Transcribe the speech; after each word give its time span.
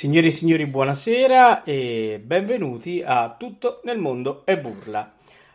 Signori 0.00 0.28
e 0.28 0.30
signori, 0.30 0.64
buonasera 0.64 1.62
e 1.62 2.22
benvenuti 2.24 3.02
a 3.04 3.36
Tutto 3.38 3.82
nel 3.84 3.98
mondo 3.98 4.46
è 4.46 4.56
burla. 4.56 5.12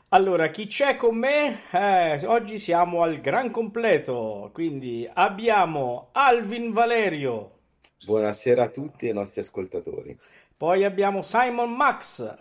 Allora, 0.10 0.50
chi 0.50 0.68
c'è 0.68 0.96
con 0.98 1.18
me? 1.18 1.62
Eh, 1.72 2.24
oggi 2.28 2.60
siamo 2.60 3.02
al 3.02 3.22
gran 3.22 3.50
completo, 3.50 4.52
quindi 4.54 5.10
abbiamo 5.12 6.10
Alvin 6.12 6.70
Valerio, 6.70 7.54
Buonasera 8.06 8.66
a 8.66 8.70
tutti 8.70 9.08
ai 9.08 9.14
nostri 9.14 9.42
ascoltatori. 9.42 10.16
poi 10.56 10.84
abbiamo 10.84 11.24
Simon 11.24 11.72
Max, 11.72 12.38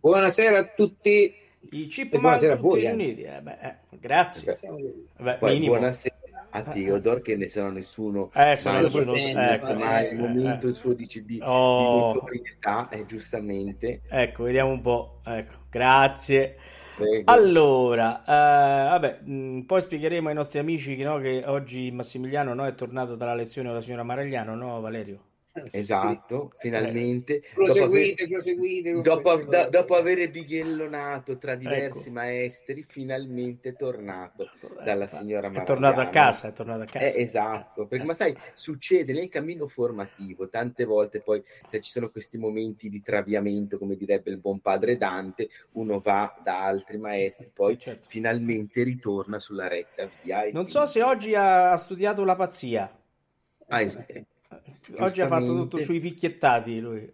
Buonasera 0.00 0.58
a 0.58 0.72
tutti. 0.74 1.32
i 1.70 1.86
Chipmunk 1.86 2.22
buonasera 2.22 2.54
a 2.54 2.56
tutti 2.56 2.68
voi, 2.68 2.82
eh. 2.82 2.88
riuniti. 2.88 3.22
Eh, 3.22 3.40
beh, 3.40 3.58
eh, 3.60 3.74
grazie. 3.90 4.58
Beh, 5.16 5.34
Poi 5.34 5.52
minimo. 5.52 5.74
buonasera 5.76 6.15
a 6.56 6.62
Theodore 6.62 7.20
che 7.22 7.36
ne 7.36 7.48
sarà 7.48 7.70
nessuno 7.70 8.30
Eh, 8.34 8.56
sono- 8.56 8.88
presente, 8.88 9.40
ecco, 9.40 9.74
ma 9.74 10.00
eh, 10.00 10.12
il 10.12 10.18
momento 10.18 10.66
eh. 10.66 10.70
il 10.70 10.74
suo 10.74 10.92
dice 10.92 11.24
di, 11.24 11.38
Oh. 11.42 12.08
di 12.08 12.14
notorietà 12.14 12.88
è 12.88 13.04
giustamente 13.06 14.00
Ecco, 14.08 14.44
vediamo 14.44 14.70
un 14.72 14.80
po'. 14.80 15.20
Ecco, 15.24 15.52
grazie. 15.70 16.56
prego. 16.96 17.30
Allora, 17.30 18.20
eh, 18.24 18.88
vabbè, 18.88 19.20
mh, 19.22 19.60
poi 19.66 19.80
spiegheremo 19.82 20.28
ai 20.28 20.34
nostri 20.34 20.58
amici 20.58 20.96
che, 20.96 21.04
no, 21.04 21.18
che 21.18 21.42
oggi 21.46 21.90
Massimiliano 21.90 22.54
no, 22.54 22.64
è 22.66 22.74
tornato 22.74 23.16
dalla 23.16 23.34
lezione 23.34 23.68
della 23.68 23.80
signora 23.82 24.02
Maragliano, 24.02 24.54
no, 24.54 24.80
Valerio? 24.80 25.20
Esatto 25.72 26.52
finalmente 26.58 27.42
Sì. 27.42 27.54
dopo 27.54 27.62
aver, 27.72 27.74
Proseguite, 28.14 28.28
proseguite. 28.28 28.92
con 28.92 29.02
dopo, 29.02 29.36
da- 29.44 29.68
dopo 29.68 29.94
aver 29.96 30.30
bighellonato 30.30 31.38
tra 31.38 31.54
diversi 31.54 32.00
Ecco. 32.00 32.10
maestri 32.10 32.84
finalmente 32.88 33.70
è 33.70 33.76
tornato 33.76 34.50
dalla 34.84 35.06
signora 35.06 35.50
È 35.50 35.62
tornato 35.62 36.00
a 36.00 36.08
casa, 36.08 36.48
è 36.48 36.52
tornato 36.52 36.82
a 36.82 36.86
casa. 36.86 37.04
Eh, 37.06 37.20
esatto, 37.22 37.86
perché 37.86 38.04
ma 38.04 38.12
sai, 38.12 38.36
succede 38.54 39.12
nel 39.12 39.28
cammino 39.28 39.66
formativo, 39.66 40.48
tante 40.48 40.84
volte 40.84 41.20
poi 41.20 41.42
se 41.70 41.80
ci 41.80 41.90
sono 41.90 42.10
questi 42.10 42.38
momenti 42.38 42.88
di 42.88 43.02
traviamento, 43.02 43.78
come 43.78 43.96
direbbe 43.96 44.30
il 44.30 44.38
buon 44.38 44.60
padre 44.60 44.96
Dante, 44.96 45.48
uno 45.72 46.00
va 46.00 46.38
da 46.42 46.64
altri 46.64 46.98
maestri, 46.98 47.50
poi 47.52 47.78
Certo. 47.78 48.06
finalmente 48.08 48.82
ritorna 48.82 49.38
sulla 49.38 49.68
retta 49.68 50.08
via. 50.22 50.48
Non 50.52 50.68
so 50.68 50.80
quindi- 50.80 50.90
se 50.90 51.02
oggi 51.02 51.34
ha 51.34 51.76
studiato 51.76 52.24
la 52.24 52.34
pazzia. 52.34 52.90
Ah, 53.68 53.80
es- 53.82 53.98
eh, 54.06 54.24
Oggi 54.98 55.20
ha 55.20 55.26
fatto 55.26 55.46
tutto 55.46 55.78
sui 55.78 56.00
picchiettati 56.00 56.80
lui. 56.80 57.12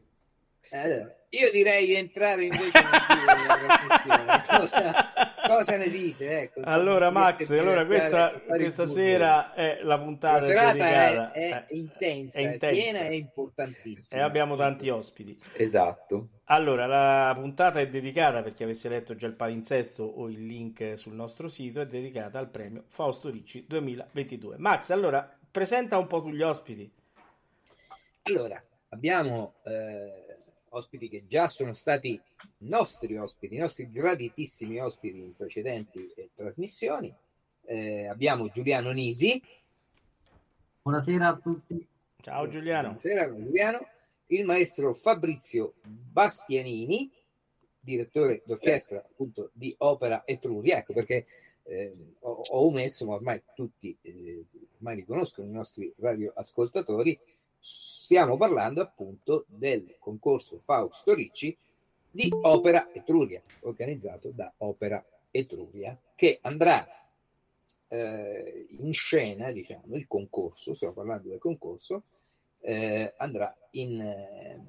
Eh, 0.70 1.17
io 1.34 1.50
direi 1.50 1.87
di 1.87 1.94
entrare 1.94 2.44
invece 2.44 2.81
nel 2.81 4.44
cosa, 4.58 4.94
cosa 5.49 5.76
ne 5.76 5.88
dite? 5.88 6.40
Ecco, 6.40 6.61
Allora, 6.64 7.11
Max, 7.11 7.50
allora 7.50 7.87
questa, 7.87 8.32
questa 8.46 8.84
sera 8.84 9.55
è 9.55 9.81
la 9.82 9.99
puntata 9.99 10.37
La 10.37 10.43
serata 10.43 10.73
dedicata. 10.73 11.32
è, 11.32 11.49
è 11.49 11.67
eh, 11.69 11.76
intensa, 11.76 12.38
è 12.38 12.43
è 12.43 12.52
intensa. 12.52 12.82
piena 12.82 13.08
e 13.08 13.17
importantissima. 13.17 14.20
e 14.20 14.25
abbiamo 14.25 14.56
tanti 14.56 14.90
ospiti. 14.90 15.38
Esatto. 15.56 16.28
Allora, 16.44 16.87
la 16.87 17.35
puntata 17.35 17.81
è 17.81 17.88
dedicata, 17.88 18.43
per 18.43 18.52
chi 18.52 18.64
avesse 18.64 18.90
letto 18.90 19.14
già 19.14 19.26
il 19.26 19.35
palinsesto 19.35 20.05
o 20.05 20.28
il 20.28 20.44
link 20.44 20.99
sul 20.99 21.14
nostro 21.14 21.49
sito, 21.49 21.81
è 21.81 21.87
dedicata 21.87 22.38
al 22.38 22.50
premio 22.50 22.85
Fausto 22.88 23.31
Ricci 23.31 23.64
2022. 23.67 24.56
Max, 24.58 24.90
allora, 24.90 25.35
presenta 25.50 25.96
un 25.96 26.06
po' 26.06 26.20
tu 26.20 26.31
gli 26.31 26.43
ospiti. 26.43 26.93
Allora, 28.24 28.62
abbiamo 28.90 29.54
eh, 29.64 30.38
ospiti 30.69 31.08
che 31.08 31.26
già 31.26 31.48
sono 31.48 31.72
stati 31.72 32.20
nostri 32.58 33.16
ospiti, 33.16 33.56
i 33.56 33.58
nostri 33.58 33.90
graditissimi 33.90 34.78
ospiti 34.78 35.19
in 35.19 35.34
precedenti 35.34 36.08
eh, 36.14 36.30
trasmissioni. 36.32 37.12
Eh, 37.64 38.06
abbiamo 38.06 38.48
Giuliano 38.48 38.92
Nisi. 38.92 39.42
Buonasera 40.82 41.28
a 41.28 41.36
tutti. 41.36 41.84
Ciao 42.19 42.46
Giuliano. 42.46 42.94
Buonasera 42.94 43.26
Giuliano. 43.26 43.88
il 44.26 44.44
maestro 44.44 44.94
Fabrizio 44.94 45.75
Bastianini, 45.82 47.10
direttore 47.80 48.42
d'orchestra 48.44 48.98
appunto 48.98 49.50
di 49.52 49.75
Opera 49.78 50.22
Etruria, 50.25 50.78
ecco 50.78 50.92
perché 50.92 51.26
eh, 51.64 51.92
ho, 52.20 52.30
ho, 52.30 52.66
omesso, 52.66 53.04
ma 53.04 53.14
ormai 53.14 53.42
tutti 53.52 53.96
eh, 54.00 54.44
ormai 54.76 54.94
li 54.94 55.04
conoscono 55.04 55.48
i 55.48 55.52
nostri 55.52 55.92
radioascoltatori, 55.98 57.18
stiamo 57.62 58.37
parlando 58.37 58.82
appunto 58.82 59.44
del 59.47 59.94
concorso 60.00 60.61
Fausto 60.64 61.14
Ricci 61.14 61.56
di 62.11 62.29
Opera 62.43 62.93
Etruria, 62.93 63.41
organizzato 63.61 64.31
da 64.35 64.53
Opera 64.59 65.03
Etruria, 65.31 65.97
che 66.17 66.41
andrà 66.43 66.87
eh, 67.87 68.67
in 68.81 68.93
scena, 68.93 69.53
diciamo, 69.53 69.94
il 69.94 70.06
concorso, 70.09 70.75
stiamo 70.75 70.93
parlando 70.93 71.29
del 71.29 71.38
concorso, 71.38 72.03
eh, 72.61 73.14
andrà 73.17 73.56
in, 73.70 74.00
eh, 74.00 74.61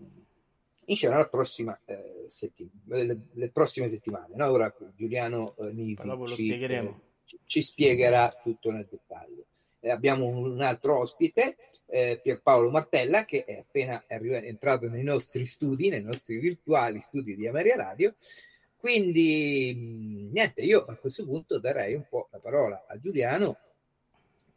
in, 0.86 0.96
scena 0.96 1.18
la 1.18 1.28
prossima, 1.28 1.78
eh, 1.86 2.26
settim- 2.28 2.70
le, 2.86 3.18
le, 3.32 3.50
prossime 3.50 3.88
settimane. 3.88 4.36
No? 4.36 4.50
Ora 4.50 4.74
Giuliano 4.96 5.56
eh, 5.58 5.72
Nisi 5.72 6.08
eh, 6.08 6.94
ci, 7.26 7.40
ci, 7.46 7.62
spiegherà 7.62 8.30
tutto 8.42 8.72
nel 8.72 8.88
dettaglio. 8.90 9.46
Abbiamo 9.90 10.28
un, 10.28 10.62
altro 10.62 11.00
ospite, 11.00 11.58
Pierpaolo 11.86 12.72
Martella, 12.72 13.24
che 13.24 13.46
è 13.46 13.60
appena 13.60 14.04
entrato 14.08 14.90
nei 14.90 15.04
nostri 15.04 15.46
studi, 15.46 15.90
nei 15.90 16.02
nostri 16.02 16.38
virtuali 16.38 17.00
studi 17.02 17.36
di 17.36 17.48
Ameria 17.48 17.76
Radio, 17.76 18.16
quindi, 18.84 20.30
niente, 20.30 20.60
io 20.60 20.84
a 20.84 20.96
questo 20.96 21.24
punto 21.24 21.58
darei 21.58 21.94
un 21.94 22.06
po' 22.10 22.28
la 22.32 22.40
parola 22.40 22.84
a 22.86 23.00
Giuliano 23.00 23.58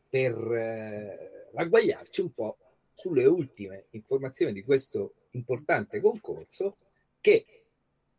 per 0.09 0.35
eh, 0.35 1.51
ragguagliarci 1.53 2.23
un 2.23 2.33
po' 2.33 2.57
sulle 2.93 3.25
ultime 3.25 3.85
informazioni 3.91 4.53
di 4.53 4.65
questo 4.65 5.15
importante 5.31 6.01
concorso 6.01 6.77
che 7.21 7.47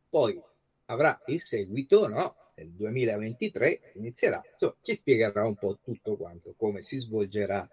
poi 0.08 0.42
avrà 0.86 1.22
il 1.26 1.42
seguito 1.42 2.08
no? 2.08 2.36
Nel 2.58 2.72
2023, 2.72 3.94
inizierà, 3.96 4.42
insomma, 4.52 4.76
ci 4.82 4.96
spiegherà 4.96 5.46
un 5.46 5.56
po' 5.56 5.78
tutto 5.84 6.16
quanto, 6.16 6.54
come 6.58 6.82
si 6.82 6.98
svolgerà 6.98 7.68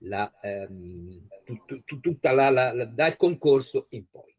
la, 0.00 0.30
ehm, 0.42 1.26
tut, 1.44 1.82
tut, 1.84 2.00
tutta 2.00 2.32
la, 2.32 2.50
la, 2.50 2.72
la, 2.72 2.84
dal 2.84 3.16
concorso 3.16 3.86
in 3.90 4.04
poi. 4.10 4.34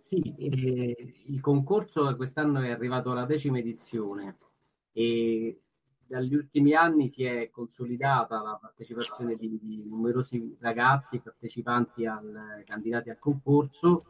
Sì, 0.00 0.34
eh, 0.38 1.14
il 1.26 1.40
concorso 1.40 2.16
quest'anno 2.16 2.62
è 2.62 2.70
arrivato 2.70 3.10
alla 3.10 3.26
decima 3.26 3.58
edizione 3.58 4.38
e 4.92 5.60
dagli 6.08 6.34
ultimi 6.34 6.74
anni 6.74 7.10
si 7.10 7.24
è 7.24 7.50
consolidata 7.50 8.40
la 8.40 8.58
partecipazione 8.60 9.36
di, 9.36 9.58
di 9.60 9.84
numerosi 9.86 10.56
ragazzi 10.60 11.20
partecipanti 11.20 12.06
al, 12.06 12.62
candidati 12.64 13.10
al 13.10 13.18
concorso 13.18 14.06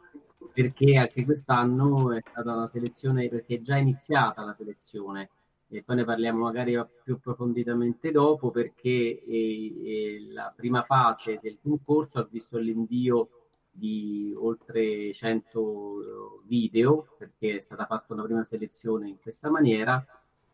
perché 0.53 0.95
anche 0.95 1.25
quest'anno 1.25 2.13
è 2.13 2.21
stata 2.25 2.53
una 2.53 2.67
selezione 2.67 3.27
perché 3.27 3.55
è 3.55 3.61
già 3.61 3.75
iniziata 3.75 4.43
la 4.43 4.53
selezione. 4.53 5.29
E 5.71 5.83
poi 5.83 5.97
ne 5.97 6.03
parliamo 6.03 6.45
magari 6.45 6.73
più 7.03 7.15
approfonditamente 7.15 8.09
dopo 8.09 8.49
perché 8.49 8.89
eh, 8.89 9.25
eh, 9.27 10.27
la 10.31 10.51
prima 10.55 10.81
fase 10.81 11.37
del 11.41 11.59
concorso 11.61 12.17
ha 12.17 12.27
visto 12.31 12.57
l'invio 12.57 13.29
di 13.69 14.33
oltre 14.35 15.13
100 15.13 16.41
video 16.47 17.13
perché 17.17 17.57
è 17.57 17.59
stata 17.59 17.85
fatta 17.85 18.13
una 18.13 18.23
prima 18.23 18.43
selezione 18.43 19.09
in 19.09 19.19
questa 19.19 19.51
maniera 19.51 20.03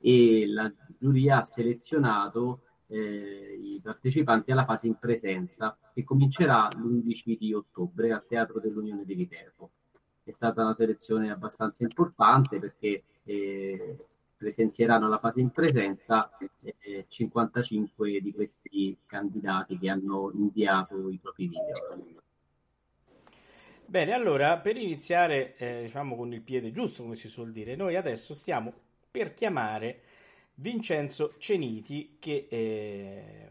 e 0.06 0.46
la 0.46 0.72
giuria 1.00 1.40
ha 1.40 1.44
selezionato 1.44 2.62
eh, 2.90 3.60
i 3.60 3.80
partecipanti 3.82 4.52
alla 4.52 4.64
fase 4.64 4.86
in 4.86 5.00
presenza 5.00 5.76
che 5.92 6.04
comincerà 6.04 6.68
l'11 6.76 7.36
di 7.36 7.52
ottobre 7.56 8.12
al 8.12 8.24
Teatro 8.28 8.60
dell'Unione 8.60 9.04
di 9.04 9.16
Viterbo. 9.16 9.72
È 10.24 10.30
stata 10.30 10.62
una 10.62 10.76
selezione 10.76 11.32
abbastanza 11.32 11.82
importante 11.82 12.60
perché 12.60 13.02
eh, 13.24 13.96
presenzieranno 14.38 15.10
la 15.10 15.18
fase 15.18 15.40
in 15.40 15.50
presenza 15.50 16.30
eh, 16.62 17.06
55 17.08 18.22
di 18.22 18.32
questi 18.32 18.96
candidati 19.08 19.80
che 19.80 19.90
hanno 19.90 20.30
inviato 20.36 21.10
i 21.10 21.18
propri 21.18 21.48
video. 21.48 22.14
Bene, 23.88 24.14
allora 24.14 24.60
per 24.60 24.78
iniziare 24.78 25.56
eh, 25.58 25.82
diciamo 25.86 26.16
con 26.16 26.32
il 26.32 26.42
piede 26.42 26.72
giusto, 26.72 27.02
come 27.02 27.16
si 27.16 27.28
suol 27.28 27.52
dire, 27.52 27.76
noi 27.76 27.96
adesso 27.96 28.36
stiamo 28.36 28.85
per 29.16 29.34
chiamare 29.34 30.02
Vincenzo 30.56 31.36
Ceniti, 31.38 32.18
che 32.20 32.48
eh, 32.50 33.50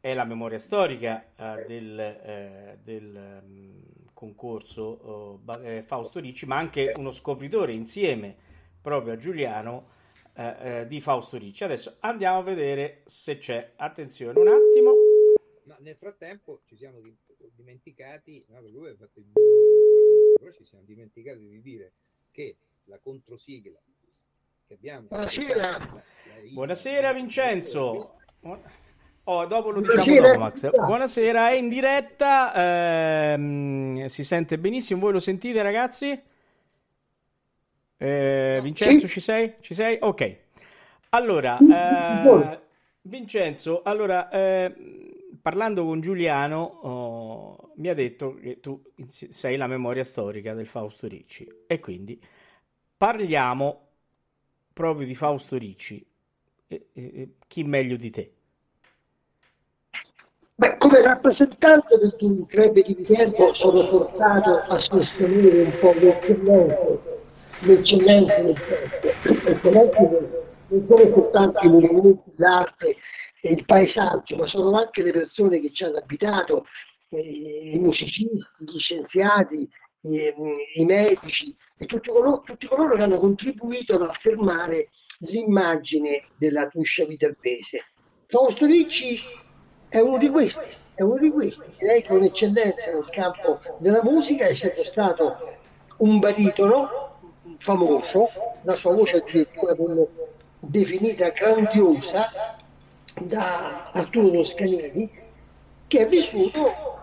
è 0.00 0.12
la 0.12 0.24
memoria 0.24 0.58
storica 0.58 1.32
eh, 1.34 1.64
del, 1.66 1.98
eh, 1.98 2.78
del 2.82 3.40
um, 3.42 3.82
concorso 4.12 5.40
eh, 5.62 5.82
Fausto 5.82 6.20
Ricci, 6.20 6.44
ma 6.44 6.58
anche 6.58 6.92
uno 6.94 7.10
scopritore 7.12 7.72
insieme 7.72 8.36
proprio 8.82 9.14
a 9.14 9.16
Giuliano 9.16 9.88
eh, 10.34 10.80
eh, 10.80 10.86
di 10.86 11.00
Fausto 11.00 11.38
Ricci. 11.38 11.64
Adesso 11.64 11.96
andiamo 12.00 12.40
a 12.40 12.42
vedere 12.42 13.00
se 13.06 13.38
c'è. 13.38 13.72
Attenzione 13.76 14.38
un 14.38 14.48
attimo. 14.48 14.92
Ma 15.64 15.78
nel 15.80 15.96
frattempo 15.96 16.60
ci 16.66 16.76
siamo 16.76 17.00
dimenticati, 17.54 18.44
no, 18.48 18.60
lui 18.60 18.90
ha 18.90 18.94
fatto 18.94 19.20
il 19.20 19.26
però 20.38 20.52
ci 20.52 20.66
siamo 20.66 20.84
dimenticati 20.84 21.48
di 21.48 21.62
dire 21.62 21.92
che 22.30 22.58
la 22.84 22.98
controsigla. 22.98 23.80
Buonasera! 24.70 26.02
Buonasera 26.52 27.12
Vincenzo! 27.14 28.16
Oh, 29.24 29.46
dopo 29.46 29.70
lo 29.70 29.80
diciamo 29.80 30.04
Buonasera. 30.04 30.28
dopo, 30.28 30.38
Max. 30.38 30.70
Buonasera, 30.70 31.48
è 31.48 31.54
in 31.54 31.68
diretta, 31.70 33.32
ehm, 33.32 34.06
si 34.06 34.24
sente 34.24 34.58
benissimo, 34.58 35.00
voi 35.00 35.12
lo 35.12 35.20
sentite 35.20 35.62
ragazzi? 35.62 36.22
Eh, 37.96 38.60
Vincenzo, 38.62 39.06
sì. 39.06 39.12
ci 39.14 39.20
sei? 39.20 39.54
Ci 39.60 39.72
sei? 39.72 39.96
Ok. 40.00 40.36
Allora, 41.10 41.56
eh, 41.58 42.60
Vincenzo, 43.00 43.80
allora, 43.82 44.28
eh, 44.28 44.74
parlando 45.40 45.86
con 45.86 46.02
Giuliano, 46.02 46.62
oh, 46.62 47.72
mi 47.76 47.88
ha 47.88 47.94
detto 47.94 48.34
che 48.34 48.60
tu 48.60 48.82
sei 49.06 49.56
la 49.56 49.66
memoria 49.66 50.04
storica 50.04 50.52
del 50.52 50.66
Fausto 50.66 51.08
Ricci 51.08 51.48
e 51.66 51.80
quindi 51.80 52.22
parliamo 52.98 53.87
proprio 54.78 55.08
di 55.08 55.14
Fausto 55.16 55.58
Ricci. 55.58 56.06
E, 56.68 56.86
e, 56.92 57.28
chi 57.48 57.64
meglio 57.64 57.96
di 57.96 58.10
te? 58.10 58.32
Beh, 60.54 60.76
come 60.78 61.02
rappresentante 61.02 61.98
del 61.98 62.14
club 62.46 62.72
di 62.74 62.94
Viterbo 62.94 63.54
sono 63.54 63.88
portato 63.88 64.56
a 64.56 64.78
sostenere 64.78 65.62
un 65.62 65.78
po' 65.80 65.92
l'eccellenza, 65.94 66.98
l'eccellenza 67.66 68.34
del 68.36 68.56
l'eccellenza 69.22 70.00
non 70.68 70.86
sono 70.86 71.12
soltanto 71.12 71.58
i 71.64 71.68
monumenti, 71.68 72.32
l'arte 72.36 72.96
il 73.40 73.64
paesaggio, 73.64 74.36
ma 74.36 74.46
sono 74.46 74.76
anche 74.76 75.02
le 75.02 75.12
persone 75.12 75.60
che 75.60 75.72
ci 75.72 75.84
hanno 75.84 75.98
abitato, 75.98 76.66
eh, 77.10 77.72
i 77.74 77.78
musicisti, 77.78 78.44
gli 78.58 78.78
scienziati, 78.78 79.68
i, 80.02 80.34
i 80.76 80.84
medici 80.84 81.54
e 81.76 81.86
tutti 81.86 82.10
coloro, 82.10 82.42
tutti 82.44 82.66
coloro, 82.66 82.96
che 82.96 83.02
hanno 83.02 83.18
contribuito 83.18 83.94
ad 83.94 84.02
affermare 84.02 84.90
l'immagine 85.20 86.26
della 86.36 86.68
Tuscia 86.68 87.04
viterbese. 87.04 87.84
Fausto 88.26 88.66
Ricci 88.66 89.18
è 89.88 90.00
uno 90.00 90.18
di 90.18 90.28
questi, 90.28 90.60
è 90.94 91.02
uno 91.02 91.18
di 91.18 91.30
questi, 91.30 91.70
direi 91.78 92.02
che 92.02 92.12
un'eccellenza 92.12 92.92
nel 92.92 93.08
campo 93.10 93.60
della 93.78 94.02
musica, 94.02 94.46
essendo 94.46 94.84
stato 94.84 95.56
un 95.98 96.18
baritono 96.18 97.16
famoso, 97.58 98.26
la 98.62 98.74
sua 98.76 98.94
voce 98.94 99.16
addirittura 99.16 99.74
definita 100.60 101.30
grandiosa, 101.30 102.56
da 103.26 103.90
Arturo 103.92 104.30
Toscanini 104.30 105.10
che 105.86 106.00
è 106.00 106.06
vissuto 106.06 106.97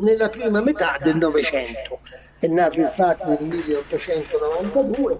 nella 0.00 0.28
prima 0.28 0.60
metà 0.60 0.96
del 1.00 1.16
Novecento. 1.16 2.00
È 2.38 2.46
nato 2.46 2.80
infatti 2.80 3.28
nel 3.28 3.44
1892, 3.44 5.18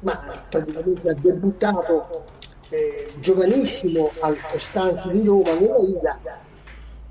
ma 0.00 0.44
praticamente 0.48 1.10
ha 1.10 1.14
debuttato 1.14 2.24
eh, 2.68 3.08
giovanissimo 3.18 4.12
al 4.20 4.40
Costanzo 4.40 5.08
di 5.08 5.24
Roma 5.24 5.52
nella 5.54 5.78
Ida 5.78 6.20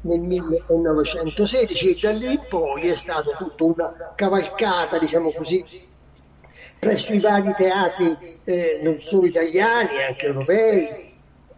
nel 0.02 0.20
1916 0.20 1.90
e 1.90 2.00
da 2.02 2.12
lì 2.12 2.32
in 2.34 2.42
poi 2.50 2.88
è 2.88 2.96
stata 2.96 3.32
tutta 3.38 3.64
una 3.64 4.14
cavalcata, 4.16 4.98
diciamo 4.98 5.32
così, 5.32 5.64
presso 6.80 7.14
i 7.14 7.20
vari 7.20 7.54
teatri 7.56 8.40
eh, 8.44 8.80
non 8.82 9.00
solo 9.00 9.28
italiani, 9.28 10.04
anche 10.06 10.26
europei, 10.26 11.12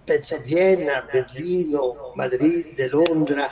penso 0.03 0.35
a 0.35 0.39
Vienna, 0.39 1.07
Berlino, 1.11 2.11
Madrid, 2.13 2.87
Londra, 2.89 3.49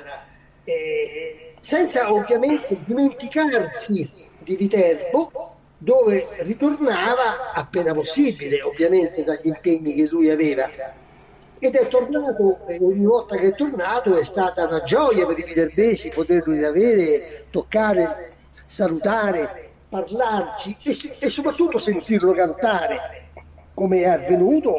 eh, 0.64 1.53
senza 1.64 2.12
ovviamente 2.12 2.78
dimenticarsi 2.86 4.28
di 4.40 4.58
Viterbo, 4.58 5.32
dove 5.78 6.28
ritornava 6.40 7.54
appena 7.54 7.94
possibile, 7.94 8.62
ovviamente 8.62 9.24
dagli 9.24 9.48
impegni 9.48 9.94
che 9.94 10.10
lui 10.12 10.30
aveva. 10.30 10.70
ed 11.60 11.76
è 11.76 11.88
tornato, 11.88 12.68
e 12.68 12.78
ogni 12.82 13.06
volta 13.06 13.38
che 13.38 13.48
è 13.48 13.56
tornato 13.56 14.18
è 14.18 14.26
stata 14.26 14.68
una 14.68 14.84
gioia 14.84 15.26
per 15.26 15.40
i 15.40 15.44
viterbesi 15.44 16.10
poterlo 16.10 16.54
riavere, 16.54 17.46
toccare, 17.50 18.34
salutare, 18.66 19.70
parlarci 19.88 20.76
e, 20.84 20.90
e 20.90 21.30
soprattutto 21.30 21.78
sentirlo 21.78 22.34
cantare, 22.34 23.30
come 23.74 24.00
è 24.00 24.08
avvenuto 24.10 24.76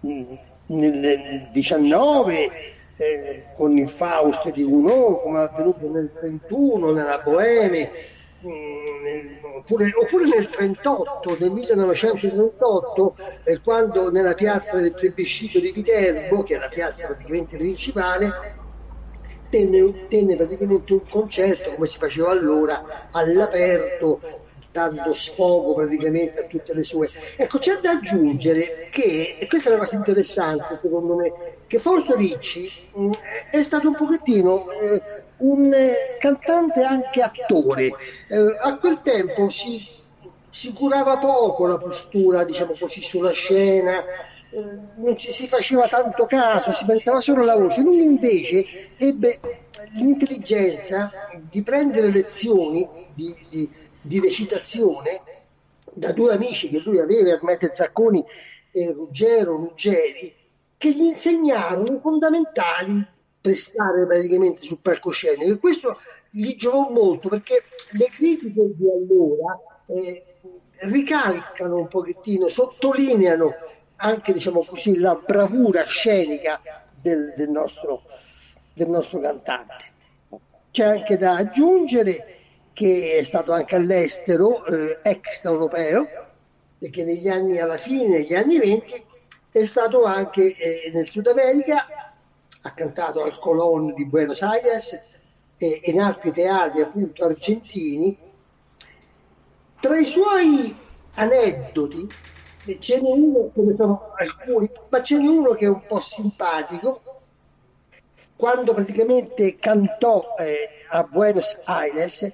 nel 0.00 1.48
19 1.52 2.76
eh, 2.98 3.44
con 3.54 3.76
il 3.76 3.88
Faust 3.88 4.50
di 4.50 4.64
Gounod, 4.64 5.22
come 5.22 5.38
è 5.38 5.48
avvenuto 5.48 5.90
nel 5.90 6.12
31 6.12 6.92
nella 6.92 7.18
Boeme, 7.18 7.90
mm, 8.46 9.44
oppure, 9.56 9.90
oppure, 9.94 10.24
nel 10.26 10.48
38, 10.48 11.36
nel 11.38 11.50
1938, 11.50 13.16
eh, 13.44 13.60
quando 13.60 14.10
nella 14.10 14.34
piazza 14.34 14.78
del 14.78 14.92
plebiscito 14.92 15.60
di 15.60 15.70
Viterbo, 15.70 16.42
che 16.42 16.56
è 16.56 16.58
la 16.58 16.68
piazza 16.68 17.06
praticamente 17.06 17.56
principale, 17.56 18.56
tenne, 19.48 20.06
tenne 20.08 20.36
praticamente 20.36 20.92
un 20.92 21.08
concerto 21.08 21.70
come 21.74 21.86
si 21.86 21.98
faceva 21.98 22.30
allora 22.30 23.08
all'aperto 23.12 24.20
dando 24.70 25.12
sfogo 25.14 25.74
praticamente 25.74 26.40
a 26.40 26.46
tutte 26.46 26.74
le 26.74 26.84
sue. 26.84 27.08
Ecco, 27.36 27.58
c'è 27.58 27.78
da 27.80 27.92
aggiungere 27.92 28.88
che, 28.90 29.36
e 29.38 29.46
questa 29.46 29.70
è 29.70 29.72
una 29.72 29.82
cosa 29.82 29.96
interessante 29.96 30.78
secondo 30.80 31.16
me, 31.16 31.32
che 31.68 31.78
Fausto 31.78 32.16
Ricci 32.16 32.68
mm, 32.98 33.12
è 33.52 33.62
stato 33.62 33.88
un 33.88 33.94
pochettino 33.94 34.68
eh, 34.72 35.02
un 35.38 35.72
eh, 35.72 35.92
cantante 36.18 36.82
anche 36.82 37.22
attore. 37.22 37.92
Eh, 38.28 38.58
a 38.60 38.76
quel 38.78 39.02
tempo 39.02 39.48
si, 39.48 39.86
si 40.50 40.72
curava 40.72 41.18
poco 41.18 41.66
la 41.66 41.78
postura, 41.78 42.42
diciamo 42.42 42.72
così, 42.76 43.00
sulla 43.00 43.30
scena, 43.30 44.02
non 44.96 45.16
ci 45.16 45.30
si 45.30 45.46
faceva 45.46 45.86
tanto 45.86 46.26
caso, 46.26 46.72
si 46.72 46.84
pensava 46.86 47.20
solo 47.20 47.42
alla 47.42 47.56
voce. 47.56 47.82
Lui 47.82 48.02
invece 48.02 48.96
ebbe 48.96 49.38
l'intelligenza 49.92 51.12
di 51.48 51.62
prendere 51.62 52.10
lezioni 52.10 52.88
di, 53.14 53.32
di 53.48 53.70
di 54.08 54.20
recitazione 54.20 55.20
da 55.92 56.12
due 56.12 56.32
amici 56.32 56.68
che 56.68 56.80
lui 56.84 56.98
aveva, 56.98 57.30
Ermete 57.30 57.70
Zacconi 57.72 58.24
e 58.70 58.92
Ruggero 58.92 59.56
Ruggeri, 59.56 60.34
che 60.78 60.92
gli 60.92 61.02
insegnarono 61.02 61.96
i 61.96 61.98
fondamentali 62.00 63.06
per 63.40 63.56
stare 63.56 64.06
praticamente 64.06 64.62
sul 64.62 64.78
palcoscenico. 64.78 65.50
E 65.50 65.58
questo 65.58 65.98
gli 66.30 66.54
giovò 66.56 66.88
molto 66.90 67.28
perché 67.28 67.64
le 67.90 68.06
critiche 68.06 68.70
di 68.76 68.86
allora 68.88 69.58
eh, 69.86 70.22
ricalcano 70.82 71.76
un 71.76 71.88
pochettino, 71.88 72.48
sottolineano 72.48 73.54
anche 73.96 74.32
diciamo 74.32 74.64
così, 74.64 74.98
la 74.98 75.14
bravura 75.16 75.84
scenica 75.84 76.60
del, 77.00 77.34
del, 77.36 77.48
nostro, 77.48 78.02
del 78.72 78.88
nostro 78.88 79.18
cantante. 79.18 79.96
C'è 80.70 80.84
anche 80.84 81.16
da 81.16 81.36
aggiungere 81.36 82.36
che 82.72 83.16
è 83.18 83.22
stato 83.24 83.52
anche 83.52 83.74
all'estero, 83.74 84.64
eh, 84.64 84.98
extraeuropeo, 85.02 86.06
perché 86.78 87.02
negli 87.02 87.28
anni, 87.28 87.58
alla 87.58 87.76
fine 87.76 88.18
negli 88.18 88.34
anni 88.34 88.58
20 88.58 89.06
è 89.58 89.64
stato 89.64 90.04
anche 90.04 90.56
eh, 90.56 90.90
nel 90.92 91.08
Sud 91.08 91.26
America, 91.26 91.86
ha 92.62 92.70
cantato 92.72 93.22
al 93.22 93.38
Colón 93.38 93.94
di 93.94 94.06
Buenos 94.06 94.42
Aires 94.42 95.16
e 95.58 95.80
in 95.84 96.00
altri 96.00 96.32
teatri 96.32 96.80
appunto 96.80 97.24
argentini. 97.24 98.16
Tra 99.80 99.98
i 99.98 100.06
suoi 100.06 100.76
aneddoti 101.14 102.08
ce 102.78 103.00
n'è 103.00 103.10
uno, 103.10 103.50
ce 103.54 103.60
ne 103.62 103.74
sono 103.74 104.12
alcuni, 104.16 104.70
ma 104.88 105.02
ce 105.02 105.18
n'è 105.18 105.28
uno 105.28 105.54
che 105.54 105.64
è 105.64 105.68
un 105.68 105.80
po' 105.86 106.00
simpatico, 106.00 107.00
quando 108.36 108.74
praticamente 108.74 109.56
cantò 109.56 110.34
eh, 110.38 110.84
a 110.88 111.02
Buenos 111.02 111.60
Aires 111.64 112.30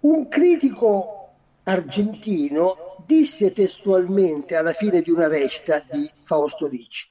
un 0.00 0.28
critico 0.28 1.28
argentino 1.64 2.91
disse 3.12 3.52
testualmente 3.52 4.56
alla 4.56 4.72
fine 4.72 5.02
di 5.02 5.10
una 5.10 5.28
recita 5.28 5.84
di 5.90 6.10
Fausto 6.22 6.66
Ricci, 6.66 7.10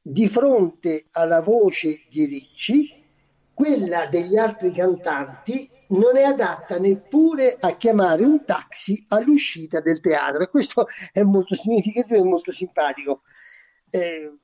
di 0.00 0.26
fronte 0.26 1.08
alla 1.12 1.40
voce 1.42 2.06
di 2.08 2.24
Ricci, 2.24 3.02
quella 3.52 4.06
degli 4.06 4.38
altri 4.38 4.72
cantanti 4.72 5.68
non 5.88 6.16
è 6.16 6.22
adatta 6.22 6.78
neppure 6.78 7.56
a 7.60 7.76
chiamare 7.76 8.24
un 8.24 8.42
taxi 8.44 9.04
all'uscita 9.08 9.80
del 9.80 10.00
teatro 10.00 10.42
e 10.42 10.48
questo 10.48 10.86
è 11.12 11.22
molto 11.22 11.54
significativo 11.54 12.18
e 12.18 12.24
molto 12.24 12.50
simpatico. 12.50 13.20
Eh, 13.90 14.38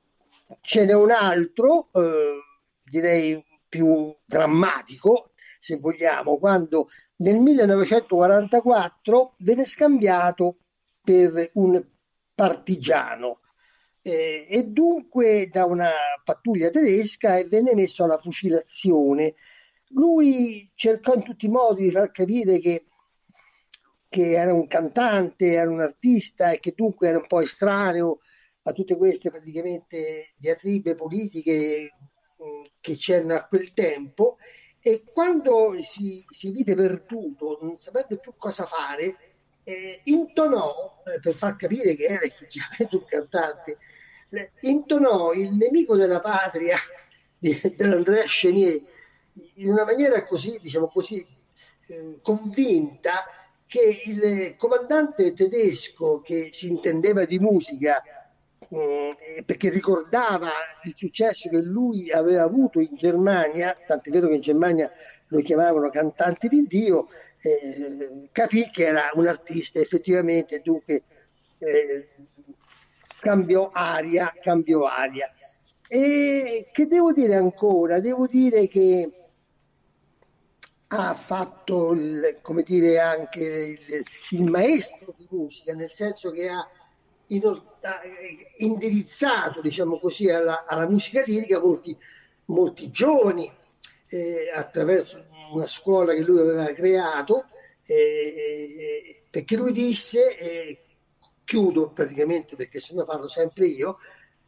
ce 0.61 0.85
n'è 0.85 0.93
un 0.93 1.09
altro, 1.09 1.89
eh, 1.93 2.39
direi 2.83 3.43
più 3.67 4.15
drammatico, 4.23 5.31
se 5.57 5.77
vogliamo, 5.77 6.37
quando 6.37 6.89
nel 7.17 7.39
1944 7.39 9.35
venne 9.39 9.65
scambiato 9.65 10.57
per 11.01 11.51
un 11.53 11.83
partigiano 12.33 13.39
eh, 14.01 14.47
e 14.49 14.63
dunque 14.65 15.47
da 15.51 15.65
una 15.65 15.91
pattuglia 16.23 16.69
tedesca 16.69 17.37
e 17.37 17.45
venne 17.45 17.75
messo 17.75 18.03
alla 18.03 18.17
fucilazione. 18.17 19.35
Lui 19.89 20.69
cercò 20.73 21.13
in 21.13 21.23
tutti 21.23 21.45
i 21.45 21.49
modi 21.49 21.83
di 21.83 21.91
far 21.91 22.11
capire 22.11 22.59
che, 22.59 22.85
che 24.09 24.31
era 24.31 24.53
un 24.53 24.67
cantante, 24.67 25.51
era 25.51 25.69
un 25.69 25.81
artista 25.81 26.51
e 26.51 26.59
che 26.59 26.73
dunque 26.75 27.09
era 27.09 27.17
un 27.17 27.27
po' 27.27 27.41
estraneo 27.41 28.19
a 28.63 28.71
tutte 28.73 28.95
queste 28.95 29.31
praticamente 29.31 30.33
diatribe 30.37 30.95
politiche 30.95 31.91
mm, 32.43 32.63
che 32.79 32.95
c'erano 32.95 33.35
a 33.35 33.45
quel 33.45 33.73
tempo 33.73 34.37
e 34.83 35.03
quando 35.13 35.75
si, 35.81 36.25
si 36.27 36.51
vide 36.51 36.73
perduto, 36.73 37.59
non 37.61 37.77
sapendo 37.77 38.17
più 38.17 38.33
cosa 38.35 38.65
fare, 38.65 39.30
eh, 39.63 40.01
intonò, 40.05 41.01
eh, 41.05 41.19
per 41.19 41.33
far 41.33 41.55
capire 41.55 41.95
che 41.95 42.05
era 42.05 42.21
effettivamente 42.21 42.95
un 42.95 43.05
cantante, 43.05 43.77
intonò 44.61 45.33
il 45.33 45.53
nemico 45.53 45.95
della 45.95 46.21
patria 46.21 46.77
di, 47.37 47.59
dell'Andrea 47.75 48.23
Chenier 48.25 48.81
in 49.55 49.69
una 49.69 49.85
maniera 49.85 50.25
così, 50.25 50.59
diciamo 50.61 50.87
così, 50.87 51.25
eh, 51.87 52.19
convinta 52.21 53.25
che 53.65 54.01
il 54.05 54.55
comandante 54.57 55.33
tedesco 55.33 56.21
che 56.21 56.49
si 56.51 56.69
intendeva 56.69 57.25
di 57.25 57.39
musica 57.39 58.03
eh, 58.69 59.43
perché 59.45 59.69
ricordava 59.69 60.49
il 60.83 60.93
successo 60.95 61.49
che 61.49 61.61
lui 61.61 62.11
aveva 62.11 62.43
avuto 62.43 62.79
in 62.79 62.95
Germania, 62.95 63.75
tant'è 63.85 64.09
vero 64.11 64.27
che 64.27 64.35
in 64.35 64.41
Germania 64.41 64.91
lo 65.27 65.41
chiamavano 65.41 65.89
cantante 65.89 66.47
di 66.47 66.63
Dio, 66.63 67.07
eh, 67.41 68.29
capì 68.31 68.69
che 68.69 68.85
era 68.85 69.09
un 69.15 69.27
artista 69.27 69.79
effettivamente, 69.79 70.61
dunque 70.63 71.03
eh, 71.59 72.09
cambiò 73.19 73.69
aria, 73.71 74.33
cambiò 74.39 74.85
aria. 74.85 75.31
E 75.87 76.69
che 76.71 76.87
devo 76.87 77.11
dire 77.11 77.35
ancora? 77.35 77.99
Devo 77.99 78.27
dire 78.27 78.67
che 78.67 79.09
ha 80.87 81.13
fatto 81.13 81.93
il, 81.93 82.39
come 82.41 82.63
dire 82.63 82.99
anche 82.99 83.43
il, 83.43 84.05
il 84.31 84.49
maestro 84.49 85.13
di 85.17 85.27
musica, 85.29 85.73
nel 85.73 85.91
senso 85.91 86.31
che 86.31 86.49
ha 86.49 86.67
indirizzato 88.57 89.61
diciamo 89.61 89.99
così, 89.99 90.29
alla, 90.29 90.65
alla 90.65 90.87
musica 90.89 91.23
lirica 91.25 91.59
molti, 91.59 91.97
molti 92.45 92.91
giovani 92.91 93.49
eh, 94.11 94.51
attraverso 94.53 95.25
una 95.51 95.67
scuola 95.67 96.13
che 96.13 96.21
lui 96.21 96.39
aveva 96.39 96.71
creato 96.73 97.45
eh, 97.85 99.23
perché 99.29 99.55
lui 99.55 99.71
disse 99.71 100.37
eh, 100.37 100.79
chiudo 101.43 101.89
praticamente 101.89 102.55
perché 102.55 102.79
se 102.79 102.93
no 102.93 103.05
parlo 103.05 103.27
sempre 103.27 103.65
io 103.65 103.97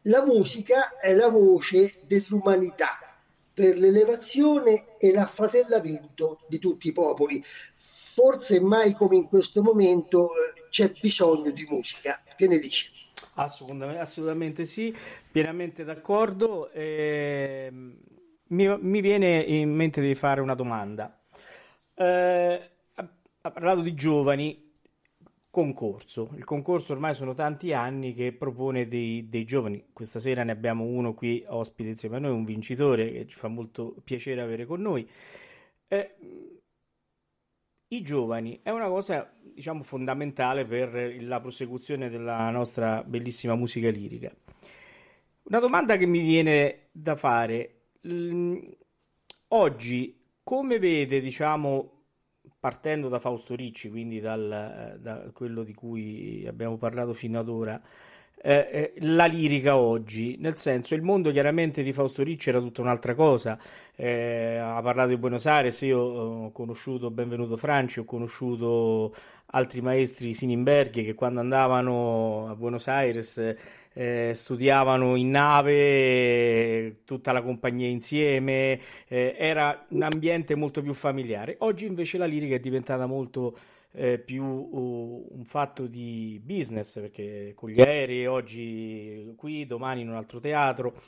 la 0.03 0.23
musica 0.23 0.97
è 0.99 1.13
la 1.13 1.29
voce 1.29 1.95
dell'umanità 2.05 2.99
per 3.53 3.77
l'elevazione 3.77 4.97
e 4.97 5.11
l'affratellamento 5.11 6.41
di 6.47 6.59
tutti 6.59 6.89
i 6.89 6.91
popoli 6.91 7.43
forse 8.13 8.59
mai 8.59 8.93
come 8.93 9.17
in 9.17 9.27
questo 9.27 9.61
momento 9.61 10.31
eh, 10.31 10.67
c'è 10.69 10.91
bisogno 10.99 11.51
di 11.51 11.65
musica. 11.69 12.21
Che 12.35 12.47
ne 12.47 12.59
dici? 12.59 12.91
Assolutamente, 13.35 13.99
assolutamente 13.99 14.65
sì, 14.65 14.95
pienamente 15.31 15.83
d'accordo. 15.83 16.69
Eh, 16.71 17.71
mi, 18.53 18.77
mi, 18.79 19.01
viene 19.01 19.39
in 19.39 19.73
mente 19.73 20.01
di 20.01 20.15
fare 20.15 20.41
una 20.41 20.55
domanda. 20.55 21.19
Eh, 21.95 22.69
ha 23.45 23.51
parlato 23.51 23.81
di 23.81 23.93
giovani, 23.93 24.71
concorso. 25.49 26.31
Il 26.35 26.45
concorso 26.45 26.93
ormai 26.93 27.13
sono 27.13 27.33
tanti 27.33 27.73
anni 27.73 28.13
che 28.13 28.31
propone 28.31 28.87
dei, 28.87 29.27
dei, 29.29 29.45
giovani. 29.45 29.87
Questa 29.93 30.19
sera 30.19 30.43
ne 30.43 30.51
abbiamo 30.51 30.83
uno 30.85 31.13
qui 31.13 31.43
ospite 31.47 31.89
insieme 31.89 32.15
a 32.15 32.19
noi, 32.19 32.31
un 32.31 32.45
vincitore 32.45 33.11
che 33.11 33.27
ci 33.27 33.37
fa 33.37 33.49
molto 33.49 33.95
piacere 34.03 34.41
avere 34.41 34.65
con 34.65 34.81
noi. 34.81 35.07
Eh, 35.87 36.15
i 37.89 38.01
giovani 38.01 38.61
è 38.63 38.71
una 38.71 38.87
cosa, 38.87 39.31
diciamo, 39.41 39.83
fondamentale 39.83 40.65
per 40.65 41.21
la 41.21 41.39
prosecuzione 41.39 42.09
della 42.09 42.49
nostra 42.49 43.03
bellissima 43.03 43.55
musica 43.55 43.89
lirica. 43.89 44.33
Una 45.43 45.59
domanda 45.59 45.97
che 45.97 46.05
mi 46.05 46.21
viene 46.21 46.87
da 46.91 47.15
fare. 47.15 47.82
Oggi, 49.49 50.19
come 50.43 50.79
vede, 50.79 51.21
diciamo, 51.21 52.03
partendo 52.59 53.07
da 53.07 53.19
Fausto 53.19 53.55
Ricci, 53.55 53.89
quindi 53.89 54.19
dal, 54.19 54.97
da 54.99 55.31
quello 55.31 55.63
di 55.63 55.73
cui 55.73 56.45
abbiamo 56.45 56.77
parlato 56.77 57.13
fino 57.13 57.39
ad 57.39 57.47
ora, 57.47 57.81
eh, 58.45 58.91
eh, 58.93 58.93
la 59.05 59.25
lirica 59.25 59.77
oggi, 59.77 60.35
nel 60.37 60.57
senso 60.57 60.95
il 60.95 61.01
mondo 61.01 61.31
chiaramente 61.31 61.81
di 61.81 61.93
Fausto 61.93 62.23
Ricci 62.23 62.49
era 62.49 62.59
tutta 62.59 62.81
un'altra 62.81 63.15
cosa, 63.15 63.57
eh, 63.95 64.57
ha 64.57 64.81
parlato 64.81 65.09
di 65.09 65.17
Buenos 65.17 65.45
Aires, 65.45 65.79
io 65.81 65.99
ho 65.99 66.51
conosciuto 66.51 67.09
Benvenuto 67.09 67.55
Franci, 67.55 67.99
ho 67.99 68.03
conosciuto 68.03 69.15
altri 69.45 69.79
maestri 69.79 70.33
Sinimberghi 70.33 71.05
che 71.05 71.13
quando 71.13 71.39
andavano 71.39 72.49
a 72.49 72.55
Buenos 72.55 72.87
Aires 72.89 73.55
eh, 73.93 74.31
studiavano 74.33 75.15
in 75.15 75.29
nave 75.29 77.03
tutta 77.05 77.31
la 77.31 77.41
compagnia 77.41 77.87
insieme, 77.87 78.77
eh, 79.07 79.35
era 79.37 79.85
un 79.89 80.01
ambiente 80.01 80.55
molto 80.55 80.81
più 80.81 80.93
familiare. 80.93 81.55
Oggi 81.59 81.85
invece 81.85 82.17
la 82.17 82.25
lirica 82.25 82.55
è 82.55 82.59
diventata 82.59 83.05
molto 83.05 83.55
eh, 83.95 84.17
più 84.17 84.43
uh, 84.43 85.27
un 85.31 85.45
fatto 85.45 85.85
di 85.87 86.41
business, 86.43 86.99
perché 86.99 87.53
con 87.55 87.69
gli 87.69 87.79
aerei 87.79 88.25
oggi 88.25 89.33
qui, 89.37 89.65
domani 89.65 90.01
in 90.01 90.09
un 90.09 90.15
altro 90.15 90.39
teatro. 90.39 91.01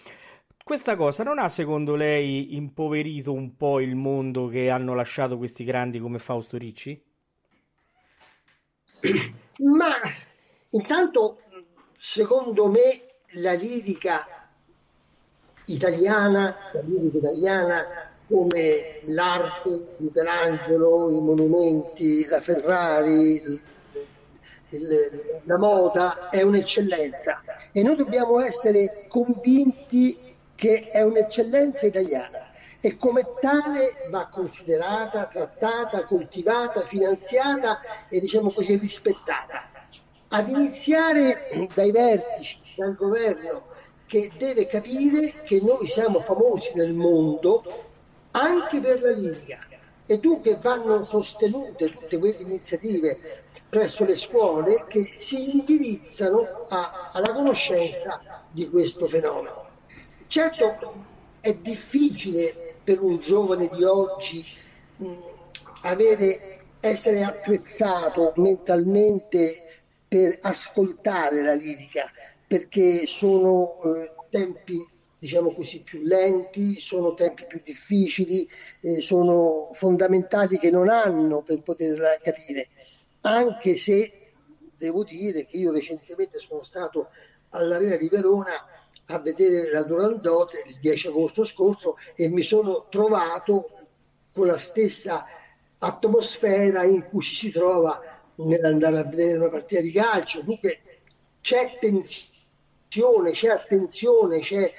Questa 0.64 0.96
cosa 0.96 1.24
non 1.24 1.40
ha 1.40 1.50
secondo 1.50 1.96
lei 1.96 2.56
impoverito 2.56 3.32
un 3.34 3.56
po' 3.56 3.80
il 3.80 3.96
mondo 3.96 4.48
che 4.48 4.70
hanno 4.70 4.94
lasciato 4.96 5.38
questi 5.38 5.64
grandi 5.64 6.00
come 6.00 6.20
Fausto 6.20 6.58
Ricci? 6.58 7.04
Ma 9.58 9.94
intanto, 10.72 11.42
secondo 11.98 12.70
me, 12.70 13.04
la 13.42 13.54
lirica 13.54 14.28
italiana, 15.66 16.56
la 16.74 16.82
lirica 16.82 17.18
italiana 17.18 18.14
come 18.28 19.00
l'arte, 19.04 19.96
Michelangelo, 19.98 21.10
i 21.12 21.20
monumenti, 21.20 22.26
la 22.28 22.42
Ferrari, 22.42 23.42
il, 23.42 23.62
il, 24.70 25.42
la 25.44 25.58
moda 25.58 26.30
è 26.30 26.42
un'eccellenza 26.42 27.38
e 27.72 27.84
noi 27.84 27.96
dobbiamo 27.96 28.40
essere 28.40 29.06
convinti 29.08 30.18
che 30.56 30.90
è 30.92 31.02
un'eccellenza 31.02 31.86
italiana 31.86 32.52
e 32.80 32.98
come 32.98 33.24
tale 33.40 34.08
va 34.10 34.28
considerata, 34.28 35.26
trattata, 35.26 36.06
coltivata, 36.06 36.82
finanziata 36.82 37.80
e 38.10 38.20
diciamo 38.20 38.52
così 38.52 38.76
rispettata. 38.76 39.70
Ad 40.30 40.50
iniziare 40.50 41.68
dai 41.74 41.92
vertici, 41.92 42.60
dal 42.76 42.96
governo 42.96 43.74
che 44.06 44.32
deve 44.38 44.68
capire 44.68 45.34
che 45.46 45.62
noi 45.62 45.88
siamo 45.88 46.20
famosi 46.20 46.74
nel 46.76 46.94
mondo 46.94 47.85
anche 48.36 48.82
per 48.82 49.02
la 49.02 49.12
lirica 49.12 49.66
e 50.06 50.20
dunque 50.20 50.60
vanno 50.62 51.04
sostenute 51.04 51.92
tutte 51.92 52.18
quelle 52.20 52.42
iniziative 52.42 53.44
presso 53.68 54.06
le 54.06 54.16
scuole 54.16 54.86
che 54.88 55.16
si 55.18 55.56
indirizzano 55.58 56.66
a, 56.70 57.12
alla 57.14 57.34
conoscenza 57.34 58.44
di 58.52 58.70
questo 58.70 59.08
fenomeno. 59.08 59.64
Certo 60.28 61.14
è 61.40 61.54
difficile 61.56 62.76
per 62.84 63.02
un 63.02 63.20
giovane 63.20 63.70
di 63.70 63.84
oggi 63.84 64.46
mh, 64.98 65.14
avere, 65.84 66.66
essere 66.80 67.24
attrezzato 67.24 68.34
mentalmente 68.36 69.84
per 70.08 70.38
ascoltare 70.42 71.42
la 71.42 71.54
lirica 71.54 72.12
perché 72.48 73.08
sono 73.08 73.82
eh, 73.84 74.12
tempi 74.30 74.78
diciamo 75.18 75.54
così, 75.54 75.82
più 75.82 76.02
lenti, 76.02 76.80
sono 76.80 77.14
tempi 77.14 77.46
più 77.46 77.62
difficili, 77.64 78.48
eh, 78.82 79.00
sono 79.00 79.70
fondamentali 79.74 80.58
che 80.58 80.72
non 80.72 80.90
hanno 80.90 81.42
per 81.42 81.62
poterla 81.62 82.18
capire, 82.22 82.70
anche 83.22 83.78
se 83.78 84.34
devo 84.78 85.04
dire 85.04 85.46
che 85.46 85.58
io 85.58 85.72
recentemente 85.72 86.40
sono 86.40 86.64
stato 86.64 87.10
all'Arena 87.50 87.96
di 87.96 88.10
Verona 88.10 88.54
a 89.08 89.20
vedere 89.20 89.72
la 89.72 89.84
Durandot 89.84 90.52
il 90.66 90.80
10 90.80 91.08
agosto 91.08 91.44
scorso 91.44 91.98
e 92.16 92.28
mi 92.28 92.42
sono 92.42 92.88
trovato 92.90 93.70
con 94.34 94.48
la 94.48 94.58
stessa 94.58 95.26
atmosfera 95.78 96.84
in 96.84 97.08
cui 97.08 97.22
si 97.22 97.52
trova 97.52 98.02
nell'andare 98.38 98.98
a 98.98 99.04
vedere 99.04 99.38
una 99.38 99.50
partita 99.50 99.82
di 99.82 99.92
calcio. 99.92 100.42
Dunque 100.42 100.82
c'è 101.42 101.78
tensione, 101.80 103.32
c'è 103.32 103.50
attenzione, 103.50 104.40
c'è 104.40 104.72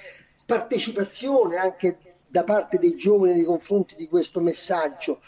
partecipazione 0.46 1.56
anche 1.56 1.98
da 2.30 2.44
parte 2.44 2.78
dei 2.78 2.96
giovani 2.96 3.34
nei 3.34 3.44
confronti 3.44 3.96
di 3.96 4.08
questo 4.08 4.40
messaggio. 4.40 5.20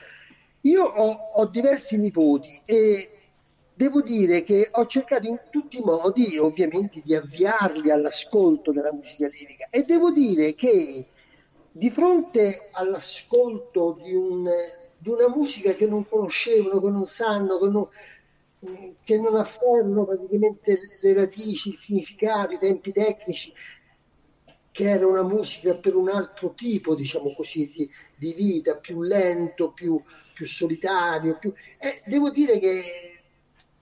Io 0.62 0.84
ho, 0.84 1.30
ho 1.34 1.46
diversi 1.46 1.98
nipoti 1.98 2.60
e 2.64 3.10
devo 3.74 4.00
dire 4.02 4.42
che 4.42 4.68
ho 4.72 4.86
cercato 4.86 5.26
in 5.26 5.40
tutti 5.50 5.78
i 5.78 5.84
modi 5.84 6.36
ovviamente 6.38 7.00
di 7.04 7.14
avviarli 7.14 7.90
all'ascolto 7.90 8.72
della 8.72 8.92
musica 8.92 9.28
lirica 9.28 9.68
e 9.70 9.84
devo 9.84 10.10
dire 10.10 10.54
che 10.54 11.04
di 11.70 11.90
fronte 11.90 12.68
all'ascolto 12.72 13.98
di, 14.02 14.12
un, 14.14 14.48
di 14.98 15.08
una 15.08 15.28
musica 15.28 15.72
che 15.74 15.86
non 15.86 16.08
conoscevano, 16.08 16.80
che 16.80 16.90
non 16.90 17.06
sanno, 17.06 17.58
che 17.60 17.68
non, 17.68 17.88
che 19.04 19.18
non 19.18 19.36
affermano 19.36 20.04
praticamente 20.04 20.78
le 21.00 21.14
radici, 21.14 21.68
il 21.68 21.76
significato, 21.76 22.54
i 22.54 22.58
tempi 22.58 22.90
tecnici, 22.90 23.52
che 24.78 24.90
era 24.90 25.08
una 25.08 25.24
musica 25.24 25.74
per 25.74 25.96
un 25.96 26.08
altro 26.08 26.54
tipo, 26.54 26.94
diciamo 26.94 27.34
così, 27.34 27.68
di, 27.68 27.90
di 28.14 28.32
vita, 28.32 28.76
più 28.76 29.02
lento, 29.02 29.72
più, 29.72 30.00
più 30.32 30.46
solitario. 30.46 31.36
Più... 31.36 31.52
Eh, 31.78 32.00
devo 32.04 32.30
dire 32.30 32.60
che 32.60 32.80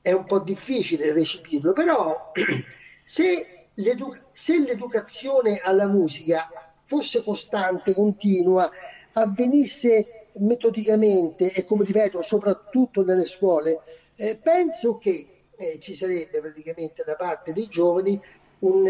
è 0.01 0.13
un 0.13 0.25
po' 0.25 0.39
difficile 0.39 1.13
recepirlo, 1.13 1.75
però 1.75 2.33
se, 3.05 3.69
l'edu- 3.75 4.23
se 4.31 4.59
l'educazione 4.59 5.61
alla 5.63 5.87
musica 5.87 6.49
fosse 6.87 7.23
costante, 7.23 7.93
continua, 7.93 8.71
avvenisse 9.13 10.29
metodicamente 10.41 11.53
e 11.53 11.67
come 11.67 11.85
ripeto 11.85 12.23
soprattutto 12.23 13.05
nelle 13.05 13.27
scuole, 13.27 13.83
eh, 14.17 14.39
penso 14.43 14.97
che 14.97 15.27
eh, 15.59 15.79
ci 15.79 15.95
sarebbe 15.95 16.41
praticamente 16.41 17.05
da 17.05 17.17
parte 17.17 17.53
dei 17.53 17.69
giovani 17.69 18.19
un, 18.61 18.87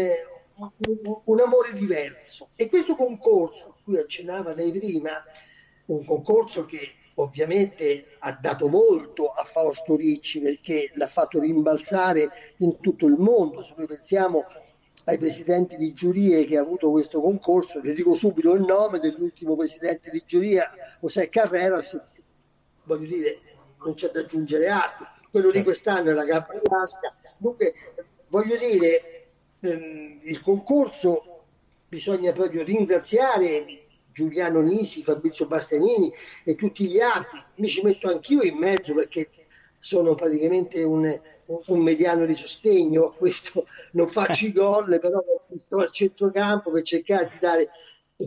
un 1.25 1.39
amore 1.39 1.73
diverso. 1.73 2.49
E 2.55 2.69
questo 2.69 2.95
concorso, 2.95 3.69
a 3.69 3.75
cui 3.83 3.97
accennava 3.97 4.53
lei 4.53 4.71
prima, 4.71 5.23
un 5.87 6.03
concorso 6.03 6.65
che 6.65 6.79
ovviamente 7.15 8.17
ha 8.19 8.31
dato 8.39 8.67
molto 8.67 9.31
a 9.31 9.43
Fausto 9.43 9.95
Ricci 9.95 10.39
perché 10.39 10.91
l'ha 10.93 11.07
fatto 11.07 11.39
rimbalzare 11.39 12.29
in 12.57 12.79
tutto 12.79 13.05
il 13.07 13.15
mondo. 13.17 13.63
Se 13.63 13.73
noi 13.77 13.87
pensiamo 13.87 14.45
ai 15.05 15.17
presidenti 15.17 15.77
di 15.77 15.93
giuria 15.93 16.43
che 16.43 16.57
ha 16.57 16.61
avuto 16.61 16.91
questo 16.91 17.21
concorso, 17.21 17.79
vi 17.79 17.93
dico 17.93 18.13
subito 18.13 18.53
il 18.53 18.61
nome 18.61 18.99
dell'ultimo 18.99 19.55
presidente 19.55 20.09
di 20.11 20.21
giuria, 20.25 20.69
José 20.99 21.29
Carreras, 21.29 21.99
voglio 22.83 23.07
dire, 23.07 23.39
non 23.83 23.93
c'è 23.93 24.09
da 24.09 24.19
aggiungere 24.19 24.67
altro. 24.67 25.07
Quello 25.31 25.47
di 25.47 25.53
certo. 25.53 25.69
quest'anno 25.69 26.09
è 26.09 26.13
la 26.13 26.25
Capri 26.25 26.59
Dunque, 27.37 27.73
voglio 28.27 28.57
dire, 28.57 29.16
ehm, 29.61 30.21
il 30.23 30.39
concorso 30.41 31.45
bisogna 31.87 32.31
proprio 32.33 32.63
ringraziare 32.63 33.85
Giuliano 34.11 34.61
Nisi, 34.61 35.03
Fabrizio 35.03 35.47
Bastianini 35.47 36.11
e 36.43 36.55
tutti 36.55 36.87
gli 36.87 36.99
altri. 36.99 37.41
Mi 37.55 37.67
ci 37.67 37.83
metto 37.83 38.09
anch'io 38.09 38.41
in 38.41 38.57
mezzo 38.57 38.93
perché 38.93 39.29
sono 39.79 40.15
praticamente 40.15 40.83
un, 40.83 41.21
un 41.45 41.79
mediano 41.79 42.25
di 42.25 42.35
sostegno. 42.35 43.13
Questo 43.17 43.67
non 43.91 44.07
faccio 44.07 44.47
i 44.47 44.51
gol, 44.51 44.99
però 44.99 45.23
sto 45.63 45.77
al 45.77 45.91
centrocampo 45.91 46.71
per 46.71 46.81
cercare 46.81 47.29
di 47.31 47.37
dare. 47.39 47.69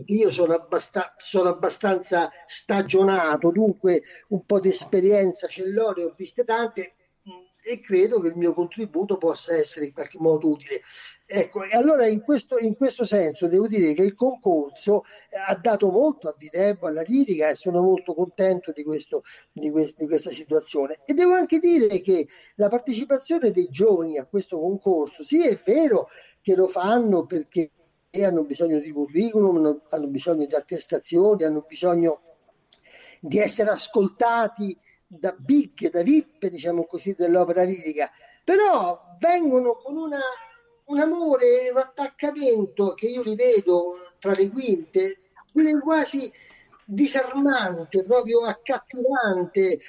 Io 0.05 0.31
sono, 0.31 0.53
abbast- 0.53 1.15
sono 1.17 1.49
abbastanza 1.49 2.31
stagionato, 2.45 3.51
dunque 3.51 4.01
un 4.29 4.45
po' 4.45 4.61
di 4.61 4.69
esperienza 4.69 5.47
ce 5.47 5.67
l'ho, 5.67 5.91
ne 5.91 6.05
ho 6.05 6.13
viste 6.15 6.45
tante 6.45 6.93
e 7.63 7.79
credo 7.79 8.19
che 8.19 8.29
il 8.29 8.35
mio 8.35 8.53
contributo 8.53 9.17
possa 9.17 9.55
essere 9.55 9.85
in 9.85 9.93
qualche 9.93 10.17
modo 10.19 10.47
utile. 10.49 10.81
Ecco, 11.33 11.63
e 11.63 11.77
allora 11.77 12.05
in 12.07 12.23
questo, 12.23 12.57
in 12.57 12.75
questo 12.75 13.05
senso 13.05 13.47
devo 13.47 13.65
dire 13.65 13.93
che 13.93 14.03
il 14.03 14.13
concorso 14.13 15.05
ha 15.47 15.55
dato 15.55 15.89
molto 15.89 16.27
a 16.27 16.35
Videvo, 16.37 16.87
alla 16.87 17.03
lirica 17.03 17.47
e 17.47 17.55
sono 17.55 17.81
molto 17.81 18.13
contento 18.13 18.73
di, 18.73 18.83
questo, 18.83 19.23
di, 19.53 19.71
quest, 19.71 19.97
di 19.97 20.07
questa 20.07 20.29
situazione. 20.29 20.99
E 21.05 21.13
devo 21.13 21.31
anche 21.31 21.59
dire 21.59 22.01
che 22.01 22.27
la 22.55 22.67
partecipazione 22.67 23.51
dei 23.51 23.69
giovani 23.69 24.17
a 24.17 24.25
questo 24.25 24.59
concorso, 24.59 25.23
sì 25.23 25.47
è 25.47 25.57
vero 25.65 26.09
che 26.41 26.53
lo 26.53 26.67
fanno 26.67 27.25
perché 27.25 27.71
hanno 28.21 28.43
bisogno 28.43 28.79
di 28.79 28.91
curriculum, 28.91 29.83
hanno 29.87 30.07
bisogno 30.07 30.45
di 30.45 30.55
attestazioni, 30.55 31.45
hanno 31.45 31.63
bisogno 31.65 32.23
di 33.21 33.39
essere 33.39 33.69
ascoltati 33.69 34.77
da 35.07 35.31
big, 35.31 35.89
da 35.91 36.03
VIP, 36.03 36.47
diciamo 36.47 36.83
così, 36.83 37.13
dell'opera 37.13 37.63
lirica, 37.63 38.11
però 38.43 39.15
vengono 39.17 39.77
con 39.77 39.95
una, 39.95 40.19
un 40.91 40.99
amore, 40.99 41.69
un 41.71 41.77
attaccamento 41.77 42.93
che 42.93 43.07
io 43.07 43.21
li 43.23 43.35
vedo 43.35 43.95
tra 44.19 44.33
le 44.33 44.49
quinte, 44.49 45.19
quasi 45.81 46.31
disarmante, 46.85 48.03
proprio 48.03 48.41
accattivante, 48.41 49.79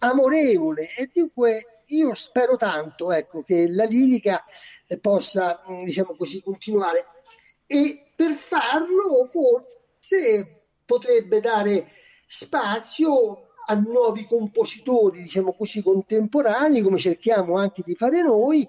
amorevole. 0.00 0.88
E 0.96 1.10
dunque 1.12 1.82
io 1.86 2.14
spero 2.14 2.56
tanto 2.56 3.12
ecco, 3.12 3.42
che 3.42 3.68
la 3.68 3.84
lirica 3.84 4.44
eh, 4.86 4.98
possa 4.98 5.62
diciamo 5.84 6.16
così 6.16 6.42
continuare. 6.42 7.06
E 7.66 8.12
per 8.16 8.32
farlo 8.32 9.28
forse 9.30 10.64
potrebbe 10.84 11.40
dare 11.40 11.92
spazio 12.26 13.44
a 13.70 13.74
nuovi 13.74 14.24
compositori 14.24 15.20
diciamo 15.22 15.54
così 15.54 15.82
contemporanei 15.82 16.80
come 16.80 16.96
cerchiamo 16.96 17.56
anche 17.56 17.82
di 17.84 17.94
fare 17.94 18.22
noi 18.22 18.66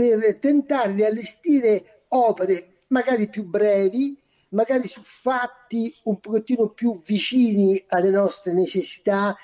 per 0.00 0.38
tentare 0.38 0.94
di 0.94 1.04
allestire 1.04 2.04
opere 2.08 2.84
magari 2.88 3.28
più 3.28 3.44
brevi 3.44 4.20
magari 4.50 4.88
su 4.88 5.00
fatti 5.02 5.94
un 6.04 6.18
pochettino 6.20 6.70
più 6.70 7.02
vicini 7.04 7.82
alle 7.88 8.10
nostre 8.10 8.52
necessità, 8.52 9.36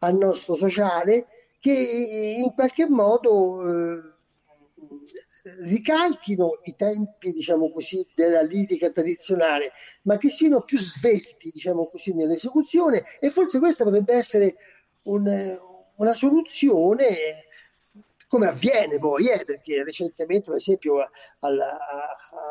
al 0.00 0.16
nostro 0.16 0.54
sociale, 0.54 1.26
che 1.58 2.36
in 2.38 2.52
qualche 2.54 2.88
modo 2.88 3.62
eh, 3.62 4.00
ricalchino 5.60 6.60
i 6.64 6.74
tempi, 6.76 7.32
diciamo 7.32 7.70
così, 7.72 8.06
della 8.14 8.42
lirica 8.42 8.90
tradizionale, 8.90 9.72
ma 10.02 10.16
che 10.16 10.28
siano 10.28 10.62
più 10.62 10.78
svelti, 10.78 11.50
diciamo 11.52 11.88
così, 11.88 12.14
nell'esecuzione 12.14 13.02
e 13.20 13.30
forse 13.30 13.58
questa 13.58 13.84
potrebbe 13.84 14.14
essere 14.14 14.56
un, 15.04 15.58
una 15.96 16.14
soluzione 16.14 17.06
come 18.28 18.46
avviene 18.46 18.98
poi, 18.98 19.28
eh, 19.28 19.44
perché 19.44 19.82
recentemente, 19.82 20.44
per 20.46 20.56
esempio, 20.56 21.08
alla, 21.40 21.78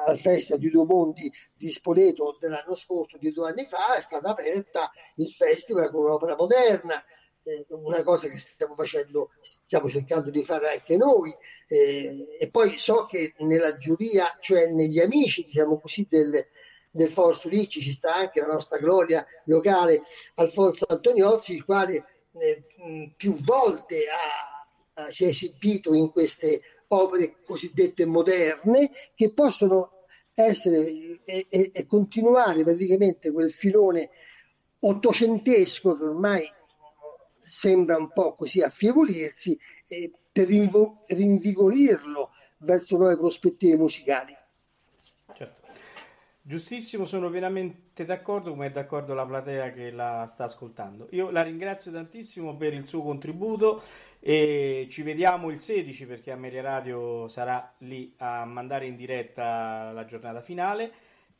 al 0.06 0.18
Festival 0.18 0.60
di 0.60 0.70
Due 0.72 0.86
Mondi 0.86 1.32
di 1.56 1.70
Spoleto 1.72 2.36
dell'anno 2.40 2.76
scorso, 2.76 3.18
di 3.18 3.32
due 3.32 3.50
anni 3.50 3.64
fa, 3.66 3.96
è 3.96 4.02
stata 4.02 4.32
aperta 4.32 4.92
il 5.18 5.32
festival 5.32 5.92
con 5.92 6.06
un'opera 6.06 6.36
moderna, 6.36 7.02
eh, 7.44 7.66
una 7.70 8.04
cosa 8.04 8.28
che 8.28 8.38
stiamo 8.38 8.74
facendo, 8.74 9.30
stiamo 9.42 9.88
cercando 9.88 10.32
di 10.32 10.44
fare 10.44 10.70
anche 10.72 10.98
noi. 10.98 11.34
Eh, 11.68 12.38
e 12.40 12.50
poi 12.50 12.76
so 12.78 13.06
che 13.06 13.36
nella 13.40 13.78
giuria, 13.78 14.36
cioè 14.40 14.70
negli 14.72 15.00
amici, 15.00 15.46
diciamo 15.46 15.80
così, 15.80 16.08
del, 16.10 16.44
del 16.90 17.10
Fausto 17.12 17.50
Ricci 17.50 17.82
ci 17.82 17.92
sta 17.92 18.16
anche 18.16 18.42
la 18.42 18.48
nostra 18.48 18.80
gloria 18.80 19.24
locale 19.46 20.02
Alfonso 20.36 20.86
Antoniozzi, 20.88 21.54
il 21.54 21.66
quale 21.66 22.06
eh, 22.34 23.14
più 23.16 23.36
volte 23.44 24.06
ha 24.10 24.57
eh, 24.98 25.12
si 25.12 25.26
è 25.26 25.28
esibito 25.28 25.94
in 25.94 26.12
queste 26.12 26.62
opere 26.88 27.38
cosiddette 27.46 28.06
moderne 28.06 28.90
che 29.14 29.32
possono 29.32 30.06
essere 30.34 31.22
e, 31.24 31.48
e, 31.50 31.72
e 31.74 31.86
continuare 31.86 32.64
praticamente 32.64 33.32
quel 33.32 33.52
filone 33.52 34.10
ottocentesco 34.80 35.98
che 35.98 36.04
ormai 36.04 36.52
sembra 37.40 37.98
un 37.98 38.12
po' 38.12 38.36
così 38.36 38.62
affievolirsi 38.62 39.58
eh, 39.88 40.12
per 40.32 40.48
rinvo- 40.48 41.02
rinvigorirlo 41.08 42.32
verso 42.60 42.98
nuove 42.98 43.18
prospettive 43.18 43.78
musicali. 43.78 44.36
Certo. 45.34 45.62
Giustissimo, 46.48 47.04
sono 47.04 47.30
pienamente 47.30 48.06
d'accordo, 48.06 48.52
come 48.52 48.68
è 48.68 48.72
d'accordo 48.72 49.14
la 49.14 49.26
platea 49.26 49.74
che 49.74 49.92
la 49.92 50.26
sta 50.28 50.46
ascoltando. 50.46 51.10
Io 51.12 51.30
la 51.30 51.42
ringrazio 51.42 51.92
tantissimo 51.92 52.56
per 52.56 52.74
il 52.74 52.88
suo 52.88 53.02
contributo 53.02 53.84
e 54.22 54.88
ci 54.90 55.02
vediamo 55.02 55.50
il 55.50 55.60
16 55.60 56.06
perché 56.06 56.32
Ameria 56.32 56.62
Radio 56.62 57.28
sarà 57.28 57.74
lì 57.80 58.14
a 58.20 58.46
mandare 58.46 58.86
in 58.86 58.96
diretta 58.96 59.92
la 59.92 60.06
giornata 60.06 60.40
finale 60.40 60.90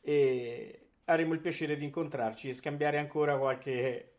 e 0.02 0.88
avremo 1.06 1.32
il 1.32 1.40
piacere 1.40 1.78
di 1.78 1.86
incontrarci 1.86 2.50
e 2.50 2.52
scambiare 2.52 2.98
ancora 2.98 3.38
qualche 3.38 4.17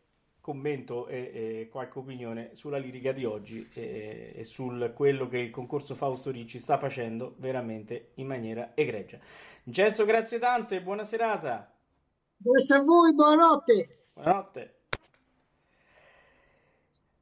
commento 0.50 1.06
e, 1.06 1.30
e, 1.32 1.68
qualche 1.70 2.00
opinione 2.00 2.56
sulla 2.56 2.76
lirica 2.76 3.12
di 3.12 3.24
oggi 3.24 3.68
e, 3.72 4.32
e 4.34 4.42
su 4.42 4.68
quello 4.96 5.28
che 5.28 5.38
il 5.38 5.50
concorso 5.50 5.94
Fausto 5.94 6.32
Ricci 6.32 6.58
sta 6.58 6.76
facendo 6.76 7.36
veramente 7.38 8.10
in 8.14 8.26
maniera 8.26 8.72
egregia. 8.74 9.20
Vincenzo, 9.62 10.04
grazie 10.04 10.40
tante 10.40 10.76
e 10.76 10.82
buona 10.82 11.04
serata. 11.04 11.72
Grazie 12.36 12.74
a 12.74 12.82
voi, 12.82 13.14
buonanotte. 13.14 14.02
Buonanotte. 14.14 14.74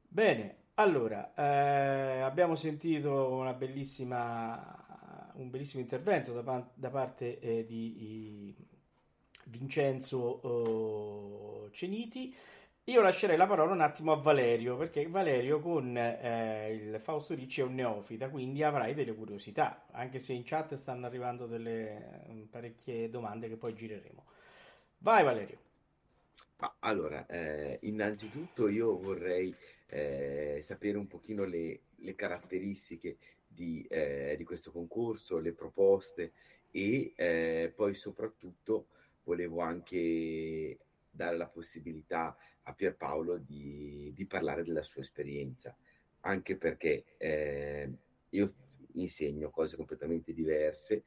Bene, 0.07 0.55
allora, 0.75 1.31
eh, 1.35 2.21
abbiamo 2.21 2.55
sentito 2.55 3.29
una 3.29 3.53
bellissima, 3.53 5.31
un 5.33 5.51
bellissimo 5.51 5.83
intervento 5.83 6.41
da, 6.41 6.67
da 6.73 6.89
parte 6.89 7.39
eh, 7.39 7.63
di, 7.63 7.93
di 7.95 8.55
Vincenzo 9.45 10.17
oh, 10.17 11.69
Ceniti. 11.69 12.35
Io 12.85 13.01
lascerei 13.01 13.37
la 13.37 13.45
parola 13.45 13.73
un 13.73 13.81
attimo 13.81 14.11
a 14.11 14.15
Valerio, 14.15 14.75
perché 14.75 15.07
Valerio 15.07 15.59
con 15.59 15.95
eh, 15.95 16.71
il 16.73 16.99
Fausto 16.99 17.35
Ricci 17.35 17.61
è 17.61 17.63
un 17.63 17.75
neofita, 17.75 18.29
quindi 18.29 18.63
avrai 18.63 18.95
delle 18.95 19.13
curiosità, 19.13 19.85
anche 19.91 20.17
se 20.17 20.33
in 20.33 20.41
chat 20.43 20.73
stanno 20.73 21.05
arrivando 21.05 21.45
delle 21.45 22.23
mm, 22.29 22.43
parecchie 22.45 23.09
domande 23.09 23.47
che 23.47 23.57
poi 23.57 23.75
gireremo. 23.75 24.25
Vai 24.97 25.23
Valerio. 25.23 25.67
Allora, 26.79 27.25
eh, 27.27 27.77
innanzitutto 27.83 28.67
io 28.67 28.97
vorrei 28.97 29.55
eh, 29.87 30.59
sapere 30.61 30.97
un 30.97 31.07
pochino 31.07 31.45
le, 31.45 31.81
le 31.97 32.15
caratteristiche 32.15 33.17
di, 33.47 33.85
eh, 33.89 34.35
di, 34.37 34.43
questo 34.43 34.71
concorso, 34.71 35.37
le 35.39 35.53
proposte 35.53 36.33
e 36.71 37.13
eh, 37.15 37.71
poi 37.73 37.93
soprattutto 37.95 38.87
volevo 39.23 39.61
anche 39.61 40.77
dare 41.09 41.37
la 41.37 41.47
possibilità 41.47 42.35
a 42.63 42.73
Pierpaolo 42.73 43.37
di, 43.37 44.11
di 44.15 44.25
parlare 44.25 44.63
della 44.63 44.81
sua 44.81 45.01
esperienza, 45.01 45.75
anche 46.21 46.55
perché 46.55 47.15
eh, 47.17 47.91
io 48.29 48.53
insegno 48.93 49.49
cose 49.49 49.75
completamente 49.75 50.33
diverse, 50.33 51.03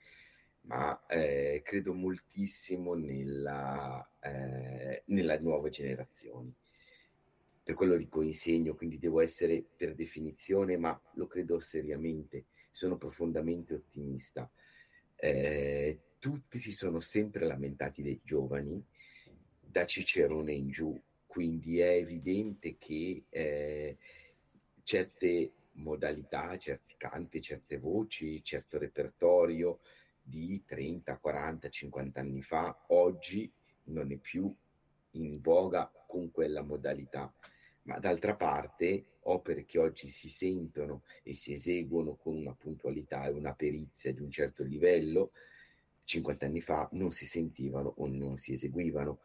ma 0.62 1.04
eh, 1.06 1.62
credo 1.64 1.92
moltissimo 1.92 2.94
nella, 2.94 4.08
eh, 4.20 5.02
nella 5.06 5.38
nuove 5.38 5.70
generazioni. 5.70 6.54
Per 7.64 7.74
quello 7.74 7.96
dico 7.96 8.22
insegno, 8.22 8.74
quindi 8.74 8.98
devo 8.98 9.20
essere 9.20 9.64
per 9.76 9.94
definizione, 9.94 10.76
ma 10.76 11.00
lo 11.14 11.26
credo 11.26 11.60
seriamente, 11.60 12.46
sono 12.72 12.96
profondamente 12.96 13.74
ottimista. 13.74 14.50
Eh, 15.14 16.00
tutti 16.18 16.58
si 16.58 16.72
sono 16.72 16.98
sempre 17.00 17.46
lamentati 17.46 18.02
dei 18.02 18.20
giovani, 18.24 18.84
da 19.72 19.86
Cicerone 19.86 20.52
in 20.52 20.68
giù, 20.68 21.00
quindi 21.26 21.80
è 21.80 21.92
evidente 21.92 22.76
che 22.76 23.24
eh, 23.30 23.96
certe 24.82 25.52
modalità, 25.72 26.58
certi 26.58 26.94
canti, 26.98 27.40
certe 27.40 27.78
voci, 27.78 28.44
certo 28.44 28.78
repertorio 28.78 29.80
di 30.22 30.62
30, 30.66 31.16
40, 31.16 31.70
50 31.70 32.20
anni 32.20 32.42
fa, 32.42 32.84
oggi 32.88 33.50
non 33.84 34.12
è 34.12 34.16
più 34.16 34.54
in 35.12 35.40
voga 35.40 35.90
con 36.06 36.30
quella 36.30 36.62
modalità. 36.62 37.32
Ma 37.84 37.98
d'altra 37.98 38.34
parte, 38.36 39.06
opere 39.20 39.64
che 39.64 39.78
oggi 39.78 40.08
si 40.08 40.28
sentono 40.28 41.02
e 41.22 41.32
si 41.32 41.52
eseguono 41.52 42.14
con 42.14 42.36
una 42.36 42.54
puntualità 42.54 43.24
e 43.24 43.30
una 43.30 43.54
perizia 43.54 44.12
di 44.12 44.20
un 44.20 44.30
certo 44.30 44.62
livello, 44.62 45.32
50 46.04 46.44
anni 46.44 46.60
fa 46.60 46.88
non 46.92 47.10
si 47.10 47.24
sentivano 47.24 47.94
o 47.96 48.06
non 48.06 48.36
si 48.36 48.52
eseguivano. 48.52 49.20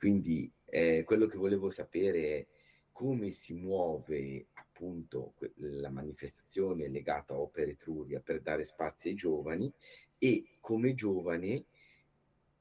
Quindi 0.00 0.50
eh, 0.64 1.04
quello 1.04 1.26
che 1.26 1.36
volevo 1.36 1.68
sapere 1.68 2.38
è 2.38 2.46
come 2.90 3.32
si 3.32 3.52
muove 3.52 4.46
appunto 4.54 5.34
la 5.56 5.90
manifestazione 5.90 6.88
legata 6.88 7.34
a 7.34 7.38
Opera 7.38 7.70
Etruria 7.70 8.18
per 8.18 8.40
dare 8.40 8.64
spazio 8.64 9.10
ai 9.10 9.16
giovani 9.16 9.70
e 10.16 10.56
come 10.58 10.94
giovane 10.94 11.64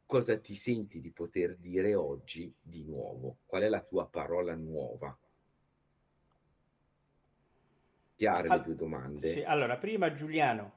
cosa 0.06 0.38
ti 0.38 0.54
senti 0.54 1.00
di 1.00 1.12
poter 1.12 1.56
dire 1.56 1.96
oggi 1.96 2.54
di 2.62 2.84
nuovo? 2.84 3.38
Qual 3.46 3.62
è 3.62 3.70
la 3.70 3.84
tua 3.84 4.06
parola 4.06 4.54
nuova? 4.54 5.18
Chiare 8.18 8.50
All- 8.50 8.58
le 8.58 8.64
due 8.66 8.76
domande? 8.76 9.26
Sì, 9.26 9.44
allora, 9.44 9.78
prima 9.78 10.12
Giuliano. 10.12 10.74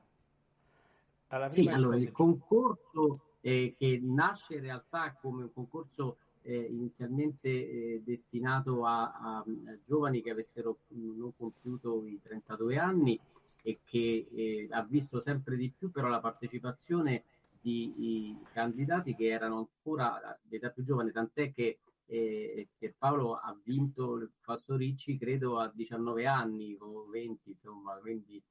Alla 1.26 1.48
prima 1.48 1.72
sì, 1.72 1.76
allora, 1.76 1.96
il 1.96 2.12
concorso 2.12 3.32
eh, 3.40 3.74
che 3.76 3.98
nasce 4.00 4.54
in 4.54 4.60
realtà 4.60 5.12
come 5.20 5.42
un 5.42 5.52
concorso 5.52 6.18
eh, 6.42 6.56
inizialmente 6.56 7.48
eh, 7.48 8.02
destinato 8.04 8.84
a, 8.84 9.12
a, 9.12 9.38
a, 9.38 9.44
giovani 9.84 10.22
che 10.22 10.30
avessero 10.30 10.78
non 10.88 11.32
compiuto 11.36 12.04
i 12.06 12.20
32 12.22 12.78
anni 12.78 13.18
e 13.62 13.80
che 13.84 14.28
eh, 14.32 14.68
ha 14.70 14.82
visto 14.82 15.20
sempre 15.20 15.56
di 15.56 15.70
più 15.76 15.90
però 15.90 16.08
la 16.08 16.20
partecipazione 16.20 17.24
di 17.60 18.36
candidati 18.52 19.14
che 19.14 19.26
erano 19.26 19.58
ancora 19.58 20.36
di 20.42 20.56
età 20.56 20.70
più 20.70 20.82
giovane, 20.82 21.12
tant'è 21.12 21.52
che 21.52 21.78
eh, 22.06 22.66
Paolo 22.98 23.34
ha 23.34 23.56
vinto 23.64 24.16
il 24.16 24.30
Passo 24.44 24.74
Ricci 24.74 25.16
credo 25.16 25.60
a 25.60 25.70
19 25.72 26.26
anni 26.26 26.76
o 26.80 27.06
20 27.08 27.50
insomma, 27.50 27.94
quindi 27.94 28.42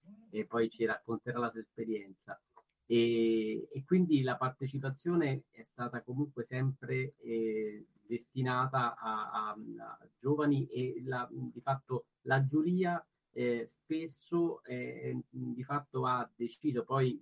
poi 0.47 0.69
ci 0.69 0.85
racconterà 0.85 1.39
la 1.39 1.51
sua 1.51 1.59
esperienza. 1.59 2.39
E, 2.91 3.69
e, 3.71 3.85
quindi 3.85 4.21
la 4.21 4.35
partecipazione 4.35 5.43
è 5.51 5.63
stata 5.63 6.01
comunque 6.01 6.43
sempre 6.43 7.13
eh, 7.21 7.85
destinata 8.05 8.97
a, 8.97 9.31
a, 9.31 9.49
a, 9.51 9.99
giovani 10.19 10.67
e 10.67 11.01
la, 11.05 11.25
di 11.31 11.61
fatto 11.61 12.07
la 12.23 12.43
giuria 12.43 13.01
eh, 13.31 13.63
spesso 13.65 14.61
eh, 14.65 15.17
di 15.29 15.63
fatto 15.63 16.05
ha 16.05 16.29
deciso 16.35 16.83
poi 16.83 17.17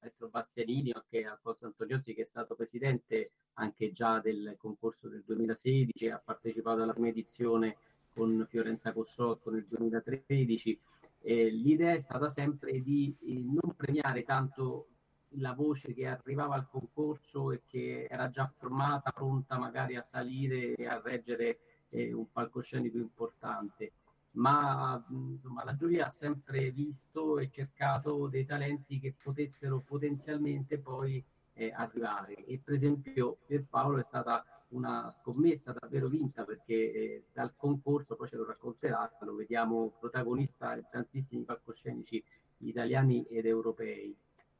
maestro 0.00 0.28
Bastianini 0.28 0.92
anche 0.92 1.26
Alfonso 1.26 1.66
Antoniozzi 1.66 2.14
che 2.14 2.22
è 2.22 2.24
stato 2.24 2.54
presidente 2.54 3.32
anche 3.56 3.92
già 3.92 4.18
del 4.20 4.54
concorso 4.56 5.08
del 5.08 5.22
2016 5.26 6.08
ha 6.08 6.22
partecipato 6.24 6.80
alla 6.80 6.94
prima 6.94 7.08
edizione 7.08 7.76
con 8.14 8.46
Fiorenza 8.48 8.94
Cossotto 8.94 9.50
nel 9.50 9.66
2013 9.66 10.80
eh, 11.22 11.50
l'idea 11.50 11.92
è 11.92 11.98
stata 11.98 12.28
sempre 12.28 12.80
di 12.80 13.14
eh, 13.22 13.42
non 13.42 13.74
premiare 13.76 14.22
tanto 14.22 14.86
la 15.34 15.52
voce 15.52 15.92
che 15.92 16.06
arrivava 16.06 16.54
al 16.54 16.68
concorso 16.68 17.52
e 17.52 17.62
che 17.66 18.06
era 18.10 18.30
già 18.30 18.50
formata, 18.52 19.12
pronta 19.12 19.58
magari 19.58 19.96
a 19.96 20.02
salire 20.02 20.74
e 20.74 20.86
a 20.86 21.00
reggere 21.02 21.58
eh, 21.90 22.12
un 22.12 22.30
palcoscenico 22.30 22.96
importante, 22.98 23.92
ma 24.32 25.04
insomma, 25.08 25.64
la 25.64 25.76
giuria 25.76 26.06
ha 26.06 26.10
sempre 26.10 26.70
visto 26.70 27.38
e 27.38 27.50
cercato 27.50 28.28
dei 28.28 28.44
talenti 28.44 28.98
che 28.98 29.14
potessero 29.20 29.80
potenzialmente 29.80 30.78
poi 30.78 31.22
eh, 31.54 31.72
arrivare. 31.74 32.44
E 32.46 32.60
per 32.62 32.74
esempio 32.74 33.38
per 33.46 33.64
Paolo 33.68 33.98
è 33.98 34.02
stata 34.02 34.44
una 34.70 35.10
scommessa 35.10 35.74
davvero 35.78 36.08
vinta 36.08 36.44
perché 36.44 36.74
eh, 36.74 37.24
dal 37.32 37.54
concorso, 37.56 38.16
poi 38.16 38.28
ce 38.28 38.36
lo 38.36 38.44
racconterà, 38.44 39.10
lo 39.20 39.34
vediamo 39.34 39.92
protagonista 39.98 40.76
in 40.76 40.86
tantissimi 40.90 41.42
palcoscenici 41.42 42.22
italiani 42.58 43.24
ed 43.24 43.46
europei. 43.46 44.14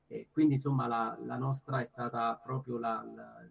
E 0.06 0.26
quindi 0.32 0.54
insomma 0.54 0.86
la, 0.86 1.16
la, 1.22 1.36
nostra 1.36 1.80
è 1.80 1.84
stata 1.84 2.40
proprio 2.42 2.78
la, 2.78 3.06
la, 3.14 3.46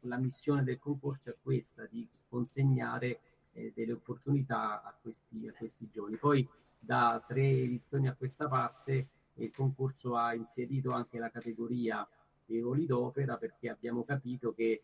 la, 0.00 0.16
missione 0.18 0.62
del 0.62 0.78
concorso 0.78 1.30
è 1.30 1.36
questa, 1.42 1.84
di 1.86 2.08
consegnare 2.28 3.20
eh, 3.52 3.72
delle 3.74 3.92
opportunità 3.92 4.82
a 4.84 4.94
questi, 5.00 5.48
a 5.48 5.52
questi 5.52 5.88
giovani. 5.90 6.16
Poi 6.16 6.48
da 6.78 7.22
tre 7.26 7.42
edizioni 7.42 8.06
a 8.06 8.14
questa 8.14 8.46
parte 8.46 9.08
il 9.34 9.52
concorso 9.52 10.16
ha 10.16 10.34
inserito 10.34 10.92
anche 10.92 11.18
la 11.18 11.30
categoria 11.30 12.06
dei 12.44 12.60
ruoli 12.60 12.86
d'opera 12.86 13.36
perché 13.36 13.68
abbiamo 13.68 14.04
capito 14.04 14.52
che 14.52 14.82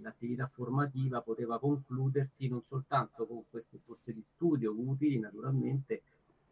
l'attività 0.00 0.46
formativa 0.46 1.22
poteva 1.22 1.58
concludersi 1.58 2.48
non 2.48 2.62
soltanto 2.62 3.26
con 3.26 3.44
queste 3.48 3.78
borse 3.84 4.12
di 4.12 4.22
studio 4.34 4.74
utili 4.76 5.18
naturalmente, 5.18 6.02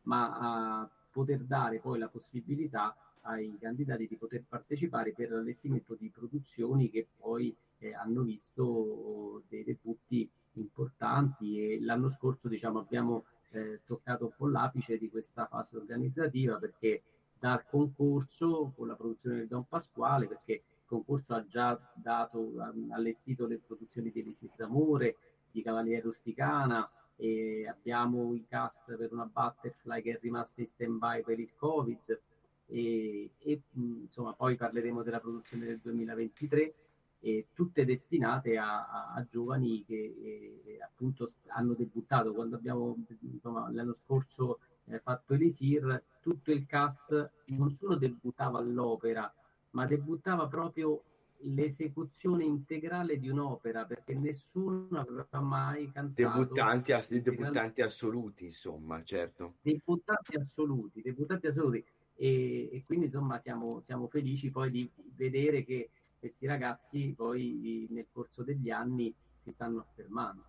ma 0.02 0.80
a 0.80 0.90
poter 1.10 1.40
dare 1.40 1.78
poi 1.78 1.98
la 1.98 2.08
possibilità 2.08 2.96
ai 3.22 3.56
candidati 3.60 4.08
di 4.08 4.16
poter 4.16 4.44
partecipare 4.48 5.12
per 5.12 5.30
l'allestimento 5.30 5.94
di 5.94 6.08
produzioni 6.08 6.90
che 6.90 7.06
poi 7.18 7.54
eh, 7.78 7.94
hanno 7.94 8.22
visto 8.22 9.42
dei 9.48 9.62
debutti 9.62 10.28
importanti 10.54 11.74
e 11.74 11.80
l'anno 11.80 12.10
scorso 12.10 12.48
diciamo, 12.48 12.80
abbiamo 12.80 13.24
eh, 13.50 13.80
toccato 13.84 14.24
un 14.24 14.32
po' 14.36 14.48
l'apice 14.48 14.98
di 14.98 15.08
questa 15.08 15.46
fase 15.46 15.76
organizzativa 15.76 16.56
perché 16.56 17.02
dal 17.38 17.64
concorso 17.66 18.72
con 18.76 18.86
la 18.86 18.94
produzione 18.94 19.36
del 19.36 19.48
Don 19.48 19.66
Pasquale 19.68 20.26
perché 20.26 20.62
concorso 20.92 21.34
ha 21.34 21.46
già 21.46 21.80
dato, 21.94 22.52
allestito 22.90 23.46
le 23.46 23.58
produzioni 23.58 24.10
di 24.10 24.20
Elisir 24.20 24.50
d'Amore, 24.54 25.16
di 25.50 25.62
Cavaliere 25.62 26.02
Rusticana, 26.02 26.86
e 27.16 27.66
abbiamo 27.66 28.34
i 28.34 28.44
cast 28.46 28.94
per 28.96 29.12
una 29.12 29.24
Butterfly 29.24 30.02
che 30.02 30.12
è 30.12 30.18
rimasta 30.20 30.60
in 30.60 30.66
stand 30.66 30.98
by 30.98 31.22
per 31.22 31.38
il 31.38 31.50
Covid 31.56 32.20
e, 32.66 33.30
e 33.38 33.60
insomma 33.74 34.32
poi 34.32 34.56
parleremo 34.56 35.02
della 35.02 35.20
produzione 35.20 35.66
del 35.66 35.78
2023 35.78 36.74
e 37.20 37.46
tutte 37.52 37.84
destinate 37.84 38.56
a, 38.56 38.88
a, 38.88 39.12
a 39.14 39.26
giovani 39.30 39.84
che 39.84 39.94
eh, 39.94 40.78
appunto 40.82 41.30
hanno 41.48 41.74
debuttato. 41.74 42.32
Quando 42.32 42.56
abbiamo 42.56 42.96
insomma, 43.20 43.70
l'anno 43.70 43.94
scorso 43.94 44.58
eh, 44.86 44.98
fatto 44.98 45.34
Elisir 45.34 46.02
tutto 46.20 46.50
il 46.50 46.66
cast 46.66 47.30
non 47.46 47.70
solo 47.70 47.94
debuttava 47.94 48.58
all'opera 48.58 49.32
ma 49.72 49.86
debuttava 49.86 50.46
proprio 50.48 51.04
l'esecuzione 51.44 52.44
integrale 52.44 53.18
di 53.18 53.28
un'opera 53.28 53.84
perché 53.84 54.14
nessuno 54.14 54.88
aveva 54.98 55.40
mai 55.40 55.90
cantato 55.90 56.38
debuttanti, 56.38 56.92
ass- 56.92 57.10
debuttanti 57.10 57.82
assoluti 57.82 58.44
insomma 58.44 59.02
certo. 59.02 59.56
Debuttanti 59.62 60.36
assoluti 60.36 61.02
debuttanti 61.02 61.46
assoluti. 61.48 61.84
E, 62.14 62.68
e 62.72 62.82
quindi 62.84 63.06
insomma 63.06 63.38
siamo, 63.38 63.80
siamo, 63.80 64.06
felici 64.06 64.50
poi 64.50 64.70
di 64.70 64.88
vedere 65.16 65.64
che 65.64 65.90
questi 66.18 66.46
ragazzi 66.46 67.12
poi 67.16 67.88
nel 67.90 68.06
corso 68.12 68.44
degli 68.44 68.70
anni 68.70 69.12
si 69.42 69.50
stanno 69.50 69.80
affermando. 69.80 70.44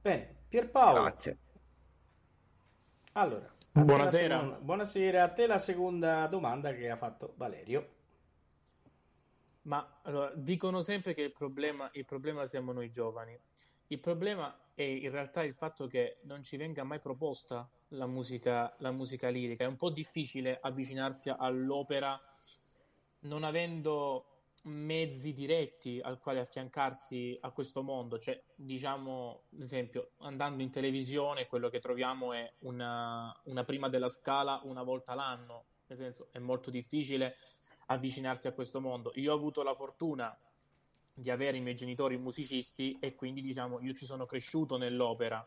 Bene 0.00 0.36
Pierpaolo. 0.48 1.02
Grazie. 1.02 1.38
Allora 3.12 3.52
Buonasera. 3.72 4.34
Seconda, 4.34 4.58
buonasera, 4.58 5.22
a 5.22 5.28
te 5.28 5.46
la 5.46 5.58
seconda 5.58 6.26
domanda 6.26 6.74
che 6.74 6.90
ha 6.90 6.96
fatto 6.96 7.34
Valerio. 7.36 7.88
Ma 9.62 10.00
allora, 10.02 10.32
dicono 10.34 10.80
sempre 10.80 11.14
che 11.14 11.22
il 11.22 11.32
problema, 11.32 11.88
il 11.92 12.04
problema 12.04 12.46
siamo 12.46 12.72
noi 12.72 12.90
giovani. 12.90 13.38
Il 13.86 14.00
problema 14.00 14.72
è 14.74 14.82
in 14.82 15.10
realtà 15.12 15.44
il 15.44 15.54
fatto 15.54 15.86
che 15.86 16.18
non 16.22 16.42
ci 16.42 16.56
venga 16.56 16.82
mai 16.82 16.98
proposta 16.98 17.70
la 17.90 18.06
musica, 18.06 18.74
la 18.78 18.90
musica 18.90 19.28
lirica. 19.28 19.62
È 19.62 19.68
un 19.68 19.76
po' 19.76 19.90
difficile 19.90 20.58
avvicinarsi 20.60 21.28
all'opera 21.28 22.20
non 23.20 23.44
avendo 23.44 24.29
mezzi 24.62 25.32
diretti 25.32 26.00
al 26.02 26.18
quale 26.18 26.40
affiancarsi 26.40 27.38
a 27.40 27.50
questo 27.50 27.82
mondo, 27.82 28.18
cioè 28.18 28.40
diciamo 28.54 29.44
ad 29.54 29.60
esempio 29.60 30.10
andando 30.18 30.62
in 30.62 30.70
televisione 30.70 31.46
quello 31.46 31.70
che 31.70 31.78
troviamo 31.78 32.32
è 32.34 32.52
una, 32.60 33.34
una 33.44 33.64
prima 33.64 33.88
della 33.88 34.10
scala 34.10 34.60
una 34.64 34.82
volta 34.82 35.14
l'anno, 35.14 35.64
nel 35.86 35.96
senso 35.96 36.28
è 36.32 36.38
molto 36.38 36.70
difficile 36.70 37.36
avvicinarsi 37.86 38.48
a 38.48 38.52
questo 38.52 38.80
mondo. 38.80 39.12
Io 39.14 39.32
ho 39.32 39.36
avuto 39.36 39.62
la 39.62 39.74
fortuna 39.74 40.36
di 41.12 41.30
avere 41.30 41.56
i 41.56 41.60
miei 41.60 41.74
genitori 41.74 42.16
musicisti 42.16 42.98
e 43.00 43.14
quindi 43.14 43.40
diciamo 43.40 43.80
io 43.80 43.94
ci 43.94 44.04
sono 44.04 44.26
cresciuto 44.26 44.76
nell'opera, 44.76 45.46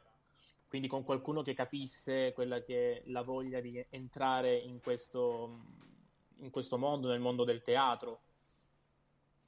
quindi 0.68 0.88
con 0.88 1.04
qualcuno 1.04 1.44
che 1.44 1.54
capisse 1.54 2.32
quella 2.34 2.62
che 2.62 2.98
è 2.98 3.04
la 3.10 3.22
voglia 3.22 3.60
di 3.60 3.84
entrare 3.90 4.56
in 4.58 4.82
questo, 4.82 5.62
in 6.38 6.50
questo 6.50 6.80
mondo, 6.80 7.10
nel 7.10 7.20
mondo 7.20 7.44
del 7.44 7.62
teatro 7.62 8.22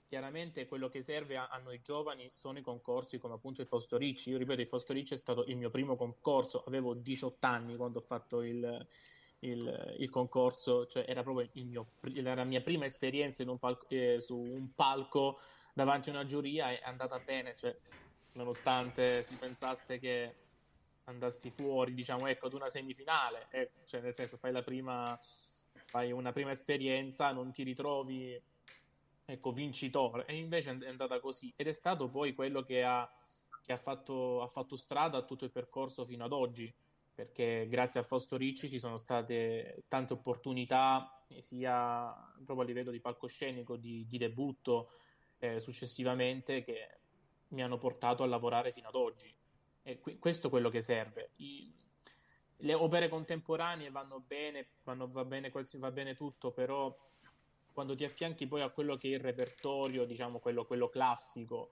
chiaramente 0.07 0.67
quello 0.67 0.89
che 0.89 1.01
serve 1.01 1.37
a, 1.37 1.47
a, 1.47 1.57
noi 1.57 1.81
giovani 1.81 2.29
sono 2.33 2.59
i 2.59 2.61
concorsi 2.61 3.17
come 3.17 3.33
appunto 3.33 3.61
il 3.61 3.67
Fausto 3.67 3.97
Ricci. 3.97 4.29
Io 4.29 4.37
ripeto, 4.37 4.61
il 4.61 4.67
Fausto 4.67 4.93
Ricci 4.93 5.13
è 5.13 5.17
stato 5.17 5.45
il 5.45 5.57
mio 5.57 5.69
primo 5.69 5.95
concorso, 5.95 6.63
avevo 6.65 6.93
18 6.93 7.45
anni 7.47 7.75
quando 7.75 7.99
ho 7.99 8.01
fatto 8.01 8.41
il, 8.41 8.87
il, 9.39 9.95
il 9.99 10.09
concorso, 10.09 10.85
cioè 10.85 11.05
era 11.07 11.23
proprio 11.23 11.49
mio, 11.53 11.91
la 12.01 12.43
mia 12.43 12.61
prima 12.61 12.85
esperienza 12.85 13.43
un 13.49 13.59
palco, 13.59 13.85
eh, 13.89 14.19
su 14.19 14.37
un 14.37 14.73
palco 14.73 15.39
davanti 15.73 16.09
a 16.09 16.13
una 16.13 16.25
giuria 16.25 16.69
è 16.69 16.81
andata 16.83 17.19
bene, 17.19 17.55
cioè, 17.55 17.75
nonostante 18.33 19.23
si 19.23 19.35
pensasse 19.35 19.99
che 19.99 20.35
andassi 21.05 21.49
fuori, 21.49 21.93
diciamo, 21.93 22.27
ecco, 22.27 22.47
ad 22.47 22.53
una 22.53 22.69
semifinale, 22.69 23.47
eh, 23.49 23.71
cioè 23.85 24.01
nel 24.01 24.13
senso 24.13 24.37
fai 24.37 24.51
la 24.51 24.63
prima, 24.63 25.19
fai 25.85 26.11
una 26.11 26.31
prima 26.31 26.51
esperienza, 26.51 27.31
non 27.31 27.51
ti 27.51 27.63
ritrovi 27.63 28.41
ecco, 29.25 29.51
vincitore, 29.51 30.25
e 30.25 30.35
invece 30.35 30.77
è 30.79 30.87
andata 30.87 31.19
così 31.19 31.51
ed 31.55 31.67
è 31.67 31.73
stato 31.73 32.09
poi 32.09 32.33
quello 32.35 32.61
che 32.61 32.83
ha, 32.83 33.11
che 33.61 33.73
ha, 33.73 33.77
fatto, 33.77 34.41
ha 34.41 34.47
fatto 34.47 34.75
strada 34.75 35.17
a 35.17 35.23
tutto 35.23 35.45
il 35.45 35.51
percorso 35.51 36.05
fino 36.05 36.23
ad 36.23 36.31
oggi, 36.31 36.73
perché 37.13 37.67
grazie 37.69 38.01
a 38.01 38.03
Fausto 38.03 38.37
Ricci 38.37 38.69
ci 38.69 38.77
sono 38.77 38.97
state 38.97 39.85
tante 39.87 40.13
opportunità, 40.13 41.23
sia 41.39 42.13
proprio 42.35 42.61
a 42.61 42.65
livello 42.65 42.91
di 42.91 42.99
palcoscenico, 42.99 43.77
di, 43.77 44.05
di 44.07 44.17
debutto 44.17 44.91
eh, 45.39 45.59
successivamente, 45.59 46.61
che 46.61 46.99
mi 47.49 47.63
hanno 47.63 47.77
portato 47.77 48.23
a 48.23 48.27
lavorare 48.27 48.71
fino 48.71 48.89
ad 48.89 48.95
oggi. 48.95 49.33
E 49.81 49.99
qui, 49.99 50.19
questo 50.19 50.47
è 50.47 50.49
quello 50.49 50.69
che 50.69 50.81
serve. 50.81 51.31
I, 51.37 51.73
le 52.57 52.73
opere 52.73 53.07
contemporanee 53.07 53.91
vanno 53.91 54.19
bene, 54.19 54.67
vanno, 54.83 55.09
va, 55.09 55.23
bene 55.23 55.51
va 55.51 55.91
bene 55.91 56.15
tutto, 56.15 56.51
però 56.51 56.93
quando 57.75 57.93
ti 57.93 58.05
affianchi 58.05 58.47
poi 58.47 58.61
a 58.61 58.69
quello 58.69 58.95
che 58.95 59.09
è 59.09 59.15
il 59.15 59.19
repertorio, 59.19 60.05
diciamo 60.05 60.39
quello, 60.39 60.63
quello 60.63 60.87
classico, 60.87 61.71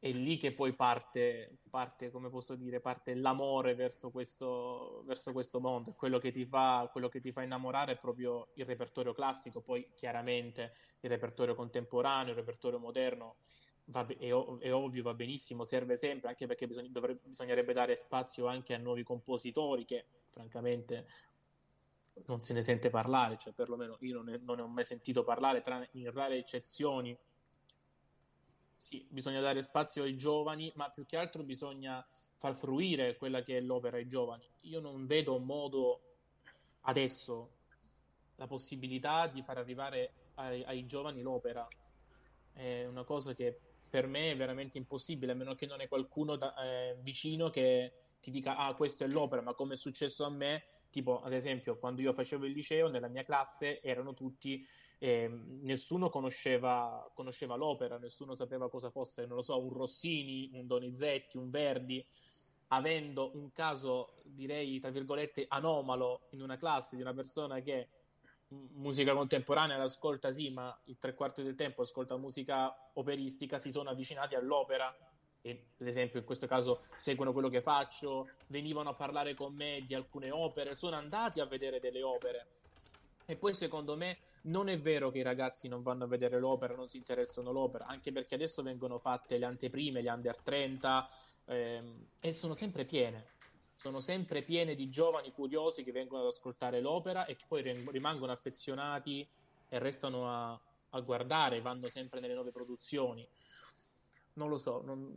è 0.00 0.10
lì 0.10 0.38
che 0.38 0.52
poi 0.52 0.74
parte, 0.74 1.58
parte, 1.70 2.10
come 2.10 2.30
posso 2.30 2.56
dire, 2.56 2.80
parte 2.80 3.14
l'amore 3.14 3.76
verso 3.76 4.10
questo, 4.10 5.04
verso 5.06 5.30
questo 5.30 5.60
mondo. 5.60 5.92
Quello 5.92 6.18
che, 6.18 6.32
ti 6.32 6.44
fa, 6.44 6.88
quello 6.90 7.08
che 7.08 7.20
ti 7.20 7.30
fa 7.30 7.42
innamorare 7.42 7.92
è 7.92 7.96
proprio 7.96 8.48
il 8.54 8.64
repertorio 8.64 9.12
classico, 9.12 9.60
poi 9.60 9.88
chiaramente 9.94 10.74
il 10.98 11.10
repertorio 11.10 11.54
contemporaneo, 11.54 12.30
il 12.32 12.38
repertorio 12.38 12.80
moderno. 12.80 13.36
Va, 13.84 14.04
è, 14.04 14.16
è, 14.16 14.72
ovvio, 14.74 15.02
va 15.04 15.14
benissimo, 15.14 15.62
serve 15.62 15.94
sempre, 15.94 16.28
anche 16.28 16.48
perché 16.48 16.66
bisogna, 16.66 16.88
dovrebbe, 16.90 17.20
bisognerebbe 17.22 17.72
dare 17.72 17.94
spazio 17.94 18.46
anche 18.46 18.74
a 18.74 18.78
nuovi 18.78 19.04
compositori 19.04 19.84
che 19.84 20.06
francamente 20.24 21.06
non 22.24 22.40
se 22.40 22.54
ne 22.54 22.62
sente 22.62 22.90
parlare, 22.90 23.36
cioè 23.38 23.52
perlomeno 23.52 23.96
io 24.00 24.16
non 24.16 24.24
ne, 24.26 24.40
non 24.42 24.56
ne 24.56 24.62
ho 24.62 24.68
mai 24.68 24.84
sentito 24.84 25.22
parlare, 25.22 25.60
tranne 25.60 25.88
in 25.92 26.10
rare 26.10 26.36
eccezioni. 26.36 27.16
Sì, 28.76 29.06
bisogna 29.08 29.40
dare 29.40 29.62
spazio 29.62 30.02
ai 30.02 30.16
giovani, 30.16 30.72
ma 30.76 30.90
più 30.90 31.06
che 31.06 31.16
altro 31.16 31.42
bisogna 31.42 32.06
far 32.36 32.54
fruire 32.54 33.16
quella 33.16 33.42
che 33.42 33.58
è 33.58 33.60
l'opera 33.60 33.96
ai 33.96 34.06
giovani. 34.06 34.48
Io 34.62 34.80
non 34.80 35.06
vedo 35.06 35.38
modo 35.38 36.00
adesso 36.82 37.50
la 38.36 38.46
possibilità 38.46 39.26
di 39.26 39.42
far 39.42 39.58
arrivare 39.58 40.12
ai, 40.34 40.62
ai 40.64 40.86
giovani 40.86 41.22
l'opera. 41.22 41.66
È 42.52 42.84
una 42.84 43.04
cosa 43.04 43.34
che 43.34 43.58
per 43.88 44.06
me 44.06 44.32
è 44.32 44.36
veramente 44.36 44.78
impossibile, 44.78 45.32
a 45.32 45.34
meno 45.34 45.54
che 45.54 45.66
non 45.66 45.80
è 45.80 45.88
qualcuno 45.88 46.36
da, 46.36 46.54
eh, 46.62 46.96
vicino 47.00 47.50
che 47.50 47.92
ti 48.26 48.32
dica 48.32 48.56
ah 48.56 48.74
questa 48.74 49.04
è 49.04 49.08
l'opera, 49.08 49.40
ma 49.40 49.54
come 49.54 49.74
è 49.74 49.76
successo 49.76 50.24
a 50.24 50.30
me, 50.30 50.64
tipo 50.90 51.22
ad 51.22 51.32
esempio 51.32 51.78
quando 51.78 52.00
io 52.00 52.12
facevo 52.12 52.44
il 52.44 52.50
liceo, 52.50 52.88
nella 52.88 53.06
mia 53.06 53.22
classe 53.22 53.80
erano 53.80 54.14
tutti, 54.14 54.66
eh, 54.98 55.28
nessuno 55.28 56.08
conosceva, 56.08 57.08
conosceva 57.14 57.54
l'opera, 57.54 57.98
nessuno 57.98 58.34
sapeva 58.34 58.68
cosa 58.68 58.90
fosse, 58.90 59.26
non 59.26 59.36
lo 59.36 59.42
so, 59.42 59.62
un 59.62 59.72
Rossini, 59.72 60.50
un 60.54 60.66
Donizetti, 60.66 61.36
un 61.36 61.50
Verdi, 61.50 62.04
avendo 62.68 63.30
un 63.34 63.52
caso 63.52 64.14
direi 64.24 64.80
tra 64.80 64.90
virgolette 64.90 65.44
anomalo 65.46 66.26
in 66.30 66.42
una 66.42 66.56
classe 66.56 66.96
di 66.96 67.02
una 67.02 67.14
persona 67.14 67.60
che 67.60 67.90
musica 68.48 69.14
contemporanea 69.14 69.76
l'ascolta 69.76 70.32
sì, 70.32 70.50
ma 70.50 70.76
il 70.86 70.98
tre 70.98 71.14
quarti 71.14 71.44
del 71.44 71.54
tempo 71.54 71.82
ascolta 71.82 72.16
musica 72.16 72.90
operistica, 72.94 73.60
si 73.60 73.70
sono 73.70 73.90
avvicinati 73.90 74.34
all'opera 74.34 74.92
e 75.46 75.66
ad 75.78 75.86
esempio 75.86 76.18
in 76.18 76.24
questo 76.24 76.48
caso 76.48 76.82
seguono 76.96 77.32
quello 77.32 77.48
che 77.48 77.60
faccio, 77.60 78.28
venivano 78.48 78.90
a 78.90 78.94
parlare 78.94 79.34
con 79.34 79.54
me 79.54 79.84
di 79.86 79.94
alcune 79.94 80.30
opere, 80.30 80.74
sono 80.74 80.96
andati 80.96 81.38
a 81.38 81.44
vedere 81.44 81.78
delle 81.78 82.02
opere. 82.02 82.46
E 83.24 83.36
poi 83.36 83.54
secondo 83.54 83.96
me 83.96 84.18
non 84.42 84.68
è 84.68 84.78
vero 84.78 85.10
che 85.10 85.18
i 85.18 85.22
ragazzi 85.22 85.68
non 85.68 85.82
vanno 85.82 86.04
a 86.04 86.08
vedere 86.08 86.38
l'opera, 86.38 86.74
non 86.74 86.88
si 86.88 86.96
interessano 86.96 87.50
all'opera, 87.50 87.86
anche 87.86 88.10
perché 88.12 88.34
adesso 88.34 88.62
vengono 88.62 88.98
fatte 88.98 89.38
le 89.38 89.44
anteprime, 89.44 90.02
gli 90.02 90.08
under 90.08 90.36
30 90.36 91.08
ehm, 91.46 92.06
e 92.20 92.32
sono 92.32 92.52
sempre 92.52 92.84
piene. 92.84 93.34
Sono 93.76 94.00
sempre 94.00 94.42
piene 94.42 94.74
di 94.74 94.88
giovani 94.88 95.30
curiosi 95.32 95.84
che 95.84 95.92
vengono 95.92 96.22
ad 96.22 96.28
ascoltare 96.28 96.80
l'opera 96.80 97.26
e 97.26 97.36
che 97.36 97.44
poi 97.46 97.62
rimangono 97.62 98.32
affezionati 98.32 99.26
e 99.68 99.78
restano 99.78 100.28
a, 100.28 100.58
a 100.90 101.00
guardare, 101.00 101.60
vanno 101.60 101.88
sempre 101.88 102.20
nelle 102.20 102.34
nuove 102.34 102.52
produzioni. 102.52 103.26
Non 104.34 104.48
lo 104.48 104.56
so, 104.56 104.82
non, 104.84 105.14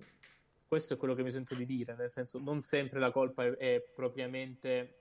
questo 0.69 0.93
è 0.93 0.97
quello 0.97 1.15
che 1.15 1.23
mi 1.23 1.31
sento 1.31 1.55
di 1.55 1.65
dire, 1.65 1.95
nel 1.95 2.11
senso 2.11 2.37
non 2.37 2.61
sempre 2.61 2.99
la 2.99 3.09
colpa 3.09 3.43
è, 3.43 3.49
è 3.57 3.81
propriamente, 3.81 4.99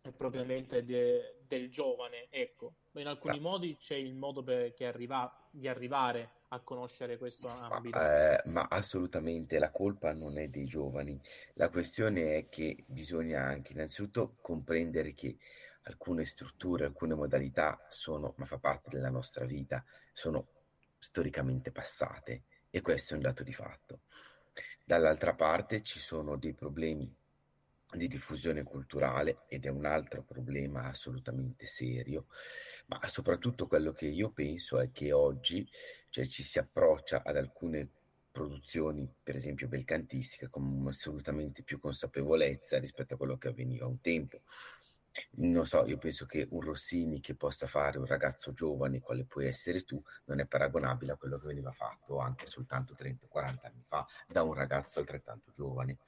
è 0.00 0.10
propriamente 0.10 0.82
de, 0.82 1.42
del 1.46 1.70
giovane, 1.70 2.28
ecco, 2.30 2.76
in 2.92 3.06
alcuni 3.06 3.36
no. 3.36 3.50
modi 3.50 3.76
c'è 3.76 3.94
il 3.94 4.14
modo 4.14 4.42
per, 4.42 4.72
arriva, 4.80 5.30
di 5.50 5.68
arrivare 5.68 6.30
a 6.48 6.60
conoscere 6.60 7.18
questo 7.18 7.46
ambito. 7.46 7.98
Ma, 7.98 8.38
eh, 8.38 8.48
ma 8.48 8.68
assolutamente 8.70 9.58
la 9.58 9.70
colpa 9.70 10.14
non 10.14 10.38
è 10.38 10.48
dei 10.48 10.64
giovani, 10.64 11.20
la 11.56 11.68
questione 11.68 12.38
è 12.38 12.48
che 12.48 12.82
bisogna 12.86 13.42
anche 13.42 13.74
innanzitutto 13.74 14.36
comprendere 14.40 15.12
che 15.12 15.36
alcune 15.82 16.24
strutture, 16.24 16.86
alcune 16.86 17.14
modalità 17.14 17.84
sono, 17.90 18.32
ma 18.38 18.46
fa 18.46 18.56
parte 18.56 18.96
della 18.96 19.10
nostra 19.10 19.44
vita, 19.44 19.84
sono 20.10 20.48
storicamente 20.98 21.70
passate 21.70 22.44
e 22.70 22.80
questo 22.80 23.12
è 23.12 23.16
un 23.18 23.24
dato 23.24 23.42
di 23.42 23.52
fatto. 23.52 24.00
Dall'altra 24.88 25.34
parte 25.34 25.82
ci 25.82 25.98
sono 25.98 26.36
dei 26.36 26.52
problemi 26.52 27.12
di 27.90 28.06
diffusione 28.06 28.62
culturale 28.62 29.40
ed 29.48 29.64
è 29.64 29.68
un 29.68 29.84
altro 29.84 30.22
problema 30.22 30.82
assolutamente 30.84 31.66
serio, 31.66 32.26
ma 32.86 33.00
soprattutto 33.08 33.66
quello 33.66 33.90
che 33.90 34.06
io 34.06 34.30
penso 34.30 34.78
è 34.78 34.92
che 34.92 35.10
oggi 35.10 35.68
cioè, 36.08 36.24
ci 36.26 36.44
si 36.44 36.60
approccia 36.60 37.24
ad 37.24 37.36
alcune 37.36 37.88
produzioni, 38.30 39.12
per 39.20 39.34
esempio 39.34 39.66
belcantistiche, 39.66 40.48
con 40.48 40.84
assolutamente 40.86 41.64
più 41.64 41.80
consapevolezza 41.80 42.78
rispetto 42.78 43.14
a 43.14 43.16
quello 43.16 43.38
che 43.38 43.48
avveniva 43.48 43.86
un 43.86 44.00
tempo 44.00 44.42
non 45.36 45.66
so, 45.66 45.84
io 45.86 45.98
penso 45.98 46.26
che 46.26 46.46
un 46.50 46.60
Rossini 46.60 47.20
che 47.20 47.34
possa 47.34 47.66
fare 47.66 47.98
un 47.98 48.06
ragazzo 48.06 48.52
giovane, 48.52 49.00
quale 49.00 49.24
puoi 49.24 49.46
essere 49.46 49.84
tu, 49.84 50.02
non 50.26 50.40
è 50.40 50.46
paragonabile 50.46 51.12
a 51.12 51.16
quello 51.16 51.38
che 51.38 51.46
veniva 51.46 51.72
fatto 51.72 52.18
anche 52.18 52.46
soltanto 52.46 52.94
30-40 52.94 53.58
anni 53.62 53.84
fa 53.86 54.06
da 54.28 54.42
un 54.42 54.54
ragazzo 54.54 55.00
altrettanto 55.00 55.50
giovane. 55.52 55.98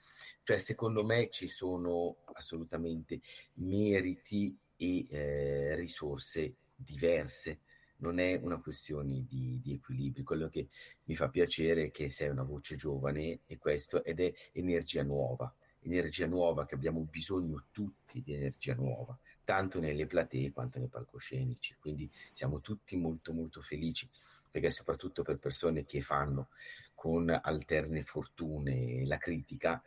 Cioè, 0.42 0.58
secondo 0.58 1.04
me 1.04 1.28
ci 1.30 1.48
sono 1.48 2.16
assolutamente 2.32 3.20
meriti 3.54 4.56
e 4.76 5.06
eh, 5.08 5.74
risorse 5.74 6.54
diverse. 6.74 7.60
Non 7.98 8.18
è 8.18 8.38
una 8.40 8.60
questione 8.60 9.24
di, 9.26 9.60
di 9.60 9.74
equilibrio. 9.74 10.24
Quello 10.24 10.48
che 10.48 10.68
mi 11.04 11.16
fa 11.16 11.28
piacere 11.28 11.86
è 11.86 11.90
che 11.90 12.10
sei 12.10 12.28
una 12.28 12.44
voce 12.44 12.76
giovane 12.76 13.40
e 13.46 13.58
questo 13.58 14.04
ed 14.04 14.20
è 14.20 14.32
energia 14.52 15.02
nuova 15.02 15.52
energia 15.80 16.26
nuova, 16.26 16.66
che 16.66 16.74
abbiamo 16.74 17.00
bisogno 17.00 17.66
tutti 17.70 18.22
di 18.22 18.34
energia 18.34 18.74
nuova, 18.74 19.18
tanto 19.44 19.80
nelle 19.80 20.06
platee 20.06 20.52
quanto 20.52 20.78
nei 20.78 20.88
palcoscenici. 20.88 21.76
Quindi 21.78 22.10
siamo 22.32 22.60
tutti 22.60 22.96
molto 22.96 23.32
molto 23.32 23.60
felici, 23.60 24.08
perché 24.50 24.70
soprattutto 24.70 25.22
per 25.22 25.38
persone 25.38 25.84
che 25.84 26.00
fanno 26.00 26.48
con 26.94 27.28
alterne 27.30 28.02
fortune 28.02 29.06
la 29.06 29.18
critica, 29.18 29.82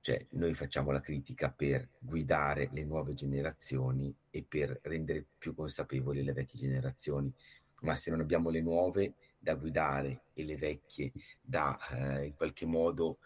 cioè 0.00 0.24
noi 0.30 0.54
facciamo 0.54 0.90
la 0.90 1.00
critica 1.00 1.50
per 1.50 1.88
guidare 1.98 2.68
le 2.72 2.84
nuove 2.84 3.14
generazioni 3.14 4.14
e 4.30 4.44
per 4.46 4.78
rendere 4.82 5.24
più 5.38 5.54
consapevoli 5.54 6.22
le 6.22 6.32
vecchie 6.32 6.60
generazioni, 6.60 7.32
ma 7.80 7.96
se 7.96 8.10
non 8.10 8.20
abbiamo 8.20 8.50
le 8.50 8.60
nuove 8.60 9.14
da 9.38 9.54
guidare 9.54 10.24
e 10.32 10.44
le 10.44 10.56
vecchie 10.56 11.12
da 11.40 11.78
eh, 11.90 12.26
in 12.26 12.34
qualche 12.34 12.66
modo 12.66 13.18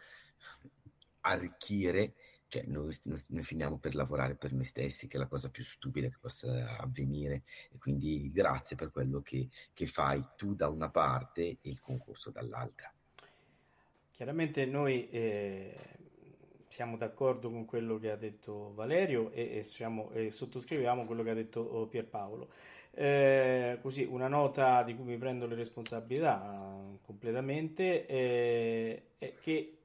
arricchire, 1.29 2.15
cioè 2.49 2.65
noi, 2.67 2.97
noi, 3.03 3.43
finiamo 3.43 3.79
per 3.79 3.95
lavorare 3.95 4.35
per 4.35 4.53
noi 4.53 4.65
stessi, 4.65 5.07
che 5.07 5.17
è 5.17 5.21
la 5.21 5.27
cosa 5.27 5.51
più 5.51 5.63
stupida 5.63 6.09
che 6.09 6.17
possa 6.21 6.79
avvenire. 6.79 7.43
E 7.71 7.79
quindi 7.79 8.31
grazie 8.33 8.77
per 8.77 8.91
quello 8.91 9.21
che, 9.21 9.49
che 9.75 9.87
fai 9.87 10.25
tu 10.37 10.55
da 10.55 10.69
una 10.69 10.89
parte 10.89 11.43
e 11.43 11.59
il 11.63 11.81
concorso 11.81 12.31
dall'altra. 12.31 12.93
Chiaramente 14.11 14.65
noi 14.67 15.09
eh, 15.11 15.77
siamo 16.69 16.97
d'accordo 16.97 17.51
con 17.51 17.65
quello 17.65 17.99
che 17.99 18.11
ha 18.11 18.17
detto 18.17 18.73
Valerio 18.75 19.31
e, 19.31 19.59
e, 19.59 19.65
siamo, 19.65 20.11
e 20.13 20.31
sottoscriviamo 20.31 21.05
quello 21.05 21.23
che 21.23 21.31
ha 21.31 21.35
detto 21.35 21.61
oh, 21.61 21.87
Pierpaolo. 21.87 22.49
Eh, 22.91 23.79
così 23.81 24.05
una 24.05 24.27
nota 24.27 24.83
di 24.83 24.97
cui 24.97 25.05
mi 25.05 25.19
prendo 25.19 25.47
le 25.47 25.55
responsabilità 25.55 26.97
completamente 27.03 28.07
eh, 28.07 29.03
è 29.19 29.35
che 29.41 29.78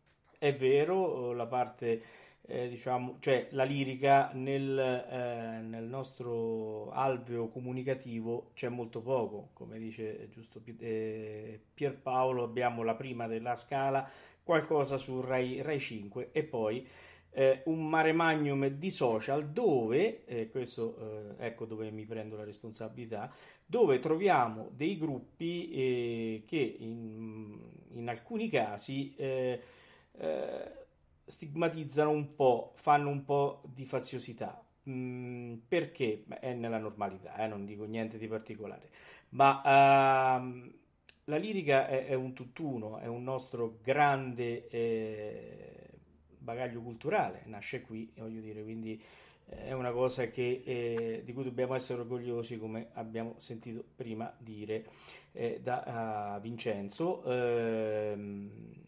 è 0.43 0.51
vero, 0.51 1.31
la 1.31 1.45
parte, 1.45 2.01
eh, 2.41 2.67
diciamo, 2.67 3.15
cioè 3.21 3.47
la 3.51 3.63
lirica 3.63 4.29
nel, 4.33 4.77
eh, 4.77 5.61
nel, 5.61 5.85
nostro 5.85 6.91
alveo 6.91 7.47
comunicativo 7.47 8.49
c'è 8.53 8.67
molto 8.67 8.99
poco, 8.99 9.51
come 9.53 9.79
dice 9.79 10.27
giusto 10.31 10.61
eh, 10.79 11.61
Pierpaolo, 11.73 12.43
abbiamo 12.43 12.83
la 12.83 12.93
prima 12.93 13.25
della 13.25 13.55
scala, 13.55 14.05
qualcosa 14.43 14.97
su 14.97 15.21
Rai, 15.21 15.61
Rai 15.61 15.79
5 15.79 16.31
e 16.33 16.43
poi 16.43 16.85
eh, 17.31 17.61
un 17.67 17.87
mare 17.87 18.11
magnum 18.11 18.67
di 18.67 18.89
social 18.89 19.49
dove, 19.49 20.25
eh, 20.25 20.49
questo 20.49 21.37
eh, 21.39 21.45
ecco 21.45 21.65
dove 21.65 21.89
mi 21.89 22.03
prendo 22.03 22.35
la 22.35 22.43
responsabilità, 22.43 23.33
dove 23.65 23.99
troviamo 23.99 24.71
dei 24.75 24.97
gruppi 24.97 25.71
eh, 25.71 26.43
che 26.45 26.75
in, 26.79 27.57
in, 27.93 28.09
alcuni 28.09 28.49
casi 28.49 29.15
eh, 30.17 30.71
stigmatizzano 31.25 32.09
un 32.09 32.35
po', 32.35 32.73
fanno 32.75 33.09
un 33.09 33.23
po' 33.23 33.61
di 33.65 33.85
faziosità. 33.85 34.63
Mm, 34.89 35.59
perché 35.65 36.25
è 36.41 36.53
nella 36.53 36.77
normalità, 36.77 37.37
eh, 37.37 37.47
non 37.47 37.63
dico 37.63 37.85
niente 37.85 38.17
di 38.17 38.27
particolare, 38.27 38.89
ma 39.29 39.61
uh, 39.61 40.71
la 41.25 41.37
lirica 41.37 41.87
è, 41.87 42.07
è, 42.07 42.13
un 42.15 42.33
tutt'uno, 42.33 42.97
è 42.97 43.07
un 43.07 43.23
nostro 43.23 43.79
grande 43.81 44.67
eh, 44.67 45.89
bagaglio 46.37 46.81
culturale, 46.81 47.43
nasce 47.45 47.81
qui, 47.81 48.11
voglio 48.17 48.41
dire, 48.41 48.61
quindi 48.61 49.01
eh, 49.45 49.67
è 49.67 49.71
una 49.71 49.91
cosa 49.91 50.27
che, 50.27 50.63
eh, 50.65 51.21
di 51.23 51.31
cui 51.31 51.45
dobbiamo 51.45 51.75
essere 51.75 52.01
orgogliosi, 52.01 52.57
come 52.57 52.89
abbiamo 52.93 53.35
sentito 53.37 53.85
prima 53.95 54.35
dire 54.37 54.85
eh, 55.31 55.61
da 55.61 56.35
uh, 56.35 56.41
Vincenzo. 56.41 57.23
Ehm, 57.23 58.81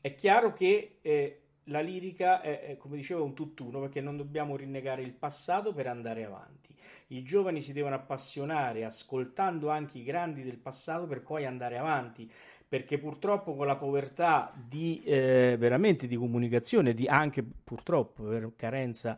è 0.00 0.14
chiaro 0.14 0.52
che 0.52 0.98
eh, 1.00 1.40
la 1.64 1.80
lirica 1.80 2.40
è, 2.40 2.60
è, 2.60 2.76
come 2.76 2.96
dicevo, 2.96 3.24
un 3.24 3.34
tutt'uno 3.34 3.80
perché 3.80 4.00
non 4.00 4.16
dobbiamo 4.16 4.56
rinnegare 4.56 5.02
il 5.02 5.12
passato 5.12 5.72
per 5.72 5.86
andare 5.86 6.24
avanti. 6.24 6.74
I 7.08 7.22
giovani 7.22 7.60
si 7.60 7.72
devono 7.72 7.94
appassionare 7.94 8.84
ascoltando 8.84 9.70
anche 9.70 9.98
i 9.98 10.04
grandi 10.04 10.42
del 10.42 10.58
passato 10.58 11.06
per 11.06 11.22
poi 11.22 11.46
andare 11.46 11.78
avanti 11.78 12.30
perché 12.68 12.98
purtroppo 12.98 13.54
con 13.54 13.66
la 13.66 13.76
povertà 13.76 14.52
di 14.54 15.02
eh, 15.04 15.56
veramente 15.58 16.06
di 16.06 16.16
comunicazione, 16.16 16.92
di 16.92 17.06
anche 17.06 17.42
purtroppo 17.42 18.24
per 18.24 18.52
carenza 18.56 19.16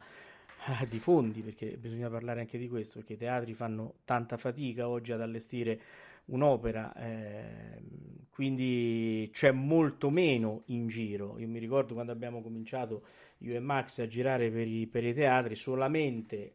di 0.88 0.98
fondi, 0.98 1.40
perché 1.40 1.76
bisogna 1.76 2.08
parlare 2.08 2.40
anche 2.40 2.58
di 2.58 2.68
questo, 2.68 2.98
perché 2.98 3.14
i 3.14 3.16
teatri 3.16 3.54
fanno 3.54 3.94
tanta 4.04 4.36
fatica 4.36 4.88
oggi 4.88 5.10
ad 5.10 5.20
allestire 5.20 5.80
un'opera, 6.30 6.92
eh, 6.94 7.82
quindi 8.30 9.28
c'è 9.32 9.52
molto 9.52 10.10
meno 10.10 10.62
in 10.66 10.88
giro. 10.88 11.38
Io 11.38 11.48
mi 11.48 11.58
ricordo 11.58 11.94
quando 11.94 12.12
abbiamo 12.12 12.42
cominciato 12.42 13.02
io 13.38 13.54
e 13.54 13.60
Max 13.60 13.98
a 13.98 14.06
girare 14.06 14.50
per 14.50 14.66
i, 14.66 14.86
per 14.86 15.04
i 15.04 15.14
teatri, 15.14 15.54
solamente 15.54 16.54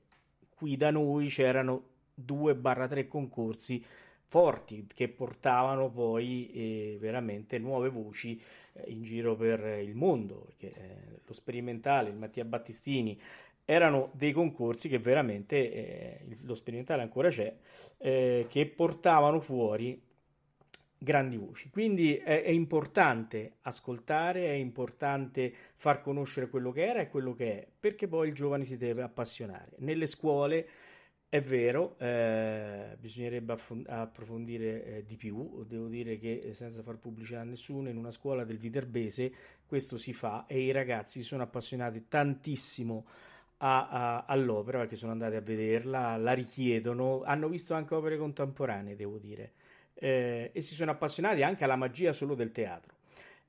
qui 0.50 0.78
da 0.78 0.92
noi 0.92 1.28
c'erano 1.28 1.84
2-3 2.26 3.08
concorsi 3.08 3.84
forti 4.28 4.86
che 4.94 5.08
portavano 5.08 5.90
poi 5.90 6.52
eh, 6.52 6.98
veramente 7.00 7.58
nuove 7.60 7.90
voci 7.90 8.42
eh, 8.74 8.92
in 8.92 9.04
giro 9.04 9.36
per 9.36 9.80
il 9.82 9.96
mondo, 9.96 10.46
perché 10.46 10.74
eh, 10.74 11.20
lo 11.26 11.34
sperimentale, 11.34 12.10
il 12.10 12.16
Mattia 12.16 12.44
Battistini, 12.44 13.20
erano 13.66 14.12
dei 14.14 14.32
concorsi 14.32 14.90
che 14.90 15.00
veramente, 15.00 15.72
eh, 15.72 16.38
lo 16.42 16.56
sperimentale 16.56 17.02
ancora 17.02 17.30
c'è, 17.30 17.56
eh, 17.98 18.46
che 18.50 18.66
portavano 18.68 19.40
fuori 19.40 20.02
grandi 20.98 21.38
voci. 21.38 21.70
Quindi 21.70 22.18
è, 22.18 22.44
è, 22.44 22.50
importante 22.50 23.58
ascoltare, 23.62 24.48
è 24.48 24.54
importante 24.54 25.54
far 25.76 26.02
conoscere 26.02 26.50
quello 26.50 26.72
che 26.72 26.86
era 26.86 27.02
e 27.02 27.10
quello 27.10 27.34
che 27.34 27.62
è, 27.62 27.68
perché 27.80 28.08
poi 28.08 28.30
il 28.30 28.34
giovane 28.34 28.66
si 28.66 28.78
deve 28.78 29.04
appassionare. 29.04 29.74
Nelle 29.78 30.08
scuole 30.08 30.68
è 31.36 31.42
vero, 31.42 31.98
eh, 32.00 32.96
bisognerebbe 32.98 33.58
approfondire 33.88 34.86
eh, 34.86 35.04
di 35.04 35.18
più, 35.18 35.66
devo 35.68 35.88
dire 35.90 36.18
che 36.18 36.40
eh, 36.40 36.54
senza 36.54 36.82
far 36.82 36.96
pubblicità 36.98 37.42
a 37.42 37.44
nessuno, 37.44 37.90
in 37.90 37.98
una 37.98 38.12
scuola 38.12 38.46
del 38.46 38.58
Viterbese 38.58 39.34
questo 39.66 39.98
si 39.98 40.14
fa 40.14 40.46
e 40.48 40.62
i 40.62 40.72
ragazzi 40.72 41.22
sono 41.24 41.44
appassionati 41.44 42.06
tantissimo 42.08 43.06
a, 43.58 43.90
a, 43.90 44.26
all'opera 44.26 44.78
perché 44.78 44.96
sono 44.96 45.12
andati 45.12 45.36
a 45.36 45.42
vederla, 45.42 46.16
la 46.16 46.32
richiedono, 46.32 47.24
hanno 47.24 47.50
visto 47.50 47.74
anche 47.74 47.96
opere 47.96 48.18
contemporanee, 48.18 48.96
devo 48.96 49.18
dire, 49.18 49.52
eh, 49.96 50.52
e 50.54 50.62
si 50.62 50.74
sono 50.74 50.92
appassionati 50.92 51.44
anche 51.44 51.66
alla 51.66 51.76
magia 51.76 52.14
solo 52.14 52.34
del 52.34 52.52
teatro. 52.52 52.94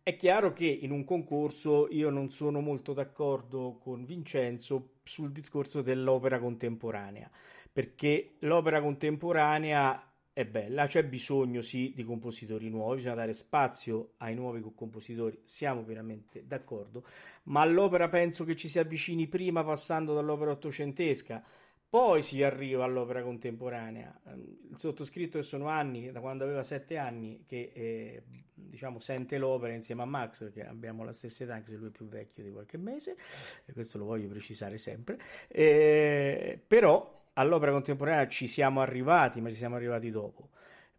È 0.03 0.17
chiaro 0.17 0.53
che 0.53 0.67
in 0.67 0.91
un 0.91 1.05
concorso 1.05 1.87
io 1.91 2.11
non 2.11 2.31
sono 2.31 2.61
molto 2.61 2.93
d'accordo 2.93 3.79
con 3.81 4.05
Vincenzo 4.05 4.95
sul 5.05 5.31
discorso 5.31 5.83
dell'opera 5.83 6.41
contemporanea, 6.41 7.31
perché 7.77 8.37
l'opera 8.39 8.81
contemporanea 8.81 10.03
è 10.33 10.47
bella, 10.47 10.87
c'è 10.87 11.05
bisogno 11.05 11.61
sì 11.61 11.93
di 11.95 12.05
compositori 12.05 12.71
nuovi, 12.71 12.97
bisogna 12.97 13.17
dare 13.17 13.35
spazio 13.35 14.15
ai 14.17 14.35
nuovi 14.35 14.65
compositori, 14.75 15.41
siamo 15.43 15.83
pienamente 15.83 16.47
d'accordo, 16.47 17.05
ma 17.45 17.67
l'opera 17.67 18.09
penso 18.09 18.45
che 18.45 18.57
ci 18.57 18.69
si 18.69 18.79
avvicini 18.79 19.27
prima 19.27 19.63
passando 19.63 20.15
dall'opera 20.15 20.53
ottocentesca, 20.53 21.45
poi 21.87 22.23
si 22.23 22.43
arriva 22.43 22.83
all'opera 22.83 23.23
contemporanea. 23.23 24.23
Ehm, 24.27 24.57
il 24.71 24.79
sottoscritto 24.79 25.37
che 25.37 25.45
sono 25.45 25.69
anni, 25.69 26.11
da 26.11 26.21
quando 26.21 26.45
aveva 26.45 26.63
sette 26.63 26.97
anni, 26.97 27.45
che 27.47 27.73
eh, 27.75 28.23
diciamo 28.55 28.99
sente 28.99 29.37
l'opera 29.37 29.75
insieme 29.75 30.01
a 30.01 30.07
Max, 30.07 30.39
perché 30.39 30.65
abbiamo 30.65 31.05
la 31.05 31.13
stessa 31.13 31.45
età, 31.45 31.53
anche 31.53 31.73
se 31.73 31.77
lui 31.77 31.89
è 31.89 31.93
più 31.93 32.09
vecchio 32.09 32.43
di 32.43 32.51
qualche 32.51 32.79
mese, 32.79 33.19
e 33.67 33.75
questo 33.75 33.99
lo 33.99 34.07
voglio 34.07 34.29
precisare 34.29 34.79
sempre, 34.79 35.19
eh, 35.49 36.59
però 36.67 37.17
all'opera 37.37 37.73
contemporanea 37.73 38.29
ci 38.29 38.47
siamo 38.47 38.81
arrivati, 38.81 39.41
ma 39.41 39.49
ci 39.49 39.57
siamo 39.57 39.77
arrivati 39.77 40.11
dopo. 40.11 40.51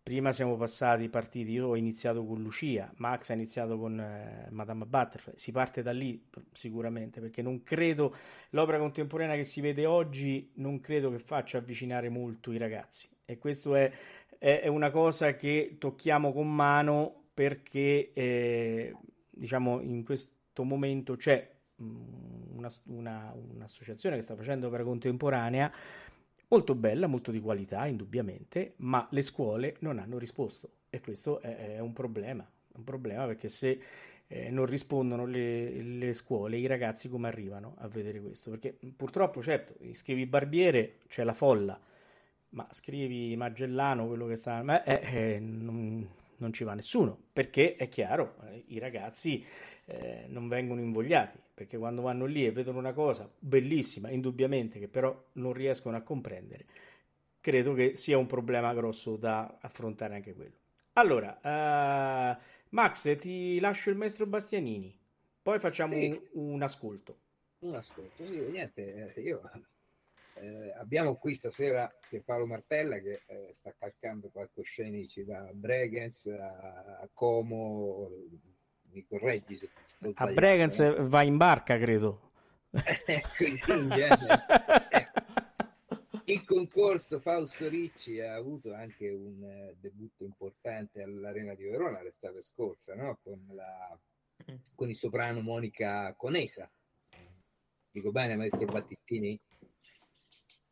Prima 0.02 0.32
siamo 0.32 0.56
passati 0.56 1.10
partiti, 1.10 1.52
io 1.52 1.68
ho 1.68 1.76
iniziato 1.76 2.24
con 2.26 2.42
Lucia, 2.42 2.90
Max 2.96 3.30
ha 3.30 3.34
iniziato 3.34 3.78
con 3.78 4.00
eh, 4.00 4.48
Madame 4.52 4.86
Butterfly, 4.86 5.34
si 5.36 5.52
parte 5.52 5.82
da 5.82 5.92
lì 5.92 6.30
sicuramente, 6.54 7.20
perché 7.20 7.42
non 7.42 7.62
credo, 7.64 8.16
l'opera 8.52 8.78
contemporanea 8.78 9.36
che 9.36 9.44
si 9.44 9.60
vede 9.60 9.86
oggi 9.86 10.52
non 10.56 10.80
credo 10.80 11.12
che 11.12 11.20
faccia 11.20 11.58
avvicinare 11.58 12.08
molto 12.08 12.54
i 12.54 12.58
ragazzi 12.58 13.10
e 13.30 13.38
questo 13.38 13.76
è, 13.76 13.92
è, 14.40 14.62
è 14.62 14.68
una 14.68 14.90
cosa 14.90 15.36
che 15.36 15.76
tocchiamo 15.78 16.32
con 16.32 16.54
mano 16.54 17.24
perché 17.34 18.14
eh, 18.14 18.96
diciamo 19.30 19.82
in 19.82 20.06
questo 20.06 20.64
momento 20.64 21.18
c'è 21.18 21.46
mm, 21.82 22.56
una, 22.56 22.70
una, 22.86 23.34
un'associazione 23.36 24.16
che 24.16 24.22
sta 24.22 24.36
facendo 24.36 24.68
opera 24.68 24.84
contemporanea 24.84 25.70
molto 26.50 26.76
bella, 26.76 27.08
molto 27.08 27.32
di 27.32 27.40
qualità, 27.40 27.86
indubbiamente, 27.86 28.74
ma 28.78 29.08
le 29.12 29.22
scuole 29.22 29.76
non 29.80 30.00
hanno 30.00 30.18
risposto 30.18 30.72
e 30.90 31.02
questo 31.02 31.42
è, 31.42 31.76
è 31.76 31.80
un 31.80 31.94
problema, 31.94 32.50
un 32.76 32.84
problema 32.84 33.26
perché 33.26 33.50
se 33.50 33.80
eh, 34.28 34.50
non 34.50 34.66
rispondono 34.66 35.26
le, 35.26 35.82
le, 35.82 36.14
scuole, 36.14 36.58
i 36.58 36.68
ragazzi 36.68 37.10
come 37.10 37.28
arrivano 37.28 37.76
a 37.80 37.88
vedere 37.88 38.20
questo? 38.22 38.52
Perché 38.52 38.78
purtroppo, 38.96 39.42
certo, 39.42 39.76
scrivi 39.94 40.26
Barbiere, 40.26 41.00
c'è 41.08 41.24
la 41.24 41.34
folla, 41.34 41.80
ma 42.50 42.68
scrivi 42.72 43.36
Magellano, 43.36 44.08
quello 44.08 44.28
che 44.28 44.36
sta... 44.36 44.62
Ma, 44.64 44.84
eh, 44.84 45.36
eh, 45.36 45.40
non, 45.40 46.08
non 46.38 46.54
ci 46.54 46.64
va 46.64 46.74
nessuno, 46.74 47.18
perché 47.32 47.76
è 47.76 47.88
chiaro, 47.88 48.36
eh, 48.46 48.64
i 48.68 48.80
ragazzi 48.80 49.46
eh, 49.90 50.26
non 50.28 50.50
vengono 50.50 50.82
invogliati, 50.82 51.40
perché 51.54 51.78
quando 51.78 52.02
vanno 52.02 52.26
lì 52.26 52.46
e 52.46 52.52
vedono 52.52 52.78
una 52.78 52.94
cosa 52.94 53.30
bellissima, 53.40 54.10
indubbiamente, 54.10 54.80
che 54.80 54.88
però 54.88 55.26
non 55.34 55.54
riescono 55.54 55.96
a 55.96 56.02
comprendere, 56.02 56.66
credo 57.40 57.74
che 57.74 57.96
sia 57.96 58.18
un 58.18 58.26
problema 58.26 58.74
grosso 58.74 59.16
da 59.16 59.58
affrontare 59.62 60.16
anche 60.16 60.34
quello. 60.34 60.56
Allora, 60.94 61.40
uh, 61.42 62.38
Max, 62.70 63.18
ti 63.18 63.60
lascio 63.60 63.90
il 63.90 63.96
maestro 63.96 64.26
Bastianini, 64.26 64.94
poi 65.42 65.60
facciamo 65.60 65.94
sì. 65.94 66.22
un, 66.34 66.52
un, 66.52 66.62
ascolto. 66.62 67.18
Un 67.60 67.76
ascolto, 67.76 68.26
sì, 68.26 68.50
niente, 68.50 69.14
eh, 69.14 69.22
io 69.22 69.42
eh, 70.34 70.74
abbiamo 70.78 71.16
qui 71.16 71.34
stasera 71.34 71.90
Paolo 72.26 72.46
Martella 72.46 73.00
che 73.00 73.22
eh, 73.26 73.50
sta 73.54 73.74
calcando 73.78 74.28
palcoscenici 74.28 75.24
da 75.24 75.50
Bregenz 75.54 76.26
a, 76.26 77.00
a 77.02 77.10
Como, 77.14 78.10
mi 78.92 79.06
correggi 79.06 79.58
se 79.58 79.70
A 80.16 80.28
Bregenz 80.28 80.80
eh? 80.80 80.96
va 81.00 81.24
in 81.24 81.38
barca, 81.38 81.78
credo. 81.78 82.32
Il 86.30 86.44
concorso 86.44 87.22
Fausto 87.22 87.70
Ricci 87.70 88.20
ha 88.20 88.36
avuto 88.36 88.74
anche 88.74 89.10
un 89.10 89.42
uh, 89.42 89.74
debutto 89.80 90.26
importante 90.26 91.02
all'Arena 91.02 91.56
di 91.56 91.64
Verona 91.64 92.02
l'estate 92.02 92.42
scorsa, 92.42 92.94
no? 92.96 93.18
con, 93.24 93.48
la, 93.54 93.98
con 94.76 94.90
il 94.90 94.96
soprano 94.96 95.40
Monica 95.40 96.14
Conesa. 96.18 96.70
Dico 97.90 98.12
bene, 98.12 98.36
maestro 98.36 98.66
Battistini? 98.66 99.40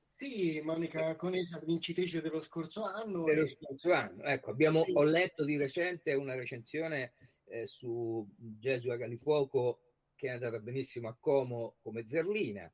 Sì, 0.09 0.59
Monica 0.61 1.15
Conesa, 1.15 1.61
vincitrice 1.63 2.21
dello 2.21 2.41
scorso 2.41 2.83
anno. 2.83 3.23
Dello 3.23 3.43
e... 3.43 3.47
scorso 3.47 3.93
anno, 3.93 4.23
ecco, 4.23 4.51
abbiamo, 4.51 4.83
sì. 4.83 4.91
ho 4.93 5.03
letto 5.03 5.45
di 5.45 5.55
recente 5.55 6.13
una 6.13 6.35
recensione 6.35 7.13
eh, 7.45 7.67
su 7.67 8.27
Gesù 8.37 8.89
a 8.89 8.97
Galifuoco 8.97 9.79
che 10.15 10.27
è 10.27 10.31
andata 10.31 10.59
benissimo 10.59 11.09
a 11.09 11.17
Como 11.19 11.75
come 11.81 12.07
Zerlina. 12.07 12.71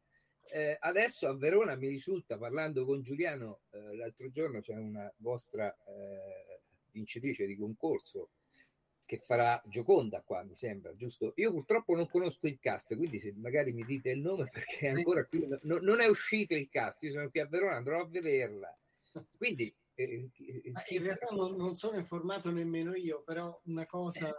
Eh, 0.54 0.78
adesso 0.80 1.28
a 1.28 1.36
Verona 1.36 1.76
mi 1.76 1.88
risulta, 1.88 2.38
parlando 2.38 2.86
con 2.86 3.02
Giuliano 3.02 3.62
eh, 3.72 3.96
l'altro 3.96 4.30
giorno, 4.30 4.62
c'è 4.62 4.76
una 4.76 5.12
vostra 5.18 5.74
eh, 5.74 6.62
vincitrice 6.92 7.46
di 7.46 7.56
concorso 7.56 8.32
che 9.06 9.22
farà 9.26 9.62
Gioconda 9.66 10.22
qua, 10.22 10.44
mi 10.44 10.56
sembra, 10.56 10.96
giusto? 10.96 11.34
Io 11.36 11.52
purtroppo 11.52 11.96
non 11.96 12.08
conosco 12.08 12.48
il 12.48 12.60
cast, 12.60 12.96
quindi 12.96 13.20
se 13.20 13.34
magari 13.36 13.74
mi 13.74 13.84
dite 13.84 14.12
il 14.12 14.20
nome 14.20 14.50
perché 14.52 14.88
ancora 14.88 15.26
qui 15.26 15.46
no, 15.64 15.80
non 15.82 16.00
è 16.00 16.08
uscito 16.08 16.54
il 16.54 16.70
cast, 16.70 17.04
io 17.04 17.12
sono 17.12 17.30
qui 17.30 17.40
a 17.40 17.46
Verona, 17.46 17.76
andrò 17.76 18.00
a 18.00 18.08
vederla. 18.08 18.74
Quindi 19.38 19.74
eh, 19.94 20.30
eh 20.38 20.96
in 20.96 21.04
realtà 21.04 21.28
non, 21.32 21.56
non, 21.56 21.76
sono 21.76 21.98
informato 21.98 22.50
nemmeno 22.52 22.96
io, 22.96 23.22
però 23.24 23.60
una 23.66 23.86
cosa... 23.86 24.32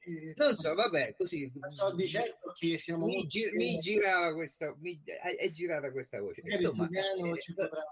Eh, 0.00 0.32
non 0.36 0.54
so, 0.54 0.74
vabbè, 0.74 1.14
così... 1.16 1.50
So 1.68 1.94
di 1.94 2.06
certo 2.06 2.52
che 2.52 2.78
siamo... 2.78 3.06
Mi, 3.06 3.26
gi- 3.26 3.50
mi 3.52 3.78
girava 3.78 4.34
questa... 4.34 4.74
Mi, 4.78 5.00
è 5.04 5.50
girata 5.50 5.90
questa 5.90 6.20
voce. 6.20 6.42
Insomma, 6.44 6.88
eh, 6.88 7.40
ci 7.40 7.54
potrà, 7.54 7.84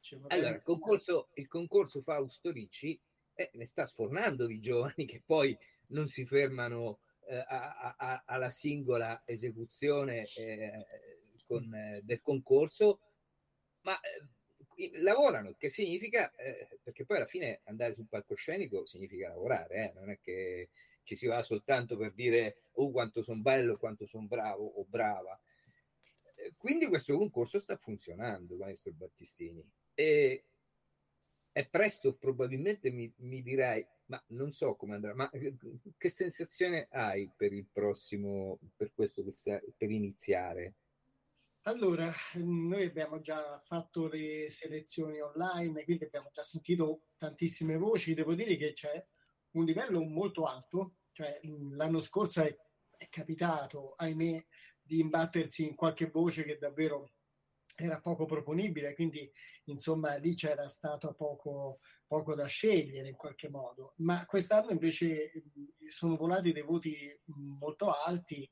ci 0.00 0.16
potrà 0.16 0.36
allora, 0.36 0.54
il 0.54 0.62
concorso, 0.62 1.28
il 1.34 1.48
concorso 1.48 2.02
Fausto 2.02 2.50
Ricci 2.50 3.00
eh, 3.34 3.50
ne 3.54 3.64
sta 3.64 3.86
sfornando 3.86 4.46
di 4.46 4.60
giovani 4.60 5.06
che 5.06 5.22
poi 5.24 5.56
non 5.88 6.08
si 6.08 6.26
fermano 6.26 7.00
eh, 7.26 7.36
a, 7.36 7.94
a, 7.96 8.22
alla 8.26 8.50
singola 8.50 9.22
esecuzione 9.24 10.26
eh, 10.36 10.86
con, 11.46 11.72
eh, 11.74 12.00
del 12.02 12.20
concorso, 12.20 13.00
ma 13.82 13.98
eh, 14.00 14.26
lavorano, 14.94 15.54
che 15.58 15.68
significa, 15.68 16.34
eh, 16.36 16.78
perché 16.82 17.04
poi 17.04 17.18
alla 17.18 17.26
fine 17.26 17.60
andare 17.64 17.94
sul 17.94 18.08
palcoscenico 18.08 18.86
significa 18.86 19.28
lavorare, 19.28 19.92
non 19.94 20.10
è 20.10 20.18
che 20.20 20.70
ci 21.02 21.16
si 21.16 21.26
va 21.26 21.42
soltanto 21.42 21.96
per 21.96 22.12
dire 22.12 22.62
oh 22.72 22.90
quanto 22.90 23.22
sono 23.22 23.40
bello, 23.40 23.76
quanto 23.76 24.06
sono 24.06 24.26
bravo 24.26 24.64
o 24.64 24.84
brava. 24.84 25.38
Quindi 26.56 26.86
questo 26.86 27.16
concorso 27.16 27.58
sta 27.58 27.76
funzionando, 27.76 28.56
maestro 28.56 28.92
Battistini. 28.92 29.62
E, 29.94 30.44
è 31.52 31.66
presto, 31.66 32.14
probabilmente 32.14 32.90
mi, 32.90 33.12
mi 33.18 33.42
dirai, 33.42 33.84
ma 34.06 34.22
non 34.28 34.52
so 34.52 34.74
come 34.76 34.94
andrà, 34.94 35.14
ma 35.14 35.30
che 35.98 36.08
sensazione 36.08 36.86
hai 36.90 37.30
per 37.36 37.52
il 37.52 37.66
prossimo, 37.70 38.58
per 38.76 38.92
questo, 38.94 39.24
per 39.44 39.90
iniziare? 39.90 40.74
Allora, 41.70 42.12
noi 42.34 42.84
abbiamo 42.84 43.20
già 43.20 43.60
fatto 43.60 44.08
le 44.08 44.48
selezioni 44.48 45.20
online, 45.20 45.84
quindi 45.84 46.02
abbiamo 46.02 46.28
già 46.32 46.42
sentito 46.42 47.02
tantissime 47.16 47.76
voci. 47.76 48.12
Devo 48.12 48.34
dire 48.34 48.56
che 48.56 48.72
c'è 48.72 49.06
un 49.52 49.64
livello 49.64 50.02
molto 50.02 50.46
alto, 50.46 50.96
cioè 51.12 51.38
l'anno 51.76 52.00
scorso 52.00 52.42
è, 52.42 52.52
è 52.96 53.08
capitato, 53.08 53.94
ahimè, 53.94 54.44
di 54.82 54.98
imbattersi 54.98 55.64
in 55.64 55.76
qualche 55.76 56.10
voce 56.10 56.42
che 56.42 56.58
davvero 56.58 57.12
era 57.76 58.00
poco 58.00 58.24
proponibile, 58.24 58.92
quindi 58.94 59.30
insomma 59.66 60.16
lì 60.16 60.34
c'era 60.34 60.68
stato 60.68 61.14
poco, 61.14 61.78
poco 62.04 62.34
da 62.34 62.46
scegliere 62.46 63.10
in 63.10 63.16
qualche 63.16 63.48
modo. 63.48 63.94
Ma 63.98 64.26
quest'anno 64.26 64.72
invece 64.72 65.30
sono 65.88 66.16
volati 66.16 66.50
dei 66.50 66.64
voti 66.64 67.16
molto 67.26 67.92
alti 67.92 68.50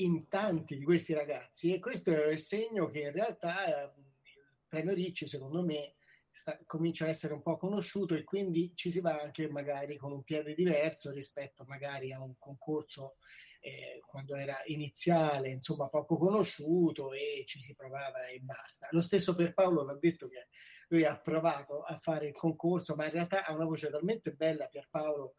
in 0.00 0.28
tanti 0.28 0.76
di 0.76 0.84
questi 0.84 1.12
ragazzi 1.12 1.72
e 1.72 1.80
questo 1.80 2.10
è 2.10 2.28
il 2.28 2.38
segno 2.38 2.88
che 2.88 3.00
in 3.00 3.12
realtà 3.12 3.64
eh, 3.64 3.84
il 3.84 4.66
premio 4.68 4.94
Ricci 4.94 5.26
secondo 5.26 5.62
me 5.62 5.94
sta, 6.30 6.58
comincia 6.66 7.06
a 7.06 7.08
essere 7.08 7.34
un 7.34 7.42
po' 7.42 7.56
conosciuto 7.56 8.14
e 8.14 8.24
quindi 8.24 8.72
ci 8.74 8.90
si 8.90 9.00
va 9.00 9.20
anche 9.20 9.48
magari 9.48 9.96
con 9.96 10.12
un 10.12 10.22
piede 10.22 10.54
diverso 10.54 11.10
rispetto 11.10 11.64
magari 11.66 12.12
a 12.12 12.22
un 12.22 12.34
concorso 12.38 13.16
eh, 13.60 14.00
quando 14.06 14.36
era 14.36 14.60
iniziale, 14.66 15.50
insomma 15.50 15.88
poco 15.88 16.16
conosciuto 16.16 17.12
e 17.12 17.44
ci 17.46 17.60
si 17.60 17.74
provava 17.74 18.26
e 18.26 18.40
basta. 18.40 18.88
Lo 18.90 19.02
stesso 19.02 19.34
per 19.34 19.52
Paolo 19.52 19.82
l'ha 19.82 19.96
detto 19.96 20.28
che 20.28 20.46
lui 20.88 21.04
ha 21.04 21.18
provato 21.18 21.82
a 21.82 21.98
fare 21.98 22.28
il 22.28 22.34
concorso, 22.34 22.94
ma 22.94 23.06
in 23.06 23.12
realtà 23.12 23.44
ha 23.44 23.52
una 23.52 23.64
voce 23.64 23.90
talmente 23.90 24.32
bella 24.32 24.68
per 24.68 24.86
Paolo 24.90 25.34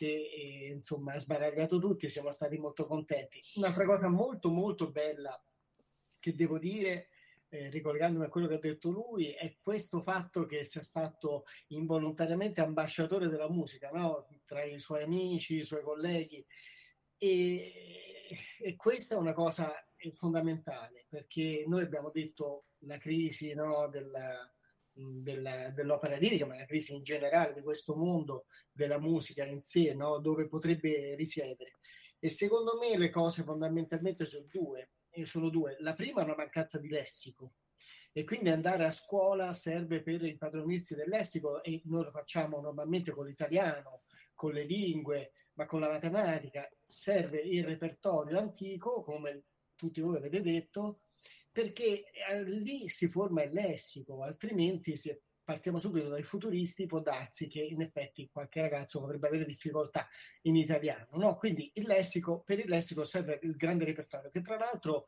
che 0.00 0.30
eh, 0.34 0.68
insomma 0.68 1.12
ha 1.12 1.18
sbaragliato 1.18 1.78
tutti 1.78 2.06
e 2.06 2.08
siamo 2.08 2.32
stati 2.32 2.56
molto 2.56 2.86
contenti. 2.86 3.38
Un'altra 3.56 3.84
cosa 3.84 4.08
molto 4.08 4.48
molto 4.48 4.90
bella 4.90 5.38
che 6.18 6.34
devo 6.34 6.58
dire, 6.58 7.08
eh, 7.50 7.68
ricollegandomi 7.68 8.24
a 8.24 8.30
quello 8.30 8.46
che 8.46 8.54
ha 8.54 8.58
detto 8.58 8.88
lui, 8.88 9.32
è 9.32 9.58
questo 9.60 10.00
fatto 10.00 10.46
che 10.46 10.64
si 10.64 10.78
è 10.78 10.82
fatto 10.82 11.44
involontariamente 11.68 12.62
ambasciatore 12.62 13.28
della 13.28 13.50
musica, 13.50 13.90
no? 13.90 14.26
tra 14.46 14.64
i 14.64 14.78
suoi 14.78 15.02
amici, 15.02 15.56
i 15.56 15.64
suoi 15.64 15.82
colleghi. 15.82 16.42
E, 17.18 17.72
e 18.58 18.76
questa 18.76 19.16
è 19.16 19.18
una 19.18 19.34
cosa 19.34 19.70
fondamentale 20.14 21.04
perché 21.10 21.64
noi 21.66 21.82
abbiamo 21.82 22.08
detto 22.08 22.68
la 22.84 22.96
crisi 22.96 23.52
no, 23.52 23.86
della, 23.88 24.50
della, 25.22 25.70
dell'opera 25.70 26.16
lirica, 26.16 26.46
ma 26.46 26.56
la 26.56 26.64
crisi 26.64 26.94
in 26.94 27.02
generale 27.02 27.54
di 27.54 27.62
questo 27.62 27.94
mondo 27.94 28.46
della 28.72 28.98
musica 28.98 29.44
in 29.44 29.62
sé, 29.62 29.94
no? 29.94 30.18
dove 30.18 30.46
potrebbe 30.48 31.14
risiedere. 31.14 31.78
E 32.18 32.30
secondo 32.30 32.78
me 32.78 32.96
le 32.98 33.10
cose 33.10 33.42
fondamentalmente 33.42 34.26
sono 34.26 34.46
due, 34.50 34.90
sono 35.24 35.48
due. 35.48 35.76
La 35.80 35.94
prima 35.94 36.20
è 36.20 36.24
una 36.24 36.36
mancanza 36.36 36.78
di 36.78 36.88
lessico 36.88 37.54
e 38.12 38.24
quindi 38.24 38.50
andare 38.50 38.84
a 38.84 38.90
scuola 38.90 39.52
serve 39.54 40.02
per 40.02 40.24
impadronirsi 40.24 40.94
del 40.94 41.08
lessico 41.08 41.62
e 41.62 41.80
noi 41.84 42.04
lo 42.04 42.10
facciamo 42.10 42.60
normalmente 42.60 43.12
con 43.12 43.26
l'italiano, 43.26 44.02
con 44.34 44.52
le 44.52 44.64
lingue, 44.64 45.32
ma 45.54 45.64
con 45.64 45.80
la 45.80 45.88
matematica 45.88 46.68
serve 46.84 47.38
il 47.38 47.64
repertorio 47.64 48.38
antico, 48.38 49.02
come 49.02 49.44
tutti 49.76 50.00
voi 50.00 50.16
avete 50.16 50.42
detto, 50.42 51.00
perché 51.52 52.04
eh, 52.10 52.42
lì 52.44 52.88
si 52.88 53.08
forma 53.08 53.42
il 53.42 53.52
lessico, 53.52 54.22
altrimenti 54.22 54.96
se 54.96 55.22
partiamo 55.42 55.80
subito 55.80 56.08
dai 56.08 56.22
futuristi 56.22 56.86
può 56.86 57.00
darsi 57.00 57.48
che 57.48 57.60
in 57.60 57.82
effetti 57.82 58.28
qualche 58.30 58.60
ragazzo 58.60 59.00
potrebbe 59.00 59.26
avere 59.26 59.44
difficoltà 59.44 60.08
in 60.42 60.54
italiano, 60.54 61.08
no? 61.16 61.36
Quindi 61.36 61.70
il 61.74 61.86
lessico, 61.86 62.40
per 62.44 62.60
il 62.60 62.68
lessico 62.68 63.04
serve 63.04 63.40
il 63.42 63.56
grande 63.56 63.84
repertorio, 63.84 64.30
che 64.30 64.42
tra 64.42 64.56
l'altro 64.56 65.06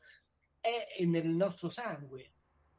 è 0.61 1.05
nel 1.05 1.28
nostro 1.28 1.68
sangue, 1.68 2.32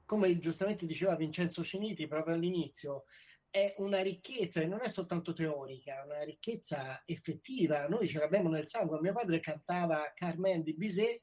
come 0.06 0.38
giustamente 0.40 0.86
diceva 0.86 1.16
Vincenzo 1.16 1.64
Ceniti 1.64 2.08
proprio 2.08 2.36
all'inizio, 2.36 3.06
è 3.50 3.76
una 3.78 4.02
ricchezza 4.02 4.62
e 4.62 4.66
non 4.66 4.80
è 4.82 4.90
soltanto 4.90 5.32
teorica, 5.32 6.02
è 6.02 6.06
una 6.06 6.24
ricchezza 6.24 7.04
effettiva. 7.06 7.88
Noi 7.88 8.08
ce 8.08 8.18
l'abbiamo 8.18 8.50
nel 8.50 8.68
sangue. 8.68 9.00
Mio 9.00 9.14
padre 9.14 9.40
cantava 9.40 10.12
Carmen 10.16 10.64
di 10.64 10.74
Bizet 10.74 11.22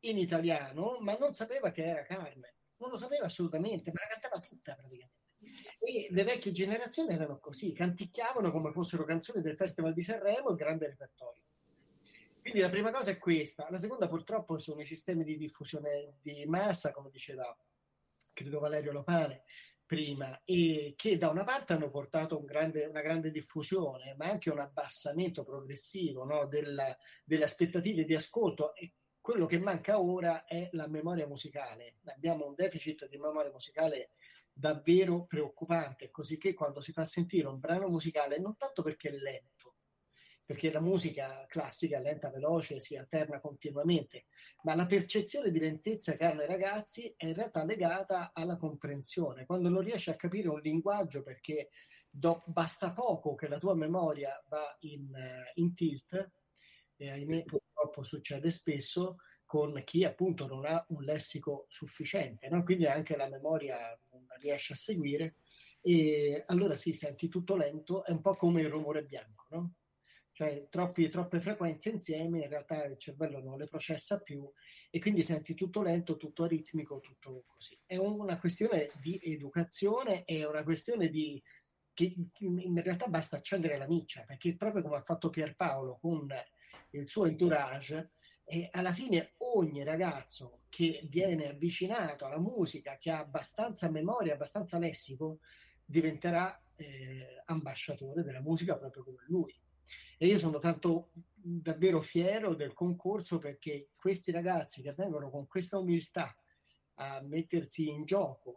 in 0.00 0.18
italiano, 0.18 0.98
ma 1.00 1.16
non 1.16 1.32
sapeva 1.32 1.70
che 1.70 1.84
era 1.84 2.02
Carmen, 2.02 2.54
non 2.76 2.90
lo 2.90 2.96
sapeva 2.96 3.26
assolutamente, 3.26 3.92
ma 3.92 4.00
la 4.00 4.18
cantava 4.18 4.40
tutta 4.46 4.74
praticamente. 4.74 5.18
E 5.78 6.08
le 6.10 6.24
vecchie 6.24 6.52
generazioni 6.52 7.14
erano 7.14 7.38
così, 7.38 7.72
canticchiavano 7.72 8.50
come 8.50 8.72
fossero 8.72 9.04
canzoni 9.04 9.40
del 9.40 9.56
Festival 9.56 9.92
di 9.92 10.02
Sanremo, 10.02 10.50
il 10.50 10.56
grande 10.56 10.86
repertorio. 10.86 11.42
Quindi 12.40 12.60
la 12.60 12.70
prima 12.70 12.90
cosa 12.90 13.10
è 13.10 13.18
questa, 13.18 13.68
la 13.70 13.78
seconda 13.78 14.08
purtroppo 14.08 14.58
sono 14.58 14.80
i 14.80 14.86
sistemi 14.86 15.24
di 15.24 15.36
diffusione 15.36 16.18
di 16.22 16.44
massa, 16.46 16.90
come 16.90 17.10
diceva 17.10 17.54
credo 18.32 18.60
Valerio 18.60 18.92
Lopane 18.92 19.44
prima, 19.84 20.40
e 20.44 20.94
che 20.96 21.18
da 21.18 21.28
una 21.28 21.42
parte 21.42 21.72
hanno 21.72 21.90
portato 21.90 22.38
un 22.38 22.44
grande, 22.44 22.86
una 22.86 23.00
grande 23.00 23.32
diffusione, 23.32 24.14
ma 24.16 24.26
anche 24.26 24.48
un 24.48 24.60
abbassamento 24.60 25.42
progressivo 25.42 26.24
no, 26.24 26.46
della, 26.46 26.96
delle 27.24 27.42
aspettative 27.42 28.04
di 28.04 28.14
ascolto 28.14 28.72
e 28.76 28.92
quello 29.30 29.46
che 29.46 29.60
manca 29.60 30.00
ora 30.00 30.44
è 30.44 30.68
la 30.72 30.88
memoria 30.88 31.24
musicale. 31.24 31.98
Abbiamo 32.06 32.48
un 32.48 32.54
deficit 32.56 33.08
di 33.08 33.16
memoria 33.16 33.52
musicale 33.52 34.10
davvero 34.52 35.24
preoccupante, 35.24 36.10
così 36.10 36.36
che 36.36 36.52
quando 36.52 36.80
si 36.80 36.90
fa 36.90 37.04
sentire 37.04 37.46
un 37.46 37.60
brano 37.60 37.86
musicale, 37.86 38.40
non 38.40 38.56
tanto 38.56 38.82
perché 38.82 39.10
è 39.10 39.12
lento, 39.12 39.76
perché 40.44 40.72
la 40.72 40.80
musica 40.80 41.46
classica 41.46 42.00
lenta, 42.00 42.28
veloce, 42.28 42.80
si 42.80 42.96
alterna 42.96 43.38
continuamente, 43.38 44.24
ma 44.64 44.74
la 44.74 44.86
percezione 44.86 45.52
di 45.52 45.60
lentezza 45.60 46.16
che 46.16 46.24
hanno 46.24 46.42
i 46.42 46.48
ragazzi 46.48 47.14
è 47.16 47.26
in 47.26 47.34
realtà 47.34 47.64
legata 47.64 48.32
alla 48.34 48.56
comprensione. 48.56 49.46
Quando 49.46 49.68
non 49.68 49.82
riesci 49.82 50.10
a 50.10 50.16
capire 50.16 50.48
un 50.48 50.58
linguaggio 50.58 51.22
perché 51.22 51.68
do, 52.10 52.42
basta 52.46 52.92
poco 52.92 53.36
che 53.36 53.46
la 53.46 53.58
tua 53.58 53.76
memoria 53.76 54.42
va 54.48 54.76
in, 54.80 55.08
in 55.54 55.72
tilt, 55.72 56.32
e 57.00 57.10
ahimè 57.10 57.44
purtroppo 57.44 58.02
succede 58.02 58.50
spesso 58.50 59.16
con 59.46 59.82
chi 59.84 60.04
appunto 60.04 60.46
non 60.46 60.64
ha 60.66 60.84
un 60.90 61.02
lessico 61.02 61.66
sufficiente, 61.68 62.48
no? 62.48 62.62
quindi 62.62 62.86
anche 62.86 63.16
la 63.16 63.28
memoria 63.28 63.98
non 64.10 64.26
riesce 64.38 64.74
a 64.74 64.76
seguire 64.76 65.36
e 65.80 66.44
allora 66.46 66.76
si 66.76 66.92
sì, 66.92 67.06
senti 67.06 67.28
tutto 67.28 67.56
lento, 67.56 68.04
è 68.04 68.10
un 68.10 68.20
po' 68.20 68.36
come 68.36 68.60
il 68.60 68.68
rumore 68.68 69.02
bianco, 69.02 69.46
no? 69.50 69.74
cioè 70.30 70.68
troppi, 70.68 71.08
troppe 71.08 71.40
frequenze 71.40 71.90
insieme 71.90 72.42
in 72.42 72.48
realtà 72.48 72.84
il 72.84 72.96
cervello 72.98 73.40
non 73.40 73.58
le 73.58 73.66
processa 73.66 74.20
più 74.20 74.48
e 74.88 75.00
quindi 75.00 75.22
senti 75.22 75.54
tutto 75.54 75.82
lento, 75.82 76.16
tutto 76.16 76.44
aritmico, 76.44 77.00
tutto 77.00 77.44
così. 77.46 77.76
È 77.84 77.96
una 77.96 78.38
questione 78.38 78.88
di 79.00 79.18
educazione, 79.22 80.24
è 80.24 80.46
una 80.46 80.62
questione 80.62 81.08
di 81.08 81.42
che 81.92 82.14
in 82.38 82.80
realtà 82.82 83.08
basta 83.08 83.36
accendere 83.36 83.76
la 83.76 83.88
miccia, 83.88 84.22
perché 84.22 84.54
proprio 84.54 84.82
come 84.82 84.96
ha 84.96 85.02
fatto 85.02 85.28
Pierpaolo 85.28 85.98
con 86.00 86.28
il 86.90 87.08
suo 87.08 87.26
entourage, 87.26 88.12
e 88.44 88.68
alla 88.72 88.92
fine 88.92 89.34
ogni 89.54 89.84
ragazzo 89.84 90.62
che 90.68 91.06
viene 91.08 91.50
avvicinato 91.50 92.24
alla 92.24 92.40
musica, 92.40 92.96
che 92.98 93.10
ha 93.10 93.20
abbastanza 93.20 93.88
memoria, 93.88 94.34
abbastanza 94.34 94.78
lessico, 94.78 95.38
diventerà 95.84 96.60
eh, 96.74 97.42
ambasciatore 97.44 98.22
della 98.22 98.40
musica 98.40 98.76
proprio 98.76 99.04
come 99.04 99.24
lui. 99.28 99.54
E 100.18 100.26
io 100.26 100.38
sono 100.38 100.58
tanto 100.58 101.10
davvero 101.32 102.00
fiero 102.00 102.54
del 102.54 102.72
concorso 102.72 103.38
perché 103.38 103.90
questi 103.96 104.30
ragazzi 104.30 104.82
che 104.82 104.92
vengono 104.94 105.30
con 105.30 105.46
questa 105.46 105.78
umiltà 105.78 106.34
a 106.94 107.20
mettersi 107.22 107.88
in 107.88 108.04
gioco, 108.04 108.54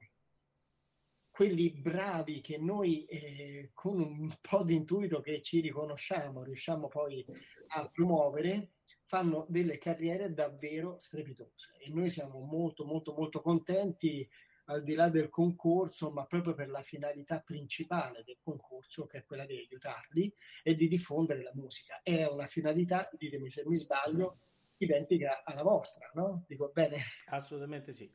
quelli 1.34 1.72
bravi 1.72 2.42
che 2.42 2.60
noi 2.60 3.06
eh, 3.06 3.72
con 3.74 4.00
un 4.00 4.32
po' 4.40 4.64
di 4.64 4.76
intuito 4.76 5.20
che 5.20 5.42
ci 5.42 5.62
riconosciamo 5.62 6.44
riusciamo 6.44 6.88
poi 6.88 7.26
a 7.70 7.90
promuovere, 7.90 8.74
fanno 9.06 9.48
delle 9.50 9.80
carriere 9.80 10.32
davvero 10.32 11.00
strepitose 11.00 11.72
e 11.80 11.90
noi 11.90 12.12
siamo 12.12 12.40
molto 12.40 12.86
molto 12.86 13.16
molto 13.16 13.42
contenti 13.42 14.30
al 14.66 14.84
di 14.84 14.94
là 14.94 15.10
del 15.10 15.30
concorso, 15.30 16.12
ma 16.12 16.24
proprio 16.26 16.54
per 16.54 16.70
la 16.70 16.84
finalità 16.84 17.40
principale 17.40 18.24
del 18.24 18.38
concorso, 18.40 19.08
che 19.08 19.18
è 19.18 19.26
quella 19.26 19.46
di 19.46 19.58
aiutarli 19.58 20.32
e 20.62 20.76
di 20.76 20.88
diffondere 20.88 21.42
la 21.42 21.52
musica. 21.54 22.00
È 22.04 22.26
una 22.26 22.48
finalità, 22.48 23.10
ditemi 23.12 23.50
se 23.50 23.64
mi 23.66 23.76
sbaglio, 23.76 24.38
identica 24.78 25.44
alla 25.44 25.64
vostra, 25.64 26.10
no? 26.14 26.46
Dico 26.48 26.70
bene? 26.72 27.04
Assolutamente 27.26 27.92
sì, 27.92 28.10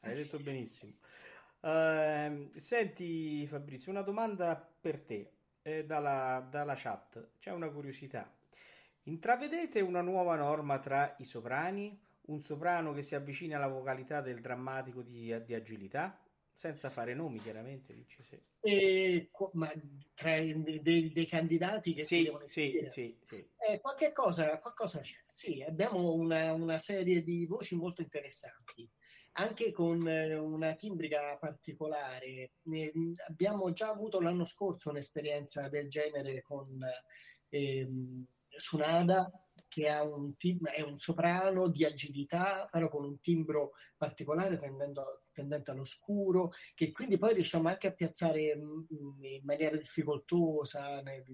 hai 0.00 0.16
detto 0.16 0.38
benissimo. 0.38 0.94
Uh, 1.64 2.50
senti 2.56 3.46
Fabrizio, 3.46 3.90
una 3.90 4.02
domanda 4.02 4.54
per 4.54 5.00
te 5.00 5.30
eh, 5.62 5.86
dalla, 5.86 6.46
dalla 6.50 6.74
chat. 6.76 7.30
C'è 7.38 7.52
una 7.52 7.70
curiosità. 7.70 8.30
Intravedete 9.04 9.80
una 9.80 10.02
nuova 10.02 10.36
norma 10.36 10.78
tra 10.78 11.14
i 11.20 11.24
soprani? 11.24 11.98
Un 12.26 12.42
soprano 12.42 12.92
che 12.92 13.00
si 13.00 13.14
avvicina 13.14 13.56
alla 13.56 13.68
vocalità 13.68 14.20
del 14.20 14.42
drammatico 14.42 15.00
di, 15.00 15.34
di 15.46 15.54
agilità? 15.54 16.20
Senza 16.52 16.90
fare 16.90 17.14
nomi, 17.14 17.38
chiaramente, 17.38 17.94
dici 17.94 18.22
sì. 18.22 18.38
E, 18.60 19.30
ma 19.52 19.72
tra 20.12 20.32
dei, 20.32 20.82
dei, 20.82 21.12
dei 21.12 21.26
candidati 21.26 21.94
che 21.94 22.02
sì, 22.02 22.16
si 22.16 22.22
devono 22.24 22.46
sì, 22.46 22.88
sì, 22.90 23.18
sì. 23.24 23.48
Eh, 23.56 23.80
qualche, 23.80 24.12
cosa, 24.12 24.58
qualcosa 24.58 25.00
c'è. 25.00 25.16
Sì, 25.32 25.62
abbiamo 25.62 26.12
una, 26.12 26.52
una 26.52 26.78
serie 26.78 27.22
di 27.22 27.46
voci 27.46 27.74
molto 27.74 28.02
interessanti 28.02 28.86
anche 29.36 29.72
con 29.72 30.06
eh, 30.08 30.34
una 30.36 30.74
timbrica 30.74 31.36
particolare. 31.38 32.52
Abbiamo 33.26 33.72
già 33.72 33.88
avuto 33.88 34.20
l'anno 34.20 34.44
scorso 34.44 34.90
un'esperienza 34.90 35.68
del 35.68 35.88
genere 35.88 36.42
con 36.42 36.80
ehm, 37.48 38.26
Sunada, 38.56 39.30
che 39.68 39.88
ha 39.88 40.04
un 40.04 40.36
tim- 40.36 40.68
è 40.68 40.82
un 40.82 40.98
soprano 41.00 41.68
di 41.68 41.84
agilità, 41.84 42.68
però 42.70 42.88
con 42.88 43.04
un 43.04 43.20
timbro 43.20 43.72
particolare 43.96 44.56
tendendo, 44.56 45.24
tendente 45.32 45.72
all'oscuro, 45.72 46.52
che 46.74 46.92
quindi 46.92 47.18
poi 47.18 47.34
riusciamo 47.34 47.68
anche 47.68 47.88
a 47.88 47.92
piazzare 47.92 48.54
mh, 48.54 48.86
in 49.22 49.40
maniera 49.42 49.76
difficoltosa 49.76 51.02
nel, 51.02 51.24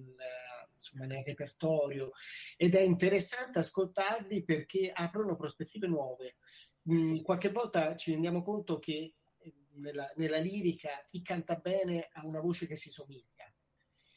insomma, 0.72 1.04
nel 1.04 1.22
repertorio. 1.24 2.12
Ed 2.56 2.74
è 2.74 2.80
interessante 2.80 3.58
ascoltarli 3.58 4.42
perché 4.42 4.90
aprono 4.90 5.36
prospettive 5.36 5.86
nuove. 5.86 6.36
Mh, 6.82 7.20
qualche 7.22 7.50
volta 7.50 7.96
ci 7.96 8.12
rendiamo 8.12 8.42
conto 8.42 8.78
che 8.78 9.14
eh, 9.38 9.54
nella, 9.74 10.10
nella 10.16 10.38
lirica 10.38 11.06
chi 11.08 11.22
canta 11.22 11.56
bene 11.56 12.08
ha 12.12 12.24
una 12.24 12.40
voce 12.40 12.66
che 12.66 12.76
si 12.76 12.90
somiglia 12.90 13.52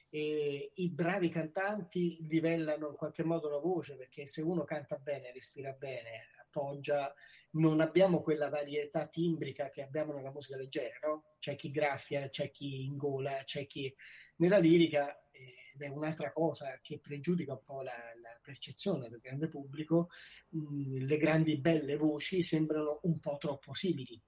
e 0.10 0.72
i 0.76 0.92
bravi 0.92 1.30
cantanti 1.30 2.20
livellano 2.28 2.90
in 2.90 2.96
qualche 2.96 3.24
modo 3.24 3.50
la 3.50 3.58
voce 3.58 3.96
perché 3.96 4.28
se 4.28 4.42
uno 4.44 4.64
canta 4.64 4.98
bene, 4.98 5.32
respira 5.32 5.72
bene, 5.72 6.28
appoggia, 6.40 7.12
non 7.54 7.82
abbiamo 7.82 8.22
quella 8.22 8.48
varietà 8.48 9.08
timbrica 9.08 9.70
che 9.72 9.82
abbiamo 9.82 10.14
nella 10.14 10.32
musica 10.32 10.56
leggera, 10.56 11.00
no? 11.08 11.34
C'è 11.40 11.56
chi 11.56 11.72
graffia, 11.72 12.30
c'è 12.30 12.52
chi 12.52 12.84
ingola, 12.84 13.42
c'è 13.44 13.66
chi 13.66 13.94
nella 14.38 14.60
lirica 14.60 15.18
ed 15.74 15.82
è 15.82 15.88
un'altra 15.88 16.32
cosa 16.32 16.80
che 16.82 17.00
pregiudica 17.00 17.54
un 17.54 17.64
po' 17.64 17.82
la, 17.82 17.92
la 18.22 18.38
percezione 18.42 19.10
del 19.10 19.20
grande 19.20 19.48
pubblico, 19.48 20.10
mh, 20.50 21.06
le 21.06 21.18
grandi 21.18 21.58
belle 21.58 21.96
voci 21.96 22.44
sembrano 22.44 23.00
un 23.04 23.20
po' 23.20 23.38
troppo 23.38 23.74
simili. 23.74 24.22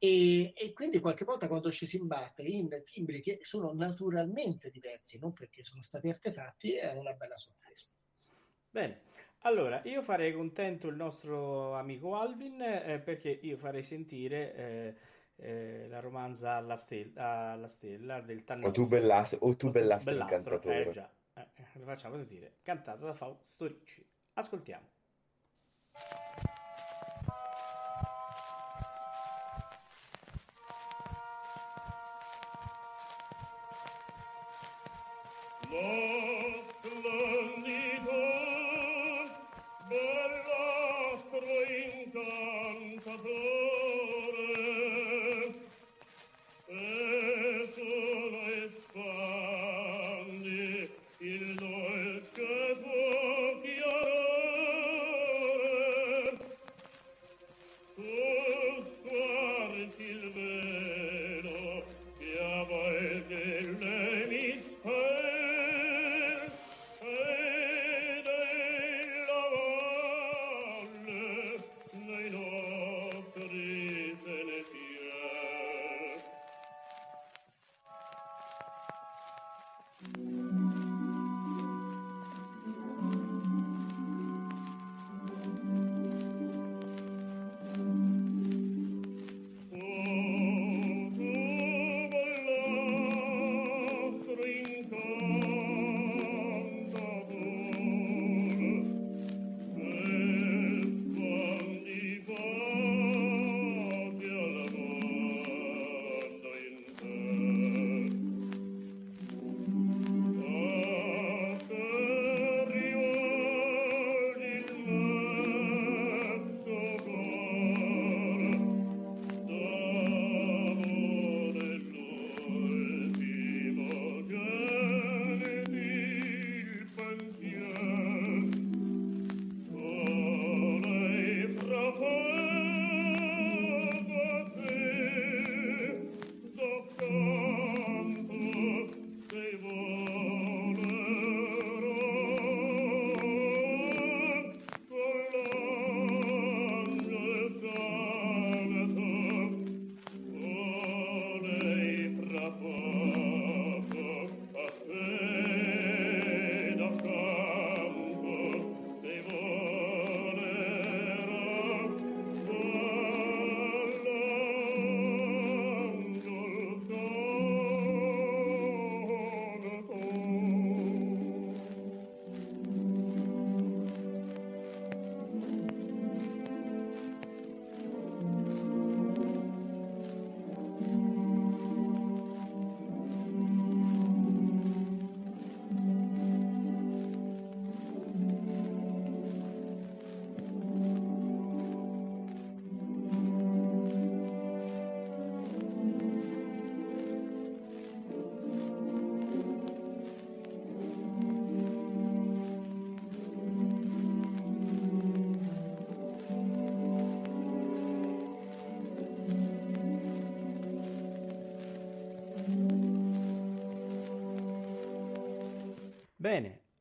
E, 0.00 0.52
e, 0.54 0.72
quindi 0.72 1.00
qualche 1.00 1.24
volta 1.24 1.48
quando 1.48 1.72
ci 1.72 1.84
si 1.84 1.96
imbatte 1.96 2.42
in 2.42 2.68
timbri 2.84 3.20
che 3.20 3.40
sono 3.42 3.72
naturalmente 3.72 4.70
diversi, 4.70 5.18
non 5.18 5.32
perché 5.32 5.64
sono 5.64 5.82
stati 5.82 6.08
artefatti, 6.08 6.74
è 6.74 6.94
una 6.94 7.12
bella 7.12 7.36
sorpresa. 7.36 7.88
Bene, 8.70 9.02
allora 9.42 9.82
io 9.84 10.02
farei 10.02 10.32
contento 10.32 10.88
il 10.88 10.96
nostro 10.96 11.74
amico 11.74 12.14
Alvin 12.14 12.60
eh, 12.60 13.00
perché 13.00 13.30
io 13.42 13.56
farei 13.56 13.82
sentire 13.82 14.54
eh, 14.54 14.94
eh, 15.40 15.86
la 15.88 16.00
romanza 16.00 16.54
alla 16.54 16.76
stella, 16.76 17.52
alla 17.52 17.68
stella 17.68 18.20
del 18.20 18.44
Tannoso. 18.44 18.68
O 18.68 18.72
tu, 18.72 18.86
bellas- 18.88 19.36
o 19.40 19.56
tu 19.56 19.70
bellastro, 19.70 20.12
bellastro 20.12 20.54
incantatore. 20.54 20.88
eh 20.88 20.90
già, 20.90 21.10
eh, 21.34 21.46
lo 21.74 21.84
facciamo 21.84 22.16
sentire, 22.16 22.58
cantata 22.62 23.04
da 23.04 23.14
Fausto 23.14 23.66
Ricci. 23.66 24.04
Ascoltiamo. 24.34 24.96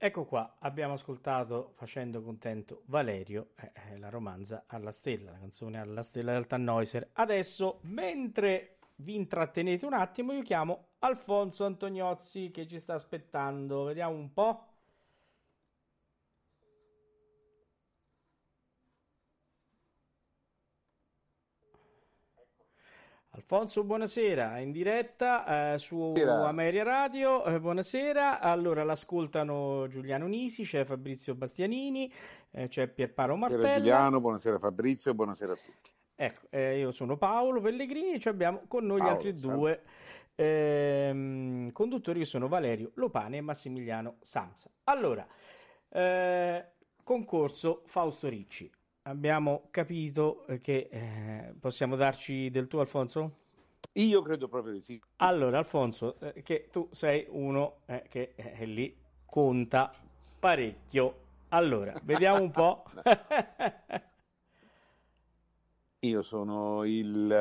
Ecco 0.07 0.25
qua, 0.25 0.55
abbiamo 0.59 0.93
ascoltato 0.93 1.71
facendo 1.75 2.21
contento 2.21 2.81
Valerio, 2.85 3.49
eh, 3.55 3.71
eh, 3.91 3.97
la 3.97 4.09
romanza 4.09 4.63
alla 4.67 4.91
stella, 4.91 5.31
la 5.31 5.39
canzone 5.39 5.79
alla 5.79 6.01
stella 6.01 6.33
del 6.33 6.47
Tannhäuser. 6.47 7.09
Adesso, 7.13 7.79
mentre 7.83 8.77
vi 8.95 9.15
intrattenete 9.15 9.85
un 9.85 9.93
attimo, 9.93 10.33
io 10.33 10.41
chiamo 10.41 10.87
Alfonso 10.99 11.65
Antoniozzi 11.65 12.49
che 12.51 12.67
ci 12.67 12.79
sta 12.79 12.93
aspettando. 12.93 13.83
Vediamo 13.83 14.15
un 14.15 14.33
po'. 14.33 14.66
Alfonso, 23.57 23.83
buonasera, 23.85 24.59
in 24.59 24.71
diretta 24.71 25.73
eh, 25.73 25.79
su 25.79 25.95
Buonasera. 25.95 26.47
Ameria 26.47 26.83
Radio, 26.83 27.43
eh, 27.43 27.59
buonasera. 27.59 28.39
Allora, 28.39 28.83
l'ascoltano 28.83 29.87
Giuliano 29.87 30.27
Nisi, 30.27 30.61
c'è 30.61 30.85
Fabrizio 30.85 31.33
Bastianini, 31.33 32.13
eh, 32.51 32.67
c'è 32.67 32.87
Pierpaolo 32.87 33.33
Buonasera 33.33 33.59
Martella. 33.59 33.83
Giuliano, 33.83 34.21
buonasera 34.21 34.59
Fabrizio, 34.59 35.15
buonasera 35.15 35.53
a 35.53 35.55
tutti. 35.55 35.91
Ecco, 36.13 36.45
eh, 36.51 36.77
io 36.77 36.91
sono 36.91 37.17
Paolo 37.17 37.59
Pellegrini 37.59 38.13
e 38.13 38.19
ci 38.19 38.29
abbiamo 38.29 38.61
con 38.67 38.85
noi 38.85 38.97
gli 38.97 38.99
Paolo, 38.99 39.15
altri 39.15 39.35
salve. 39.35 39.55
due 39.55 39.81
ehm, 40.35 41.71
conduttori 41.71 42.19
che 42.19 42.25
sono 42.25 42.47
Valerio 42.47 42.91
Lopane 42.93 43.37
e 43.37 43.41
Massimiliano 43.41 44.17
Sanza. 44.21 44.69
Allora, 44.83 45.27
eh, 45.89 46.65
concorso 47.03 47.81
Fausto 47.85 48.29
Ricci. 48.29 48.71
Abbiamo 49.07 49.69
capito 49.71 50.45
che 50.61 50.89
eh, 50.91 51.55
possiamo 51.59 51.95
darci 51.95 52.51
del 52.51 52.67
tuo, 52.67 52.81
Alfonso? 52.81 53.45
Io 53.97 54.21
credo 54.21 54.47
proprio 54.47 54.73
di 54.73 54.81
sì. 54.81 55.01
Allora, 55.17 55.57
Alfonso, 55.57 56.19
eh, 56.19 56.43
che 56.43 56.69
tu 56.71 56.87
sei 56.91 57.25
uno 57.29 57.77
eh, 57.85 58.03
che 58.09 58.33
eh, 58.35 58.65
lì 58.65 58.95
conta 59.25 59.91
parecchio. 60.39 61.25
Allora, 61.49 61.93
vediamo 62.03 62.41
un 62.41 62.51
po'. 62.51 62.83
Io 66.01 66.21
sono 66.21 66.83
il... 66.83 67.31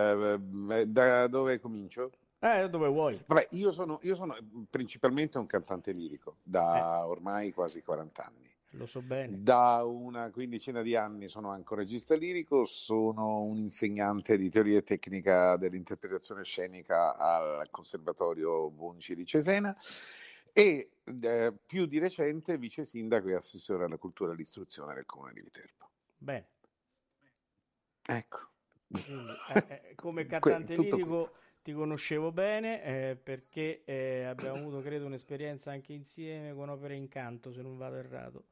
eh, 0.70 0.86
da 0.86 1.26
dove 1.26 1.60
comincio? 1.60 2.10
Eh, 2.38 2.70
dove 2.70 2.88
vuoi? 2.88 3.22
Vabbè, 3.26 3.48
io 3.50 3.70
sono, 3.70 3.98
io 4.02 4.14
sono 4.14 4.34
principalmente 4.70 5.36
un 5.36 5.44
cantante 5.46 5.92
lirico 5.92 6.36
da 6.42 7.06
ormai 7.06 7.52
quasi 7.52 7.82
40 7.82 8.24
anni. 8.24 8.50
Lo 8.76 8.84
so 8.86 9.00
bene. 9.00 9.42
Da 9.42 9.82
una 9.84 10.30
quindicina 10.30 10.82
di 10.82 10.94
anni 10.94 11.28
sono 11.28 11.50
anche 11.50 11.72
un 11.72 11.78
regista 11.78 12.14
lirico, 12.14 12.66
sono 12.66 13.42
un 13.42 13.56
insegnante 13.56 14.36
di 14.36 14.50
teoria 14.50 14.78
e 14.78 14.82
tecnica 14.82 15.56
dell'interpretazione 15.56 16.44
scenica 16.44 17.16
al 17.16 17.68
Conservatorio 17.70 18.68
Bonci 18.70 19.14
di 19.14 19.24
Cesena 19.24 19.74
e 20.52 20.90
eh, 21.22 21.54
più 21.66 21.86
di 21.86 21.98
recente 21.98 22.58
vice 22.58 22.84
sindaco 22.84 23.28
e 23.28 23.34
assessore 23.34 23.84
alla 23.84 23.96
cultura 23.96 24.30
e 24.30 24.34
all'istruzione 24.34 24.94
del 24.94 25.06
comune 25.06 25.32
di 25.32 25.40
Viterbo. 25.40 25.90
Bene. 26.18 26.48
Ecco. 28.08 28.38
Quindi, 28.88 29.32
eh, 29.48 29.64
eh, 29.68 29.94
come 29.94 30.26
Que- 30.26 30.40
cantante 30.40 30.74
qui. 30.74 30.84
lirico 30.84 31.32
ti 31.62 31.72
conoscevo 31.72 32.30
bene 32.30 32.82
eh, 32.84 33.16
perché 33.16 33.82
eh, 33.84 34.24
abbiamo 34.24 34.58
avuto, 34.58 34.80
credo, 34.82 35.06
un'esperienza 35.06 35.72
anche 35.72 35.92
insieme 35.92 36.54
con 36.54 36.68
Opere 36.68 36.94
in 36.94 37.08
Canto, 37.08 37.52
se 37.52 37.62
non 37.62 37.76
vado 37.76 37.96
errato. 37.96 38.44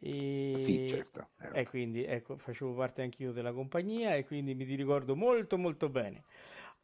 E, 0.00 0.52
Sì, 0.56 0.86
certo. 0.88 1.28
eh, 1.40 1.60
e 1.60 1.66
quindi 1.68 2.04
ecco, 2.04 2.36
facevo 2.36 2.74
parte 2.74 3.02
anch'io 3.02 3.32
della 3.32 3.52
compagnia 3.52 4.14
e 4.14 4.24
quindi 4.24 4.54
mi 4.54 4.64
ti 4.66 4.74
ricordo 4.74 5.14
molto 5.16 5.56
molto 5.58 5.88
bene. 5.88 6.24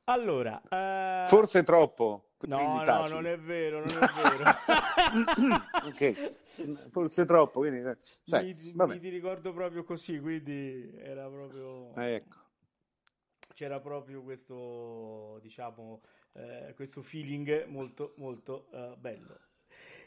Allora, 0.04 0.60
eh, 0.68 1.28
Forse 1.28 1.62
troppo. 1.62 2.30
no, 2.46 2.82
no, 2.84 3.06
non 3.06 3.26
è 3.26 3.38
vero, 3.38 3.80
non 3.80 3.96
è 3.98 4.08
vero. 4.14 4.44
Ok, 5.84 6.14
forse 6.90 7.24
troppo, 7.24 7.60
quindi, 7.60 7.80
eh, 7.88 7.96
sai, 8.24 8.54
mi, 8.54 8.72
vabbè. 8.74 8.94
mi 8.94 9.00
ti 9.00 9.08
ricordo 9.08 9.52
proprio 9.52 9.84
così, 9.84 10.18
quindi 10.18 10.90
era 10.96 11.28
proprio 11.28 11.92
Eh, 11.96 12.14
Ecco. 12.14 12.38
c'era 13.54 13.80
proprio 13.80 14.22
questo, 14.22 15.38
diciamo, 15.42 16.00
eh, 16.34 16.72
questo 16.74 17.02
feeling 17.02 17.66
molto, 17.66 18.14
molto 18.16 18.68
eh, 18.72 18.96
bello. 18.98 19.38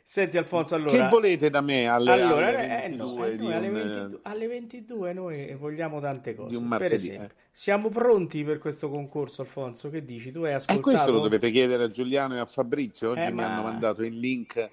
Senti 0.05 0.37
Alfonso, 0.37 0.75
allora, 0.75 1.03
Che 1.03 1.07
volete 1.09 1.49
da 1.49 1.61
me 1.61 1.87
alle, 1.87 2.11
allora, 2.11 2.47
alle 2.49 2.83
eh, 2.83 2.87
no, 2.89 3.15
22 3.15 3.27
eh, 3.27 3.37
di 3.37 3.43
noi 3.43 3.53
alle, 3.53 3.67
un, 3.67 3.73
22, 3.73 4.19
alle 4.23 4.47
22 4.47 5.13
noi 5.13 5.53
vogliamo 5.55 6.01
tante 6.01 6.35
cose. 6.35 6.49
di 6.49 6.55
un 6.55 6.61
Per 6.67 6.69
martedì? 6.81 6.93
esempio, 6.95 7.25
eh? 7.37 7.41
siamo 7.51 7.89
pronti 7.89 8.43
per 8.43 8.57
questo 8.59 8.89
concorso, 8.89 9.41
Alfonso? 9.43 9.89
Che 9.89 10.03
dici? 10.03 10.31
Tu 10.33 10.39
hai 10.43 10.51
E 10.51 10.55
ascoltato? 10.55 10.81
questo 10.81 11.11
lo 11.11 11.19
dovete 11.21 11.49
chiedere 11.51 11.85
a 11.85 11.89
Giuliano 11.91 12.35
e 12.35 12.39
a 12.39 12.45
Fabrizio. 12.45 13.11
Oggi 13.11 13.21
Eh, 13.21 13.29
mi 13.29 13.35
ma- 13.35 13.45
hanno 13.53 13.63
mandato 13.63 14.03
il 14.03 14.19
link, 14.19 14.69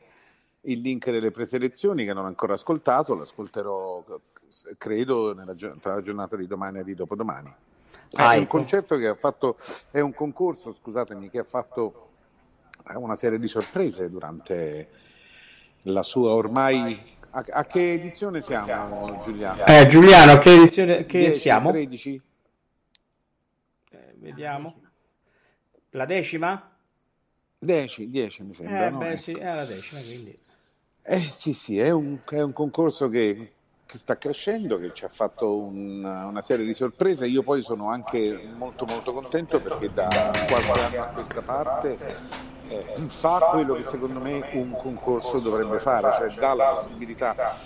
il 0.62 0.80
link 0.80 1.08
delle 1.10 1.30
preselezioni 1.30 2.04
che 2.04 2.12
non 2.12 2.24
ho 2.24 2.28
ancora 2.28 2.54
ascoltato, 2.54 3.14
l'ascolterò 3.14 4.04
credo 4.78 5.32
nella 5.32 5.54
tra 5.80 5.94
la 5.94 6.02
giornata 6.02 6.34
di 6.34 6.48
domani 6.48 6.80
e 6.80 6.84
di 6.84 6.94
dopodomani. 6.96 7.48
È 8.10 8.20
Ah, 8.20 8.34
un 8.34 8.42
ecco. 8.42 8.56
concerto 8.56 8.96
che 8.98 9.06
ha 9.06 9.14
fatto, 9.14 9.56
è 9.92 10.00
un 10.00 10.12
concorso, 10.12 10.72
scusatemi, 10.72 11.30
che 11.30 11.38
ha 11.38 11.44
fatto 11.44 12.08
una 12.94 13.14
serie 13.14 13.38
di 13.38 13.46
sorprese 13.46 14.10
durante 14.10 14.88
la 15.82 16.02
sua 16.02 16.32
ormai... 16.32 17.08
A, 17.32 17.44
a 17.48 17.64
che 17.64 17.92
edizione 17.92 18.42
siamo, 18.42 19.20
Giuliano? 19.22 19.64
Eh, 19.64 19.86
Giuliano, 19.86 20.32
a 20.32 20.38
che 20.38 20.52
edizione 20.52 21.06
che 21.06 21.18
10, 21.18 21.38
siamo? 21.38 21.70
13? 21.70 22.20
Eh, 23.92 24.14
vediamo. 24.16 24.80
La 25.90 26.06
decima? 26.06 26.76
10, 27.60 28.10
10 28.10 28.42
mi 28.42 28.54
sembra, 28.54 28.86
Eh, 28.86 28.90
no? 28.90 28.98
beh, 28.98 29.08
Ecco. 29.10 29.16
sì, 29.16 29.32
è 29.34 29.54
la 29.54 29.64
decima, 29.64 30.00
quindi. 30.00 30.38
Eh 31.02 31.28
sì, 31.30 31.54
sì, 31.54 31.78
è 31.78 31.90
un, 31.90 32.18
è 32.28 32.40
un 32.40 32.52
concorso 32.52 33.08
che, 33.08 33.52
che 33.86 33.98
sta 33.98 34.18
crescendo, 34.18 34.78
che 34.78 34.92
ci 34.92 35.04
ha 35.04 35.08
fatto 35.08 35.56
un- 35.56 36.04
una 36.04 36.42
serie 36.42 36.66
di 36.66 36.74
sorprese. 36.74 37.26
Io 37.28 37.42
poi 37.44 37.62
sono 37.62 37.90
anche 37.90 38.50
molto 38.56 38.84
molto 38.86 39.12
contento 39.12 39.60
perché 39.60 39.92
da 39.92 40.08
qualche 40.48 40.80
anno 40.80 41.02
a 41.02 41.06
questa 41.06 41.40
parte 41.42 41.96
fa 43.08 43.38
quello 43.50 43.74
che 43.74 43.84
secondo 43.84 44.20
me 44.20 44.48
un 44.52 44.70
concorso 44.76 45.38
dovrebbe 45.38 45.78
fare, 45.78 46.12
cioè 46.16 46.28
dà 46.34 46.54
la 46.54 46.74
possibilità 46.74 47.56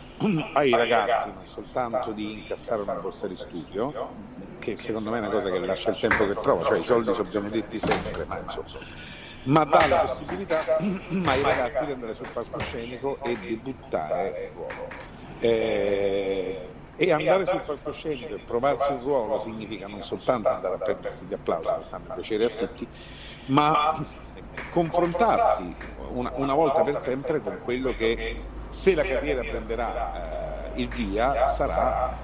ai 0.54 0.70
ragazzi 0.70 1.28
non 1.32 1.46
soltanto 1.46 2.12
di 2.12 2.40
incassare 2.40 2.82
una 2.82 2.94
borsa 2.94 3.26
di 3.26 3.36
studio, 3.36 4.14
che 4.58 4.76
secondo 4.76 5.10
me 5.10 5.18
è 5.18 5.20
una 5.20 5.30
cosa 5.30 5.50
che 5.50 5.58
lascia 5.58 5.90
il 5.90 5.98
tempo 5.98 6.26
che 6.26 6.34
trova, 6.34 6.64
cioè 6.64 6.78
i 6.78 6.84
soldi 6.84 7.12
sono 7.12 7.28
benedetti 7.30 7.78
sempre, 7.78 8.24
ma 8.26 8.38
insomma 8.38 8.68
ma 9.44 9.64
dà 9.64 9.86
la 9.86 9.98
possibilità 9.98 10.76
ai 10.78 11.42
ragazzi 11.42 11.84
di 11.84 11.92
andare 11.92 12.14
sul 12.14 12.28
palcoscenico 12.32 13.22
e 13.22 13.36
debuttare 13.36 14.28
il 14.28 14.52
ruolo. 14.54 14.88
Eh, 15.38 16.68
e 16.96 17.12
andare 17.12 17.44
sul 17.44 17.60
palcoscenico 17.60 18.34
e 18.34 18.38
provarsi 18.38 18.92
un 18.92 19.00
ruolo 19.00 19.40
significa 19.40 19.86
non 19.86 20.02
soltanto 20.02 20.48
andare 20.48 20.76
a 20.76 20.78
prendersi 20.78 21.24
gli 21.24 21.34
applausi, 21.34 21.68
che 21.80 21.84
fanno 21.88 22.14
piacere 22.14 22.44
a 22.44 22.48
tutti, 22.48 22.88
ma 23.46 24.06
confrontarsi 24.68 25.76
una, 25.96 26.32
una 26.36 26.54
volta 26.54 26.82
per 26.82 26.98
sempre 26.98 27.40
con 27.40 27.58
quello 27.62 27.94
che, 27.94 28.50
se 28.70 28.94
la 28.94 29.02
carriera 29.02 29.42
prenderà 29.42 30.70
eh, 30.72 30.80
il 30.80 30.88
via, 30.90 31.46
sarà 31.46 32.18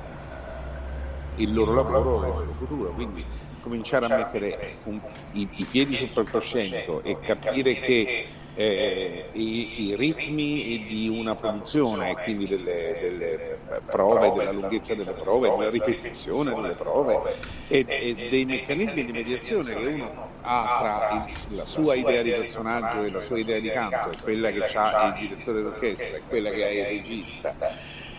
il 1.34 1.52
loro 1.52 1.72
lavoro 1.74 2.24
e 2.24 2.28
il 2.28 2.34
loro 2.34 2.52
futuro. 2.54 2.92
Quindi 2.92 3.24
cominciare 3.60 4.06
a 4.06 4.08
mettere 4.08 4.80
un- 4.84 5.00
i, 5.32 5.48
i 5.52 5.66
piedi 5.66 5.94
sul 5.96 6.10
palcoscenico 6.12 7.02
e 7.02 7.18
capire 7.20 7.74
che 7.74 8.26
eh, 8.55 9.26
i, 9.32 9.88
i 9.88 9.96
ritmi 9.96 10.84
di 10.86 11.09
una 11.09 11.34
produzione, 11.34 12.14
quindi 12.22 12.46
delle, 12.46 12.98
delle 13.01 13.59
prove, 13.86 14.32
della 14.32 14.53
lunghezza 14.53 14.94
delle 14.94 15.12
prove, 15.12 15.51
della 15.51 15.70
ripetizione 15.70 16.55
delle 16.55 16.74
prove 16.74 17.34
e, 17.68 17.84
e 17.86 18.28
dei 18.30 18.44
meccanismi 18.44 19.05
di 19.05 19.12
mediazione 19.12 19.74
che 19.74 19.86
uno 19.86 20.28
ha 20.42 20.76
tra 20.78 21.26
la 21.48 21.64
sua 21.66 21.94
idea 21.94 22.22
di 22.22 22.30
personaggio 22.30 23.03
e 23.03 23.11
la 23.11 23.20
sua 23.20 23.38
idea 23.38 23.59
di 23.59 23.70
canto, 23.70 24.12
quella 24.22 24.51
che 24.51 24.64
ha 24.64 25.16
il 25.18 25.28
direttore 25.28 25.62
d'orchestra 25.62 26.16
e 26.16 26.22
quella 26.28 26.51
che 26.51 26.64
ha 26.64 26.70
il 26.70 26.84
regista 26.84 27.55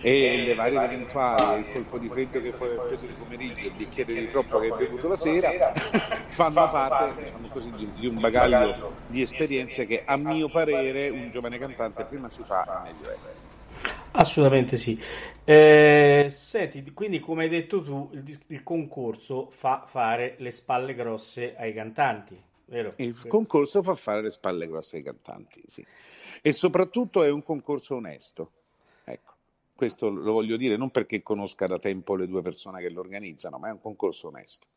e 0.01 0.43
le 0.45 0.55
varie 0.55 0.83
eventuali, 0.83 1.59
il 1.59 1.71
colpo 1.73 1.99
di 1.99 2.09
freddo 2.09 2.41
che 2.41 2.51
poi 2.51 2.75
ha 2.75 2.81
preso 2.81 3.05
il 3.05 3.13
pomeriggio, 3.13 3.67
il 3.67 3.71
bicchiere 3.73 4.13
di 4.13 4.27
troppo 4.29 4.59
che 4.59 4.71
hai 4.71 4.77
bevuto 4.77 5.07
la 5.07 5.15
sera, 5.15 5.71
fanno 6.29 6.69
parte 6.69 7.23
diciamo 7.23 7.47
così, 7.49 7.71
di, 7.71 7.91
di 7.93 8.07
un 8.07 8.19
bagaglio 8.19 8.93
di 9.07 9.21
esperienze 9.21 9.85
che 9.85 10.03
a 10.03 10.17
mio 10.17 10.49
parere 10.49 11.09
un 11.09 11.29
giovane 11.29 11.59
cantante 11.59 12.03
prima 12.05 12.29
si 12.29 12.41
fa 12.43 12.83
e 12.83 12.93
meglio 12.93 13.09
è. 13.11 13.17
Assolutamente 14.13 14.75
sì. 14.75 14.99
Eh, 15.45 16.27
senti, 16.29 16.91
quindi 16.93 17.19
come 17.19 17.43
hai 17.43 17.49
detto 17.49 17.81
tu, 17.81 18.09
il, 18.13 18.39
il 18.47 18.63
concorso 18.63 19.47
fa 19.51 19.83
fare 19.85 20.35
le 20.39 20.51
spalle 20.51 20.93
grosse 20.93 21.55
ai 21.55 21.73
cantanti, 21.73 22.37
vero? 22.65 22.91
Il 22.97 23.15
concorso 23.27 23.81
fa 23.81 23.95
fare 23.95 24.21
le 24.21 24.31
spalle 24.31 24.67
grosse 24.67 24.97
ai 24.97 25.03
cantanti, 25.03 25.61
sì. 25.67 25.85
E 26.41 26.51
soprattutto 26.51 27.23
è 27.23 27.29
un 27.29 27.43
concorso 27.43 27.95
onesto. 27.95 28.51
Questo 29.81 30.09
lo 30.09 30.33
voglio 30.33 30.57
dire 30.57 30.77
non 30.77 30.91
perché 30.91 31.23
conosca 31.23 31.65
da 31.65 31.79
tempo 31.79 32.15
le 32.15 32.27
due 32.27 32.43
persone 32.43 32.83
che 32.83 32.91
lo 32.91 32.99
organizzano, 32.99 33.57
ma 33.57 33.69
è 33.69 33.71
un 33.71 33.79
concorso 33.79 34.27
onesto. 34.27 34.67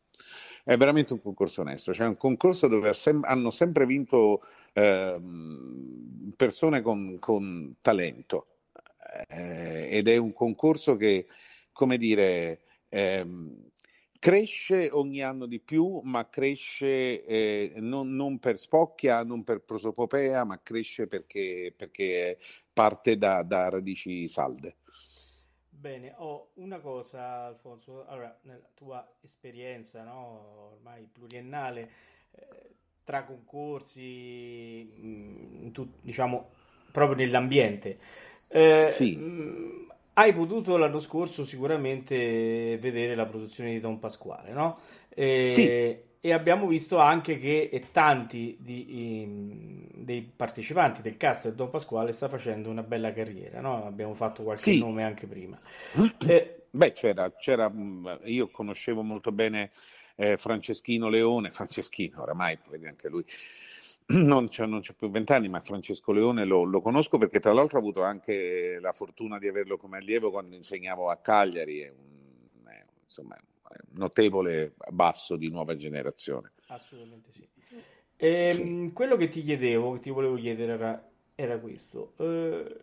È 0.63 0.75
veramente 0.77 1.13
un 1.13 1.21
concorso 1.21 1.61
onesto, 1.61 1.93
cioè 1.93 2.07
un 2.07 2.17
concorso 2.17 2.67
dove 2.67 2.91
hanno 3.21 3.51
sempre 3.51 3.85
vinto 3.85 4.41
ehm, 4.73 6.33
persone 6.35 6.81
con, 6.81 7.17
con 7.19 7.75
talento 7.81 8.47
eh, 9.27 9.89
ed 9.91 10.07
è 10.07 10.17
un 10.17 10.33
concorso 10.33 10.95
che, 10.95 11.27
come 11.71 11.99
dire, 11.99 12.61
ehm, 12.89 13.69
cresce 14.17 14.89
ogni 14.91 15.21
anno 15.21 15.45
di 15.45 15.59
più, 15.59 15.99
ma 16.03 16.27
cresce 16.29 17.23
eh, 17.23 17.73
non, 17.75 18.15
non 18.15 18.39
per 18.39 18.57
spocchia, 18.57 19.23
non 19.23 19.43
per 19.43 19.59
prosopopea, 19.59 20.43
ma 20.45 20.59
cresce 20.63 21.05
perché, 21.05 21.71
perché 21.77 22.39
parte 22.73 23.19
da, 23.19 23.43
da 23.43 23.69
radici 23.69 24.27
salde. 24.27 24.77
Bene, 25.77 26.13
ho 26.17 26.51
una 26.55 26.79
cosa, 26.79 27.45
Alfonso. 27.45 28.05
Allora, 28.07 28.35
nella 28.43 28.67
tua 28.73 29.05
esperienza, 29.21 30.03
no, 30.03 30.71
ormai 30.73 31.05
pluriennale, 31.11 31.89
eh, 32.31 32.75
tra 33.03 33.23
concorsi, 33.25 34.83
mh, 34.97 35.71
tu- 35.71 35.91
diciamo, 36.01 36.49
proprio 36.91 37.17
nell'ambiente, 37.17 37.99
eh, 38.47 38.95
Sì, 38.95 39.11
mh, 39.13 39.87
hai 40.13 40.31
potuto 40.33 40.77
l'anno 40.77 40.99
scorso 40.99 41.43
sicuramente 41.43 42.77
vedere 42.79 43.13
la 43.15 43.25
produzione 43.25 43.71
di 43.71 43.79
Don 43.81 43.99
Pasquale, 43.99 44.51
no? 44.53 44.79
sì, 45.45 45.83
E, 46.25 46.33
abbiamo 46.33 46.65
visto 46.65 46.97
anche 46.97 47.37
che 47.37 47.87
tanti 47.91 48.57
di- 48.59 48.95
i- 48.97 49.87
dei 49.93 50.23
partecipanti 50.23 51.03
del 51.03 51.17
cast 51.17 51.45
del 51.45 51.53
Don 51.53 51.69
Pasquale 51.69 52.11
sta 52.11 52.27
facendo 52.27 52.69
una 52.69 52.81
bella 52.81 53.13
carriera, 53.13 53.61
no? 53.61 53.85
Abbiamo 53.85 54.15
fatto 54.15 54.41
qualche 54.41 54.71
sì. 54.71 54.79
nome 54.79 55.03
anche 55.03 55.27
prima. 55.27 55.59
Eh, 56.27 56.65
Beh, 56.71 56.91
c'era, 56.91 57.31
c'era, 57.37 57.71
io 58.23 58.49
conoscevo 58.49 59.01
molto 59.01 59.31
bene 59.31 59.71
eh, 60.15 60.35
Franceschino 60.35 61.09
Leone, 61.09 61.51
Franceschino 61.51 62.23
oramai, 62.23 62.57
vedi 62.69 62.87
anche 62.87 63.07
lui, 63.07 63.23
non 64.07 64.47
c'è, 64.47 64.65
non 64.65 64.81
c'è 64.81 64.93
più 64.93 65.09
vent'anni, 65.09 65.47
ma 65.47 65.61
Francesco 65.61 66.11
Leone 66.11 66.43
lo, 66.43 66.63
lo 66.63 66.81
conosco 66.81 67.17
perché 67.17 67.39
tra 67.39 67.53
l'altro 67.53 67.77
ho 67.77 67.81
avuto 67.81 68.03
anche 68.03 68.79
la 68.81 68.91
fortuna 68.93 69.37
di 69.37 69.47
averlo 69.47 69.77
come 69.77 69.97
allievo 69.97 70.31
quando 70.31 70.55
insegnavo 70.55 71.09
a 71.09 71.17
Cagliari, 71.17 71.79
è 71.79 71.89
un, 71.89 72.67
è, 72.67 72.83
insomma, 73.03 73.35
è 73.35 73.39
un 73.39 73.54
notevole 73.93 74.73
basso 74.91 75.35
di 75.35 75.49
nuova 75.49 75.75
generazione. 75.75 76.51
assolutamente 76.67 77.31
sì. 77.31 77.47
Sì. 78.47 78.61
Ehm, 78.61 78.93
quello 78.93 79.17
che 79.17 79.27
ti 79.27 79.41
chiedevo, 79.41 79.93
che 79.93 79.99
ti 79.99 80.09
volevo 80.09 80.35
chiedere 80.35 80.73
era, 80.73 81.09
era 81.35 81.57
questo. 81.59 82.13
Eh, 82.17 82.79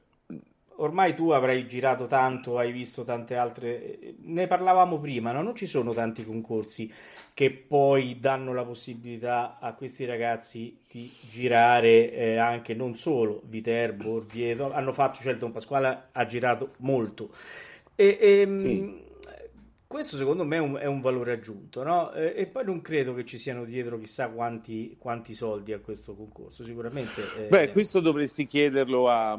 ormai 0.76 1.14
tu 1.14 1.30
avrai 1.30 1.66
girato 1.66 2.07
tanto, 2.07 2.59
hai 2.59 2.70
visto 2.72 3.03
tante 3.03 3.35
altre. 3.37 3.99
eh, 4.01 4.14
Ne 4.24 4.47
parlavamo 4.47 4.99
prima, 4.99 5.33
no? 5.33 5.43
Non 5.43 5.55
ci 5.55 5.66
sono 5.66 5.95
tanti 5.95 6.24
concorsi 6.24 6.93
che 7.35 7.51
poi 7.51 8.18
danno 8.20 8.53
la 8.53 8.64
possibilità 8.64 9.59
a 9.59 9.72
questi 9.74 10.05
ragazzi 10.05 10.76
di 10.91 11.11
girare 11.30 12.12
eh, 12.12 12.37
anche 12.37 12.74
non 12.74 12.95
solo 12.95 13.41
Viterbo, 13.47 14.12
Orvieto. 14.12 14.70
Hanno 14.72 14.93
fatto, 14.93 15.20
cioè 15.22 15.33
il 15.33 15.39
Don 15.39 15.53
Pasquale 15.53 16.09
ha 16.12 16.26
girato 16.26 16.72
molto. 16.78 17.30
E, 17.95 18.18
Sì. 18.57 19.11
Questo 19.93 20.16
secondo 20.16 20.43
me 20.43 20.57
è 20.57 20.59
un, 20.59 20.76
è 20.76 20.86
un 20.86 21.03
valore 21.03 21.32
aggiunto, 21.32 21.82
no? 21.82 22.14
E, 22.14 22.32
e 22.34 22.47
poi 22.47 22.64
non 22.64 22.80
credo 22.80 23.12
che 23.12 23.26
ci 23.26 23.36
siano 23.36 23.66
dietro 23.66 23.99
chissà 23.99 24.28
quanti, 24.30 24.97
quanti 24.99 25.34
soldi 25.34 25.74
a 25.74 25.80
questo 25.80 26.14
concorso. 26.14 26.64
Sicuramente. 26.64 27.20
Beh, 27.51 27.64
eh, 27.64 27.72
questo 27.72 28.01
dovresti 28.01 28.47
chiederlo 28.47 29.11
a, 29.11 29.38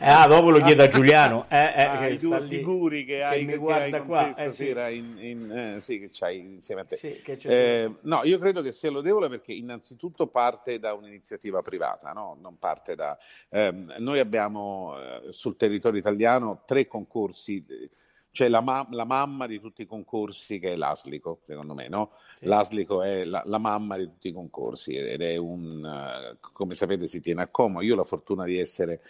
eh, 0.00 0.08
ah, 0.08 0.26
dopo 0.26 0.50
lo 0.50 0.58
chiedo 0.58 0.82
a 0.82 0.86
a- 0.86 0.88
Giuliano, 0.90 1.46
eh, 1.48 1.66
eh, 1.66 1.72
che 1.72 1.82
ai 1.82 2.16
sta 2.18 2.40
due 2.40 2.48
figuri 2.48 3.04
che 3.04 3.14
che 3.14 3.22
hai, 3.22 3.40
mi 3.42 3.46
che 3.46 3.52
hai 3.52 3.58
guarda 3.58 3.98
con 3.98 4.06
qua. 4.08 4.34
Eh 4.34 4.50
sì, 4.50 4.70
in, 4.70 5.16
in- 5.20 5.50
eh, 5.76 5.80
sì, 5.80 6.00
che 6.00 6.08
c'hai 6.10 6.40
insieme 6.40 6.80
a 6.80 6.84
te. 6.84 6.96
sì, 6.96 7.20
che 7.22 7.36
c'è 7.36 7.48
Eh, 7.84 7.94
no, 8.00 8.22
io 8.24 8.38
credo 8.40 8.62
che 8.62 8.72
sia 8.72 8.90
lodevole 8.90 9.28
perché 9.28 9.52
innanzitutto 9.52 10.26
parte 10.26 10.80
da 10.80 10.94
un'iniziativa 10.94 11.62
privata, 11.62 12.10
no? 12.10 12.36
Non 12.40 12.58
parte 12.58 12.96
da... 12.96 13.16
ehm, 13.50 13.94
noi 13.98 14.18
abbiamo 14.18 14.94
sul 15.30 15.56
territorio 15.56 16.00
italiano 16.00 16.62
tre 16.66 16.88
concorsi, 16.88 17.64
c'è 18.36 18.48
la, 18.48 18.60
ma- 18.60 18.86
la 18.90 19.06
mamma 19.06 19.46
di 19.46 19.58
tutti 19.58 19.80
i 19.80 19.86
concorsi 19.86 20.58
che 20.58 20.72
è 20.72 20.76
l'Aslico, 20.76 21.38
secondo 21.42 21.72
me, 21.72 21.88
no? 21.88 22.10
Sì. 22.38 22.44
L'Aslico 22.44 23.00
è 23.00 23.24
la, 23.24 23.42
la 23.46 23.56
mamma 23.56 23.96
di 23.96 24.04
tutti 24.04 24.28
i 24.28 24.32
concorsi 24.32 24.94
ed 24.94 25.22
è 25.22 25.36
un, 25.36 25.82
eh, 25.82 26.36
come 26.52 26.74
sapete, 26.74 27.06
si 27.06 27.22
tiene 27.22 27.40
a 27.40 27.46
Como. 27.46 27.80
Io 27.80 27.94
ho 27.94 27.96
la 27.96 28.04
fortuna 28.04 28.44
di 28.44 28.58
essere 28.58 29.00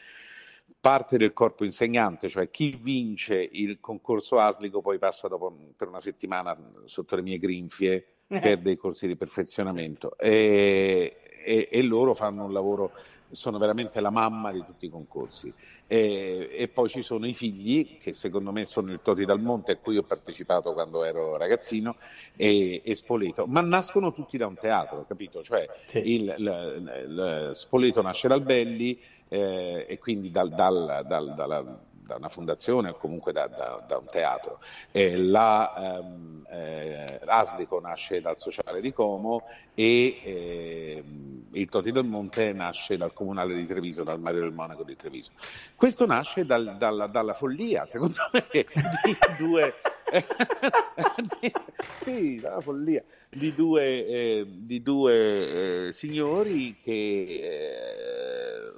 parte 0.81 1.19
del 1.19 1.33
corpo 1.33 1.65
insegnante, 1.65 2.29
cioè 2.29 2.51
chi 2.51 2.79
vince 2.81 3.37
il 3.51 3.81
concorso 3.81 4.39
Aslico 4.39 4.81
poi 4.81 4.99
passa 4.99 5.27
dopo, 5.27 5.53
per 5.77 5.89
una 5.89 5.99
settimana 5.99 6.57
sotto 6.85 7.17
le 7.17 7.23
mie 7.23 7.39
grinfie 7.39 8.07
per 8.29 8.61
dei 8.61 8.77
corsi 8.77 9.09
di 9.09 9.17
perfezionamento 9.17 10.17
e, 10.19 11.17
e- 11.45 11.69
e 11.69 11.83
loro 11.83 12.15
fanno 12.15 12.45
un 12.45 12.53
lavoro, 12.53 12.93
sono 13.31 13.59
veramente 13.59 14.01
la 14.01 14.11
mamma 14.11 14.53
di 14.53 14.65
tutti 14.65 14.87
i 14.87 14.89
concorsi. 14.89 15.53
E, 15.87 16.49
e 16.53 16.69
poi 16.69 16.89
ci 16.89 17.03
sono 17.03 17.27
i 17.27 17.33
figli, 17.33 17.99
che 17.99 18.13
secondo 18.13 18.53
me 18.53 18.65
sono 18.65 18.93
il 18.93 19.01
Toti 19.03 19.25
dal 19.25 19.41
Monte, 19.41 19.73
a 19.73 19.77
cui 19.77 19.97
ho 19.97 20.03
partecipato 20.03 20.73
quando 20.73 21.05
ero 21.05 21.37
ragazzino, 21.37 21.97
e, 22.37 22.83
e 22.85 22.95
Spoleto, 22.95 23.47
ma 23.47 23.61
nascono 23.61 24.13
tutti 24.13 24.37
da 24.37 24.47
un 24.47 24.57
teatro, 24.57 25.05
capito? 25.07 25.43
Cioè 25.43 25.69
Sì. 25.87 25.99
il, 26.15 26.35
il- 26.39 26.93
il- 27.09 27.51
Spoleto 27.55 28.03
nasce 28.03 28.29
dal 28.29 28.43
Belli 28.43 28.99
eh, 29.29 29.87
e 29.89 29.99
quindi 29.99 30.31
dal- 30.31 30.51
dal- 30.51 31.05
dal- 31.07 31.35
dalla- 31.35 31.81
da 32.07 32.15
una 32.17 32.29
fondazione 32.29 32.91
o 32.91 32.95
comunque 32.95 33.33
da, 33.33 33.49
da- 33.49 33.85
da 33.87 33.99
un 33.99 34.07
teatro. 34.11 34.61
Eh, 34.93 35.17
la, 35.17 35.99
ehm, 35.99 36.47
eh, 36.49 37.21
Aslico 37.27 37.81
nasce 37.81 38.21
dal 38.21 38.39
sociale 38.39 38.81
di 38.81 38.93
Como 38.93 39.45
e 39.75 40.21
ehm, 40.25 41.47
il 41.53 41.69
Toti 41.69 41.91
del 41.91 42.05
Monte 42.05 42.53
nasce 42.53 42.97
dal 42.97 43.13
comunale 43.13 43.55
di 43.55 43.67
Treviso, 43.67 44.05
dal 44.05 44.21
Mario 44.21 44.41
del 44.41 44.53
Monaco 44.53 44.85
di 44.85 44.97
Treviso. 44.97 45.33
Questo 45.75 46.07
nasce 46.07 46.45
dal- 46.45 46.77
dalla, 46.79 47.07
dalla 47.09 47.35
follia, 47.35 47.87
secondo 47.87 48.21
me, 48.33 48.45
di 48.53 49.17
due... 49.39 49.75
sì, 51.97 52.39
dalla 52.39 52.61
follia 52.61 53.03
di 53.31 53.55
due, 53.55 54.07
eh, 54.07 54.47
di 54.49 54.83
due 54.83 55.87
eh, 55.87 55.93
signori 55.93 56.77
che 56.83 56.93
eh, 56.93 58.37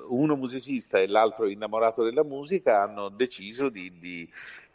uno 0.09 0.37
musicista 0.37 0.99
e 0.99 1.07
l'altro 1.07 1.49
innamorato 1.49 2.03
della 2.03 2.25
musica 2.25 2.83
hanno 2.83 3.09
deciso 3.09 3.69
di, 3.69 3.93
di, 3.99 4.29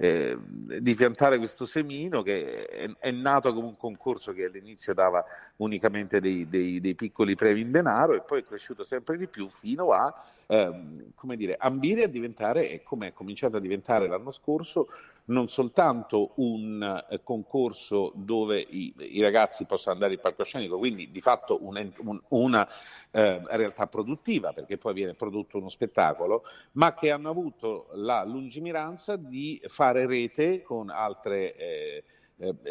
eh, 0.03 0.37
di 0.81 0.93
piantare 0.95 1.37
questo 1.37 1.65
semino 1.65 2.21
che 2.21 2.65
è, 2.65 2.89
è 2.99 3.11
nato 3.11 3.53
come 3.53 3.67
un 3.67 3.77
concorso 3.77 4.33
che 4.33 4.45
all'inizio 4.45 4.93
dava 4.93 5.23
unicamente 5.57 6.19
dei, 6.19 6.47
dei- 6.49 6.79
dei 6.81 6.93
piccoli 6.95 7.35
premi 7.35 7.61
in 7.61 7.71
denaro 7.71 8.13
e 8.13 8.21
poi 8.21 8.41
è 8.41 8.43
cresciuto 8.43 8.83
sempre 8.83 9.17
di 9.17 9.27
più 9.27 9.47
fino 9.47 9.91
a 9.91 10.13
ehm, 10.47 11.13
dire, 11.35 11.55
ambire 11.57 12.03
a 12.03 12.07
diventare, 12.07 12.69
e 12.69 12.83
come 12.83 13.07
è 13.07 13.13
cominciato 13.13 13.57
a 13.57 13.59
diventare 13.61 14.07
l'anno 14.07 14.31
scorso, 14.31 14.87
non 15.25 15.47
soltanto 15.47 16.31
un 16.35 17.05
eh, 17.09 17.21
concorso 17.23 18.11
dove 18.15 18.59
i, 18.59 18.93
i 18.97 19.21
ragazzi 19.21 19.65
possono 19.65 19.93
andare 19.93 20.13
in 20.15 20.19
palcoscenico, 20.19 20.77
quindi 20.77 21.09
di 21.11 21.21
fatto 21.21 21.63
un 21.65 21.91
un- 21.99 22.21
una 22.29 22.67
eh, 23.15 23.41
realtà 23.51 23.87
produttiva, 23.87 24.53
perché 24.53 24.77
poi 24.77 24.93
viene 24.93 25.13
prodotto 25.13 25.59
uno 25.59 25.69
spettacolo, 25.69 26.43
ma 26.73 26.93
che 26.95 27.11
hanno 27.11 27.29
avuto 27.29 27.89
la 27.93 28.23
lungimiranza 28.23 29.15
di 29.15 29.61
fare 29.67 30.07
rete 30.07 30.63
con 30.63 30.89
altre 30.89 31.55
eh, 31.55 32.03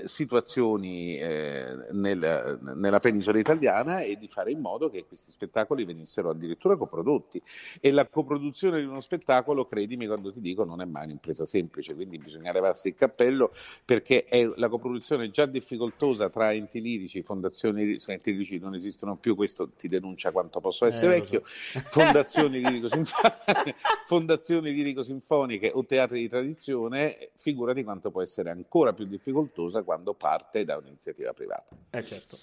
situazioni 0.04 1.16
eh, 1.16 1.64
nel- 1.92 2.58
nella 2.76 3.00
penisola 3.00 3.38
italiana 3.38 4.00
e 4.00 4.16
di 4.16 4.28
fare 4.28 4.50
in 4.50 4.60
modo 4.60 4.90
che 4.90 5.04
questi 5.06 5.30
spettacoli 5.30 5.84
venissero 5.84 6.30
addirittura 6.30 6.76
coprodotti. 6.76 7.40
E 7.80 7.90
la 7.90 8.06
coproduzione 8.06 8.80
di 8.80 8.86
uno 8.86 9.00
spettacolo, 9.00 9.66
credimi 9.66 10.06
quando 10.06 10.32
ti 10.32 10.40
dico, 10.40 10.64
non 10.64 10.80
è 10.80 10.84
mai 10.84 11.04
un'impresa 11.04 11.46
semplice, 11.46 11.94
quindi 11.94 12.18
bisogna 12.18 12.52
levarsi 12.52 12.88
il 12.88 12.94
cappello 12.94 13.52
perché 13.84 14.24
è 14.24 14.48
la 14.56 14.68
coproduzione 14.68 15.30
già 15.30 15.46
difficoltosa 15.46 16.28
tra 16.28 16.52
enti 16.52 16.80
lirici, 16.80 17.22
fondazioni 17.22 17.98
enti 18.04 18.30
lirici 18.32 18.58
non 18.58 18.74
esistono 18.74 19.16
più, 19.16 19.34
questo 19.34 19.70
ti 19.70 19.88
denuncia 19.88 20.30
quanto 20.30 20.60
posso 20.60 20.86
essere 20.86 21.16
Eh, 21.16 21.20
vecchio, 21.20 21.42
so. 21.44 21.80
fondazioni 21.88 22.60
lirico-sinfoniche, 22.60 23.74
fondazioni 24.06 24.72
lirico-sinfoniche 24.72 25.70
o 25.74 25.84
teatri 25.84 26.20
di 26.20 26.28
tradizione, 26.28 27.30
figurati 27.34 27.84
quanto 27.84 28.10
può 28.10 28.22
essere 28.22 28.50
ancora 28.50 28.92
più 28.92 29.06
difficoltosa 29.52 29.82
quando 29.82 30.14
parte 30.14 30.64
da 30.64 30.76
un'iniziativa 30.78 31.32
privata. 31.32 31.76
Eh 31.90 32.04
certo. 32.04 32.38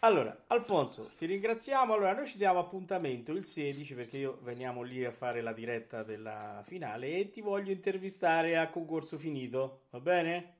Allora, 0.00 0.44
Alfonso, 0.48 1.10
ti 1.16 1.24
ringraziamo. 1.26 1.94
Allora, 1.94 2.12
noi 2.14 2.26
ci 2.26 2.36
diamo 2.36 2.58
appuntamento 2.58 3.32
il 3.32 3.44
16 3.44 3.94
perché 3.94 4.18
io 4.18 4.38
veniamo 4.42 4.82
lì 4.82 5.04
a 5.04 5.10
fare 5.12 5.40
la 5.40 5.52
diretta 5.52 6.02
della 6.02 6.62
finale 6.66 7.18
e 7.18 7.30
ti 7.30 7.40
voglio 7.40 7.70
intervistare 7.70 8.56
a 8.58 8.68
concorso 8.68 9.16
finito, 9.16 9.82
va 9.90 10.00
bene? 10.00 10.52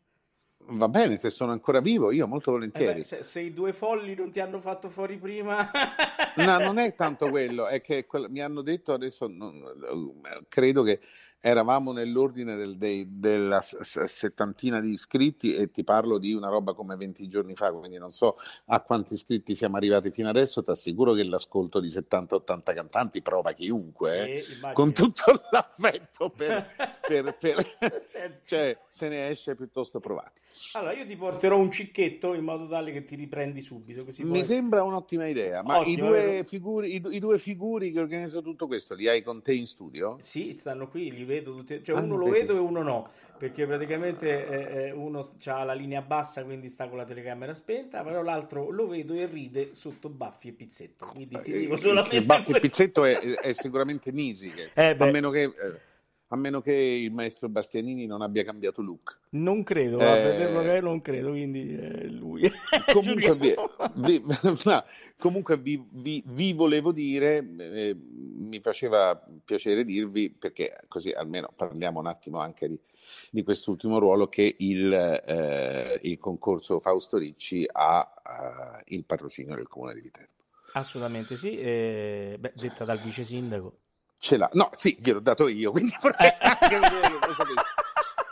Va 0.66 0.88
bene, 0.88 1.18
se 1.18 1.28
sono 1.28 1.52
ancora 1.52 1.80
vivo, 1.80 2.10
io 2.10 2.26
molto 2.26 2.50
Eh 2.50 2.54
volentieri. 2.54 2.94
beh, 3.00 3.02
se, 3.02 3.22
se 3.22 3.40
i 3.40 3.52
due 3.52 3.74
folli 3.74 4.14
non 4.14 4.30
ti 4.30 4.40
hanno 4.40 4.60
fatto 4.60 4.88
fuori 4.88 5.18
prima, 5.18 5.70
No, 6.36 6.58
non 6.58 6.78
è 6.78 6.94
tanto 6.96 7.28
quello, 7.28 7.66
è 7.66 7.82
che 7.82 8.06
quel- 8.06 8.30
mi 8.30 8.40
hanno 8.40 8.62
detto 8.62 8.94
adesso, 8.94 9.26
non- 9.28 9.62
credo 10.48 10.82
che 10.82 11.00
eravamo 11.46 11.92
nell'ordine 11.92 12.56
del- 12.56 12.78
dei- 12.78 13.06
della 13.18 13.60
settantina 13.60 14.80
di 14.80 14.92
iscritti 14.92 15.54
e 15.54 15.70
ti 15.70 15.84
parlo 15.84 16.16
di 16.16 16.32
una 16.32 16.48
roba 16.48 16.72
come 16.72 16.96
20 16.96 17.28
giorni 17.28 17.54
fa, 17.54 17.70
quindi 17.70 17.98
non 17.98 18.12
so 18.12 18.38
a 18.66 18.80
quanti 18.80 19.12
iscritti 19.12 19.54
siamo 19.54 19.76
arrivati 19.76 20.10
fino 20.10 20.30
adesso, 20.30 20.64
ti 20.64 20.70
assicuro 20.70 21.12
che 21.12 21.22
l'ascolto 21.22 21.80
di 21.80 21.90
70-80 21.90 22.72
cantanti 22.72 23.20
prova 23.20 23.52
chiunque, 23.52 24.30
eh, 24.30 24.44
Eh, 24.68 24.72
con 24.72 24.94
tutto 24.94 25.42
l'affetto 25.50 26.30
per, 26.30 26.64
per- 27.06 27.36
per- 27.38 28.42
cioè 28.46 28.78
se 28.88 29.08
ne 29.08 29.28
esce 29.28 29.54
piuttosto 29.54 30.00
provati. 30.00 30.40
Allora, 30.72 30.92
io 30.92 31.04
ti 31.04 31.16
porterò 31.16 31.58
un 31.58 31.70
cicchetto 31.70 32.32
in 32.32 32.44
modo 32.44 32.66
tale 32.68 32.90
che 32.92 33.04
ti 33.04 33.16
riprendi 33.16 33.60
subito, 33.60 34.04
così 34.04 34.22
Mi 34.22 34.30
poi... 34.30 34.44
sembra 34.44 34.82
un'ottima 34.82 35.26
idea, 35.26 35.62
ma 35.62 35.74
i 35.74 35.80
Ottimo, 35.80 36.08
due, 36.08 36.20
vero? 36.20 36.44
figuri, 36.44 36.94
i, 36.94 37.02
i 37.10 37.18
due 37.18 37.38
figuri 37.38 37.92
che 37.92 38.00
organizzano 38.00 38.40
tutto 38.42 38.66
questo 38.66 38.94
li 38.94 39.08
hai 39.08 39.22
con 39.22 39.42
te 39.42 39.52
in 39.52 39.66
studio? 39.66 40.16
Sì, 40.20 40.54
stanno 40.54 40.88
qui, 40.88 41.12
li 41.12 41.24
vedo 41.24 41.33
tutti, 41.42 41.82
cioè 41.82 41.96
Ah, 41.96 42.00
uno 42.00 42.16
lo 42.16 42.28
vedo 42.28 42.54
e 42.54 42.58
uno 42.58 42.82
no, 42.82 43.08
perché 43.38 43.66
praticamente 43.66 44.48
eh, 44.48 44.86
eh, 44.86 44.90
uno 44.92 45.26
ha 45.46 45.64
la 45.64 45.72
linea 45.72 46.02
bassa, 46.02 46.44
quindi 46.44 46.68
sta 46.68 46.88
con 46.88 46.98
la 46.98 47.04
telecamera 47.04 47.54
spenta, 47.54 48.02
però 48.02 48.22
l'altro 48.22 48.70
lo 48.70 48.86
vedo 48.86 49.14
e 49.14 49.26
ride 49.26 49.74
sotto 49.74 50.08
baffi 50.08 50.48
e 50.48 50.52
pizzetto. 50.52 51.06
Quindi 51.12 51.38
ti 51.42 51.52
dico 51.52 51.74
Eh, 51.74 51.78
solamente 51.78 52.16
il 52.16 52.24
Baffi 52.24 52.52
e. 52.52 52.60
Pizzetto 52.60 53.04
è, 53.04 53.18
è 53.18 53.52
sicuramente 53.52 54.12
Nisi, 54.12 54.52
Eh, 54.74 54.96
a, 54.98 55.04
meno 55.06 55.30
che, 55.30 55.42
eh, 55.42 55.52
a 56.28 56.36
meno 56.36 56.60
che 56.60 56.72
il 56.72 57.12
maestro 57.12 57.48
Bastianini 57.48 58.06
non 58.06 58.22
abbia 58.22 58.44
cambiato 58.44 58.82
look. 58.82 59.18
Non 59.30 59.62
credo, 59.62 59.98
Eh, 59.98 60.04
a 60.04 60.14
vederlo 60.16 60.62
che 60.62 60.80
non 60.80 61.00
credo, 61.00 61.30
quindi 61.30 61.76
eh, 61.76 62.06
lui. 62.08 62.50
Comunque, 62.92 63.34
vi, 63.36 63.54
vi- 63.96 64.24
no, 64.64 64.84
comunque 65.18 65.56
vi, 65.58 65.84
vi- 65.90 66.22
vi 66.26 66.52
volevo 66.52 66.92
dire, 66.92 67.46
eh, 67.58 67.94
mi 67.94 68.60
faceva 68.60 69.20
piacere 69.44 69.84
dirvi, 69.84 70.30
perché 70.30 70.80
così 70.88 71.10
almeno 71.10 71.52
parliamo 71.54 72.00
un 72.00 72.06
attimo 72.06 72.38
anche 72.38 72.68
di, 72.68 72.80
di 73.30 73.42
quest'ultimo 73.42 73.98
ruolo, 73.98 74.28
che 74.28 74.56
il, 74.58 74.92
eh, 74.92 75.98
il 76.02 76.18
concorso 76.18 76.80
Fausto 76.80 77.18
Ricci 77.18 77.68
ha 77.70 78.12
eh, 78.86 78.94
il 78.94 79.04
patrocinio 79.04 79.54
del 79.54 79.68
comune 79.68 79.94
di 79.94 80.00
Viterbo. 80.00 80.32
Assolutamente 80.72 81.36
sì, 81.36 81.56
eh, 81.56 82.36
beh, 82.38 82.52
detta 82.56 82.84
dal 82.84 82.98
vice 83.00 83.22
sindaco. 83.22 83.78
Ce 84.24 84.38
l'ha, 84.38 84.48
no, 84.54 84.70
sì, 84.74 84.96
gliel'ho 84.98 85.20
dato 85.20 85.48
io, 85.48 85.70
quindi 85.70 85.92
anche 86.00 86.78
lo 86.78 87.34
sapessi. 87.34 87.74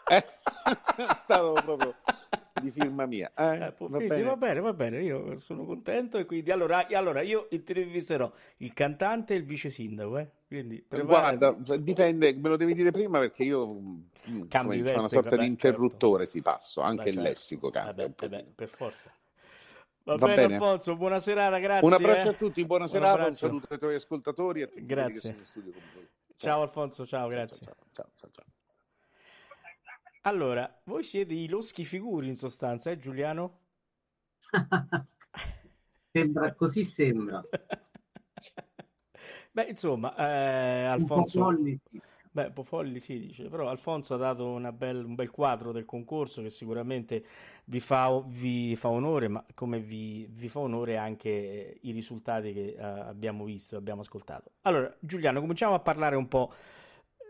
Eh? 0.08 0.24
È 0.96 1.18
stato 1.24 1.52
proprio 1.52 1.94
di 2.62 2.70
firma 2.70 3.04
mia. 3.04 3.30
Eh, 3.36 3.56
Eh, 3.56 3.74
va 3.76 3.86
quindi 3.88 4.06
bene. 4.08 4.22
va 4.22 4.36
bene, 4.36 4.60
va 4.60 4.72
bene, 4.72 5.02
io 5.02 5.36
sono 5.36 5.66
contento 5.66 6.16
e 6.16 6.24
quindi 6.24 6.50
allora, 6.50 6.86
allora 6.92 7.20
io 7.20 7.46
intervisterò 7.50 8.32
il 8.58 8.72
cantante 8.72 9.34
e 9.34 9.36
il 9.36 9.44
vice 9.44 9.68
sindaco, 9.68 10.16
eh? 10.16 10.30
Quindi 10.48 10.82
preparati. 10.88 11.36
Guarda, 11.36 11.76
dipende, 11.76 12.32
me 12.36 12.48
lo 12.48 12.56
devi 12.56 12.72
dire 12.72 12.90
prima 12.90 13.18
perché 13.18 13.42
io 13.42 13.66
mm, 14.30 14.46
Cambi 14.48 14.78
dice, 14.78 14.92
una 14.92 15.02
veste, 15.02 15.08
sorta 15.08 15.36
vabbè, 15.36 15.42
di 15.42 15.46
interruttore 15.46 16.26
si 16.26 16.40
passo, 16.40 16.80
anche 16.80 17.02
Beh, 17.04 17.08
il 17.10 17.14
certo. 17.16 17.28
lessico 17.28 17.70
cambia 17.70 18.04
Eh 18.04 18.06
un 18.06 18.28
beh, 18.28 18.36
eh 18.38 18.44
per 18.54 18.68
forza. 18.68 19.10
Va, 20.04 20.16
Va 20.16 20.26
bene, 20.26 20.42
bene. 20.42 20.54
Alfonso, 20.54 20.96
buona 20.96 21.18
serata, 21.18 21.58
grazie. 21.58 21.86
Un 21.86 21.92
abbraccio 21.92 22.26
eh. 22.26 22.30
a 22.30 22.34
tutti, 22.34 22.64
buona 22.64 22.84
Un 22.84 22.90
serata, 22.90 23.14
un 23.14 23.20
abbraccio. 23.20 23.46
saluto 23.46 23.66
ai 23.70 23.78
tuoi 23.78 23.94
ascoltatori 23.94 24.60
e 24.60 24.62
a 24.64 24.66
tutti 24.66 24.84
quelli 24.84 24.88
che 24.88 24.94
Grazie. 24.94 25.20
sono 25.20 25.38
in 25.38 25.44
studio 25.44 25.72
con 25.72 25.82
voi. 25.94 26.08
Ciao 26.36 26.62
Alfonso, 26.62 27.06
ciao, 27.06 27.28
grazie. 27.28 27.66
ciao, 27.66 27.76
ciao, 27.92 28.10
ciao, 28.16 28.30
ciao. 28.32 28.44
Allora, 30.22 30.80
voi 30.84 31.02
siete 31.04 31.34
i 31.34 31.48
loschi 31.48 31.84
figuri 31.84 32.26
in 32.28 32.36
sostanza, 32.36 32.90
eh 32.90 32.98
Giuliano? 32.98 33.60
Sembra, 36.12 36.52
così 36.54 36.84
sembra. 36.84 37.42
Beh, 39.52 39.64
insomma, 39.64 40.14
eh, 40.16 40.94
Un 40.96 41.06
po' 41.06 41.14
Alfonso... 41.14 41.54
Beh, 42.34 42.46
un 42.46 42.52
po' 42.54 42.62
folli 42.62 42.98
sì, 42.98 43.18
dice, 43.18 43.48
però 43.50 43.68
Alfonso 43.68 44.14
ha 44.14 44.16
dato 44.16 44.58
bel- 44.72 45.04
un 45.04 45.14
bel 45.14 45.30
quadro 45.30 45.70
del 45.70 45.84
concorso 45.84 46.40
che 46.40 46.48
sicuramente 46.48 47.22
vi 47.64 47.78
fa, 47.78 48.22
vi 48.26 48.74
fa 48.74 48.88
onore, 48.88 49.28
ma 49.28 49.44
come 49.52 49.78
vi, 49.80 50.26
vi 50.30 50.48
fa 50.48 50.60
onore 50.60 50.96
anche 50.96 51.28
eh, 51.28 51.78
i 51.82 51.90
risultati 51.92 52.54
che 52.54 52.74
eh, 52.78 52.82
abbiamo 52.82 53.44
visto, 53.44 53.76
abbiamo 53.76 54.00
ascoltato. 54.00 54.52
Allora, 54.62 54.94
Giuliano, 54.98 55.40
cominciamo 55.40 55.74
a 55.74 55.80
parlare 55.80 56.16
un 56.16 56.26
po' 56.28 56.52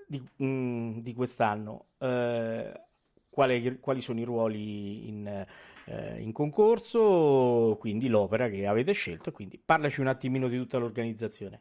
di, 0.06 0.22
mm, 0.42 0.98
di 0.98 1.14
quest'anno. 1.14 1.86
Eh, 1.98 2.80
quale- 3.28 3.78
quali 3.80 4.00
sono 4.00 4.20
i 4.20 4.24
ruoli 4.24 5.08
in, 5.08 5.26
eh, 5.86 6.20
in 6.20 6.30
concorso, 6.32 7.76
quindi 7.80 8.06
l'opera 8.08 8.48
che 8.48 8.66
avete 8.68 8.92
scelto, 8.92 9.32
quindi 9.32 9.58
parlaci 9.58 10.00
un 10.00 10.06
attimino 10.06 10.46
di 10.48 10.56
tutta 10.58 10.78
l'organizzazione. 10.78 11.60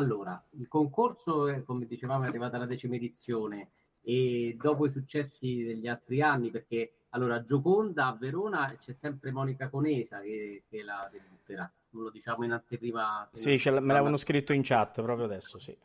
Allora, 0.00 0.42
il 0.52 0.66
concorso, 0.66 1.62
come 1.66 1.84
dicevamo, 1.84 2.24
è 2.24 2.28
arrivata 2.28 2.56
alla 2.56 2.64
decima 2.64 2.94
edizione 2.94 3.68
e 4.00 4.56
dopo 4.58 4.86
i 4.86 4.90
successi 4.90 5.62
degli 5.62 5.86
altri 5.86 6.22
anni, 6.22 6.50
perché 6.50 6.92
allora 7.10 7.44
Gioconda 7.44 8.06
a 8.06 8.16
Verona 8.18 8.74
c'è 8.80 8.94
sempre 8.94 9.30
Monica 9.30 9.68
Conesa 9.68 10.20
che, 10.20 10.62
che 10.70 10.82
la 10.82 11.06
debutterà, 11.12 11.70
non 11.90 12.04
lo 12.04 12.10
diciamo 12.10 12.44
in 12.44 12.52
anteprima. 12.52 13.28
Sì, 13.30 13.56
l- 13.56 13.72
me 13.74 13.92
l'avevano 13.92 14.16
scritto 14.16 14.54
in 14.54 14.62
chat 14.62 15.02
proprio 15.02 15.26
adesso, 15.26 15.58
sì. 15.58 15.76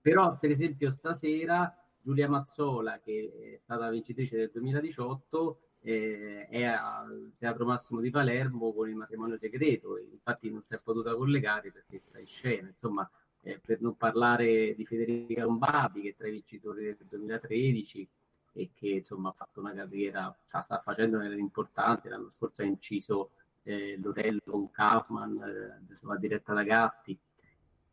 Però, 0.00 0.36
per 0.38 0.52
esempio, 0.52 0.92
stasera 0.92 1.76
Giulia 2.00 2.28
Mazzola, 2.28 3.00
che 3.02 3.54
è 3.56 3.58
stata 3.58 3.90
vincitrice 3.90 4.36
del 4.36 4.50
2018, 4.52 5.58
eh, 5.80 6.46
è 6.48 6.62
al 6.62 7.32
Teatro 7.36 7.64
Massimo 7.64 8.00
di 8.00 8.10
Palermo 8.10 8.72
con 8.72 8.88
il 8.88 8.94
matrimonio 8.94 9.36
segreto, 9.36 9.98
infatti 9.98 10.48
non 10.48 10.62
si 10.62 10.74
è 10.74 10.78
potuta 10.78 11.16
collegare 11.16 11.72
perché 11.72 11.98
sta 11.98 12.20
in 12.20 12.26
scena. 12.26 12.68
Insomma, 12.68 13.10
eh, 13.44 13.60
per 13.64 13.80
non 13.80 13.96
parlare 13.96 14.74
di 14.74 14.84
Federica 14.86 15.44
Lombardi, 15.44 16.00
che 16.00 16.10
è 16.10 16.14
tra 16.16 16.26
i 16.28 16.32
vincitori 16.32 16.82
del 16.82 16.96
2013 17.08 18.08
e 18.56 18.70
che 18.74 18.88
insomma 18.88 19.30
ha 19.30 19.32
fatto 19.32 19.60
una 19.60 19.74
carriera, 19.74 20.34
sta, 20.44 20.62
sta 20.62 20.78
facendo 20.78 21.16
una 21.16 21.24
carriera 21.24 21.42
importante. 21.42 22.08
L'anno 22.08 22.30
scorso 22.30 22.62
ha 22.62 22.64
inciso 22.64 23.30
eh, 23.62 23.98
l'hotel 24.00 24.42
con 24.44 24.70
Kaufman, 24.70 25.42
eh, 25.42 25.84
insomma, 25.88 26.16
diretta 26.16 26.54
da 26.54 26.62
Gatti. 26.62 27.18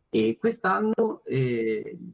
E 0.09 0.37
quest'anno 0.39 1.21
eh, 1.25 1.97
il 1.99 2.13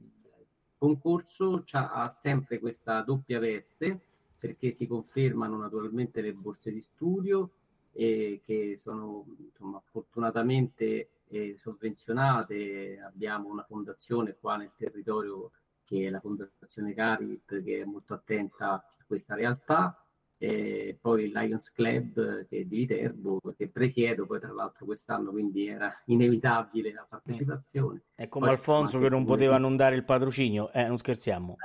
concorso 0.78 1.64
ha 1.72 2.10
sempre 2.10 2.60
questa 2.60 3.02
doppia 3.02 3.40
veste 3.40 4.00
perché 4.38 4.72
si 4.72 4.86
confermano 4.86 5.58
naturalmente 5.58 6.22
le 6.22 6.34
borse 6.34 6.72
di 6.72 6.82
studio 6.82 7.50
eh, 7.94 8.42
che 8.46 8.78
sono 8.78 9.26
insomma, 9.40 9.82
fortunatamente 9.84 11.10
eh, 11.30 11.56
sovvenzionate. 11.60 13.00
Abbiamo 13.00 13.50
una 13.50 13.64
fondazione 13.64 14.36
qua 14.40 14.58
nel 14.58 14.72
territorio 14.76 15.52
che 15.84 16.08
è 16.08 16.10
la 16.10 16.20
Fondazione 16.20 16.94
Carit 16.94 17.64
che 17.64 17.82
è 17.82 17.86
molto 17.86 18.14
attenta 18.14 18.74
a 18.74 18.86
questa 19.06 19.36
realtà. 19.36 20.02
E 20.40 20.96
poi 21.02 21.24
il 21.24 21.32
Lions 21.34 21.72
Club 21.72 22.46
che 22.48 22.60
è 22.60 22.64
di 22.64 22.78
Viterbo 22.78 23.40
che 23.58 23.70
presiedo 23.70 24.28
poi 24.28 24.40
tra 24.40 24.54
l'altro 24.54 24.86
quest'anno 24.86 25.32
quindi 25.32 25.68
era 25.68 25.92
inevitabile 26.06 26.94
la 26.94 27.08
partecipazione 27.10 28.04
È 28.14 28.28
come 28.28 28.46
Poi 28.46 28.54
Alfonso 28.54 29.00
che 29.00 29.10
non 29.10 29.26
poteva 29.26 29.54
come- 29.54 29.68
non 29.68 29.76
dare 29.76 29.96
il 29.96 30.04
patrocinio, 30.04 30.72
eh, 30.74 30.86
non 30.86 31.00
scherziamo. 31.00 31.56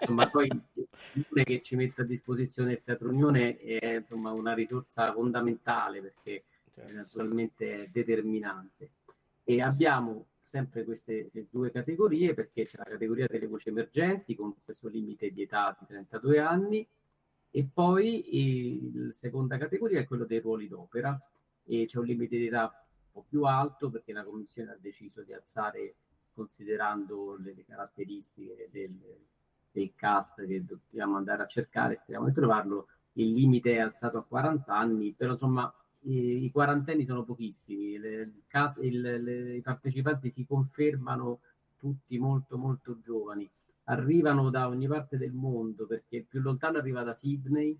insomma 0.00 0.28
poi 0.28 0.48
l'unione 0.48 1.44
che 1.44 1.62
ci 1.62 1.74
mette 1.76 2.02
a 2.02 2.04
disposizione 2.04 2.72
il 2.72 2.82
Teatro 2.84 3.08
Unione 3.08 3.56
è 3.56 3.94
insomma 3.94 4.30
una 4.32 4.52
risorsa 4.52 5.10
fondamentale 5.14 6.02
perché 6.02 6.44
naturalmente 6.92 7.74
è 7.74 7.88
determinante. 7.88 8.90
E 9.44 9.60
abbiamo 9.60 10.26
sempre 10.42 10.84
queste 10.84 11.30
eh, 11.32 11.46
due 11.48 11.70
categorie 11.70 12.34
perché 12.34 12.64
c'è 12.66 12.78
la 12.78 12.84
categoria 12.84 13.26
delle 13.28 13.46
voci 13.46 13.68
emergenti 13.68 14.34
con 14.34 14.54
questo 14.64 14.88
limite 14.88 15.30
di 15.30 15.42
età 15.42 15.76
di 15.78 15.86
32 15.86 16.38
anni 16.40 16.86
e 17.52 17.68
poi 17.72 18.90
la 18.94 19.12
seconda 19.12 19.58
categoria 19.58 20.00
è 20.00 20.06
quello 20.06 20.24
dei 20.24 20.40
ruoli 20.40 20.68
d'opera. 20.68 21.20
E 21.64 21.86
c'è 21.86 21.98
un 21.98 22.06
limite 22.06 22.36
di 22.36 22.46
età 22.46 22.62
un 22.64 23.10
po' 23.12 23.24
più 23.28 23.44
alto 23.44 23.90
perché 23.90 24.12
la 24.12 24.24
commissione 24.24 24.72
ha 24.72 24.78
deciso 24.80 25.22
di 25.22 25.32
alzare 25.32 25.94
considerando 26.32 27.36
le, 27.38 27.54
le 27.54 27.64
caratteristiche 27.64 28.68
del, 28.72 28.98
del 29.70 29.92
cast 29.94 30.44
che 30.46 30.64
dobbiamo 30.64 31.16
andare 31.16 31.42
a 31.42 31.46
cercare, 31.46 31.96
speriamo 31.96 32.26
di 32.26 32.32
trovarlo, 32.32 32.88
il 33.14 33.30
limite 33.32 33.74
è 33.74 33.78
alzato 33.78 34.18
a 34.18 34.24
40 34.24 34.74
anni, 34.74 35.12
però 35.12 35.32
insomma 35.32 35.72
i, 36.02 36.44
i 36.44 36.50
quarantenni 36.50 37.04
sono 37.04 37.24
pochissimi, 37.24 37.98
le- 37.98 38.32
il 38.80 39.00
le- 39.00 39.56
i 39.56 39.60
partecipanti 39.60 40.30
si 40.30 40.46
confermano 40.46 41.40
tutti 41.78 42.18
molto 42.18 42.56
molto 42.58 42.98
giovani, 43.00 43.48
arrivano 43.84 44.50
da 44.50 44.68
ogni 44.68 44.86
parte 44.86 45.16
del 45.16 45.32
mondo 45.32 45.86
perché 45.86 46.16
il 46.16 46.24
più 46.26 46.40
lontano 46.40 46.78
arriva 46.78 47.02
da 47.02 47.14
Sydney 47.14 47.76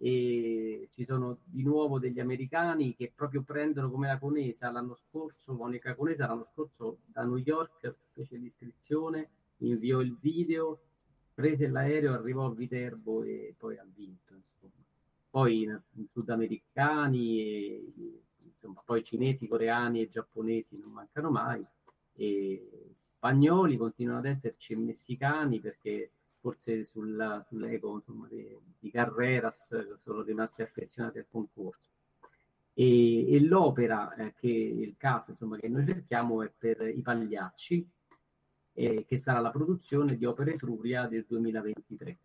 e 0.00 0.88
ci 0.94 1.04
sono 1.04 1.38
di 1.44 1.62
nuovo 1.62 1.98
degli 1.98 2.20
americani 2.20 2.94
che 2.94 3.12
proprio 3.14 3.42
prendono 3.42 3.90
come 3.90 4.06
la 4.06 4.18
Conesa 4.18 4.70
l'anno 4.70 4.94
scorso, 4.94 5.52
Monica 5.54 5.94
Conesa 5.94 6.26
l'anno 6.26 6.46
scorso 6.52 6.98
da 7.06 7.24
New 7.24 7.36
York 7.38 7.94
fece 8.12 8.36
l'iscrizione, 8.36 9.28
inviò 9.58 10.00
il 10.00 10.16
video, 10.20 10.78
prese 11.34 11.66
l'aereo, 11.68 12.14
arrivò 12.14 12.46
a 12.46 12.54
Viterbo 12.54 13.22
e 13.24 13.54
poi 13.58 13.76
ha 13.78 13.86
vinto. 13.92 14.34
Poi 15.30 15.62
in 15.62 15.80
sudamericani, 16.10 17.92
insomma, 18.42 18.82
poi 18.84 19.04
cinesi, 19.04 19.46
coreani 19.46 20.00
e 20.00 20.08
giapponesi 20.08 20.78
non 20.78 20.90
mancano 20.90 21.30
mai, 21.30 21.64
e 22.14 22.90
spagnoli 22.94 23.76
continuano 23.76 24.18
ad 24.18 24.26
esserci 24.26 24.72
e 24.72 24.76
messicani 24.76 25.60
perché 25.60 26.10
forse 26.40 26.84
sulla, 26.84 27.44
sull'ego 27.46 27.94
insomma, 27.94 28.26
di, 28.28 28.56
di 28.78 28.90
Carreras 28.90 29.98
sono 30.02 30.22
rimasti 30.22 30.62
affezionati 30.62 31.18
al 31.18 31.26
concorso. 31.30 31.90
E, 32.74 33.34
e 33.34 33.40
l'opera 33.40 34.14
eh, 34.14 34.34
che 34.34 34.48
il 34.48 34.96
caso 34.96 35.32
insomma, 35.32 35.58
che 35.58 35.68
noi 35.68 35.84
cerchiamo 35.84 36.42
è 36.42 36.52
per 36.56 36.80
i 36.82 37.02
Pagliacci, 37.02 37.88
eh, 38.72 39.04
che 39.04 39.18
sarà 39.18 39.40
la 39.40 39.50
produzione 39.50 40.16
di 40.16 40.24
Opera 40.24 40.50
Etruria 40.50 41.06
del 41.06 41.24
2023 41.26 42.18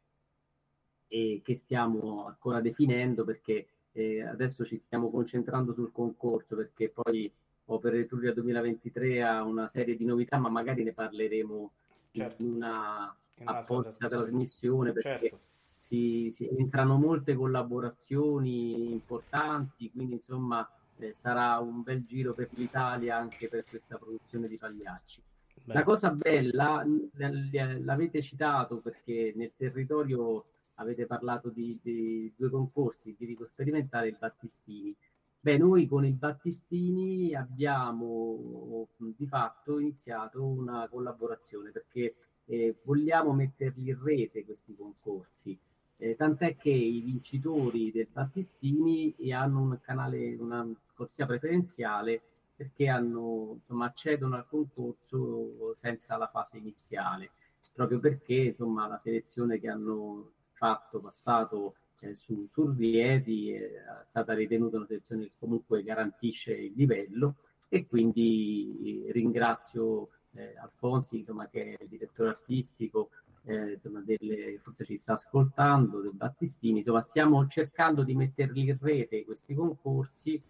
e 1.14 1.42
che 1.44 1.54
stiamo 1.56 2.26
ancora 2.26 2.60
definendo 2.60 3.24
perché 3.24 3.68
eh, 3.92 4.24
adesso 4.24 4.66
ci 4.66 4.80
stiamo 4.80 5.12
concentrando 5.12 5.72
sul 5.72 5.92
concorso 5.92 6.56
perché 6.56 6.90
poi 6.90 7.32
Opera 7.66 7.98
Etruria 7.98 8.34
2023 8.34 9.22
ha 9.22 9.44
una 9.44 9.70
serie 9.70 9.96
di 9.96 10.06
novità, 10.06 10.38
ma 10.40 10.50
magari 10.50 10.84
ne 10.84 10.92
parleremo 10.92 11.72
certo. 12.12 12.42
in 12.42 12.54
una 12.54 13.16
In 13.38 13.48
apposita 13.48 14.08
trasmissione. 14.08 14.92
perché 14.92 15.20
Certo. 15.20 15.40
si, 15.78 16.32
si 16.34 16.50
entrano 16.58 16.98
molte 16.98 17.36
collaborazioni 17.36 18.92
importanti, 18.92 19.92
quindi 19.92 20.14
insomma 20.14 20.68
eh, 20.98 21.14
sarà 21.14 21.60
un 21.60 21.84
bel 21.84 22.04
giro 22.06 22.34
per 22.34 22.50
l'Italia 22.56 23.18
anche 23.18 23.48
per 23.50 23.66
questa 23.70 23.98
produzione 23.98 24.48
di 24.48 24.58
Pagliacci. 24.58 25.22
Beh, 25.66 25.74
La 25.74 25.84
cosa 25.84 26.10
bella, 26.10 26.84
l'avete 27.14 28.20
citato 28.24 28.78
perché 28.78 29.32
nel 29.36 29.52
territorio 29.56 30.46
avete 30.76 31.06
parlato 31.06 31.50
di, 31.50 31.78
di 31.82 32.34
due 32.36 32.50
concorsi, 32.50 33.10
il 33.10 33.16
lirico 33.20 33.46
sperimentale 33.46 34.08
e 34.08 34.10
il 34.10 34.18
Battistini. 34.20 34.96
Beh, 35.40 35.58
noi 35.58 35.88
con 35.88 36.06
il 36.06 36.14
Battistini 36.14 37.36
abbiamo 37.36 38.88
di 38.98 39.28
fatto 39.28 39.80
iniziato 39.80 40.44
una 40.44 40.88
collaborazione 40.90 41.72
perché 41.72 42.16
eh, 42.46 42.76
vogliamo 42.84 43.34
metterli 43.34 43.90
in 43.90 44.02
rete 44.02 44.46
questi 44.46 44.76
concorsi. 44.76 45.58
Eh, 45.98 46.16
tant'è 46.16 46.56
che 46.56 46.70
i 46.70 47.02
vincitori 47.02 47.92
del 47.92 48.08
Battistini 48.12 49.16
hanno 49.32 49.62
un 49.62 49.80
canale, 49.82 50.36
una 50.36 50.68
corsia 50.94 51.26
preferenziale 51.26 52.22
perché 52.56 52.88
hanno, 52.88 53.56
insomma, 53.60 53.86
accedono 53.86 54.36
al 54.36 54.48
concorso 54.48 55.74
senza 55.76 56.18
la 56.18 56.28
fase 56.28 56.58
iniziale, 56.58 57.32
proprio 57.74 58.00
perché 58.00 58.36
insomma, 58.36 58.88
la 58.88 59.00
selezione 59.04 59.60
che 59.60 59.70
hanno 59.70 60.32
fatto, 60.64 61.02
passato 61.02 61.76
eh, 62.00 62.16
su, 62.16 62.48
su 62.50 62.72
Rieti 62.72 63.52
è 63.52 63.82
stata 64.06 64.34
ritenuta 64.34 64.78
una 64.78 64.86
selezione 64.86 65.26
che 65.26 65.32
comunque 65.38 65.84
garantisce 65.84 66.54
il 66.54 66.72
livello 66.74 67.36
e 67.68 67.86
quindi 67.86 69.06
ringrazio 69.10 70.08
eh, 70.36 70.56
Alfonsi, 70.58 71.20
insomma, 71.20 71.50
che 71.50 71.76
è 71.76 71.84
il 71.84 71.90
direttore 71.90 72.30
artistico, 72.30 73.10
eh, 73.44 73.74
insomma, 73.74 74.00
delle, 74.00 74.58
forse 74.64 74.86
ci 74.86 74.96
sta 74.96 75.14
ascoltando, 75.14 76.00
del 76.00 76.14
Battistini, 76.14 76.80
insomma, 76.80 77.02
stiamo 77.02 77.46
cercando 77.48 78.04
di 78.04 78.16
metterli 78.16 78.70
in 78.70 78.78
rete 78.80 79.26
questi 79.26 79.54
concorsi 79.54 80.42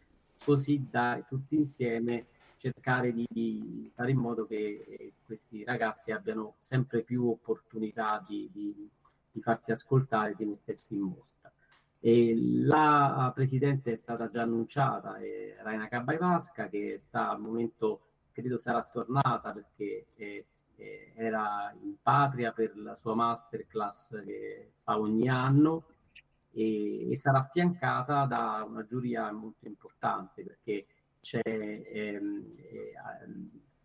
così 0.43 0.85
da 0.91 1.25
tutti 1.27 1.55
insieme 1.55 2.27
cercare 2.57 3.11
di, 3.11 3.25
di 3.29 3.91
fare 3.95 4.11
in 4.11 4.17
modo 4.17 4.45
che 4.45 4.85
eh, 4.87 5.13
questi 5.25 5.63
ragazzi 5.63 6.11
abbiano 6.11 6.53
sempre 6.59 7.01
più 7.01 7.27
opportunità 7.27 8.23
di, 8.25 8.47
di, 8.53 8.89
di 9.33 9.41
farsi 9.41 9.71
ascoltare, 9.71 10.35
di 10.37 10.45
mettersi 10.45 10.93
in 10.93 11.01
mostra. 11.01 11.51
E 11.99 12.33
la 12.37 13.31
presidente 13.33 13.93
è 13.93 13.95
stata 13.95 14.29
già 14.29 14.43
annunciata, 14.43 15.17
è 15.17 15.57
Raina 15.61 15.87
Cabaivasca, 15.87 16.69
che 16.69 16.99
sta 17.01 17.29
al 17.31 17.41
momento, 17.41 18.01
credo 18.31 18.57
sarà 18.57 18.83
tornata 18.83 19.51
perché 19.51 20.07
eh, 20.15 20.45
eh, 20.75 21.11
era 21.15 21.73
in 21.81 21.95
patria 22.01 22.51
per 22.51 22.77
la 22.77 22.95
sua 22.95 23.15
masterclass 23.15 24.21
che 24.23 24.71
fa 24.83 24.99
ogni 24.99 25.29
anno 25.29 25.85
e, 26.51 27.11
e 27.11 27.15
sarà 27.15 27.39
affiancata 27.39 28.25
da 28.25 28.65
una 28.67 28.85
giuria 28.85 29.31
molto 29.31 29.67
importante 29.67 30.43
perché 30.43 30.85
c'è 31.21 31.41
ehm, 31.43 32.55
eh, 32.57 32.93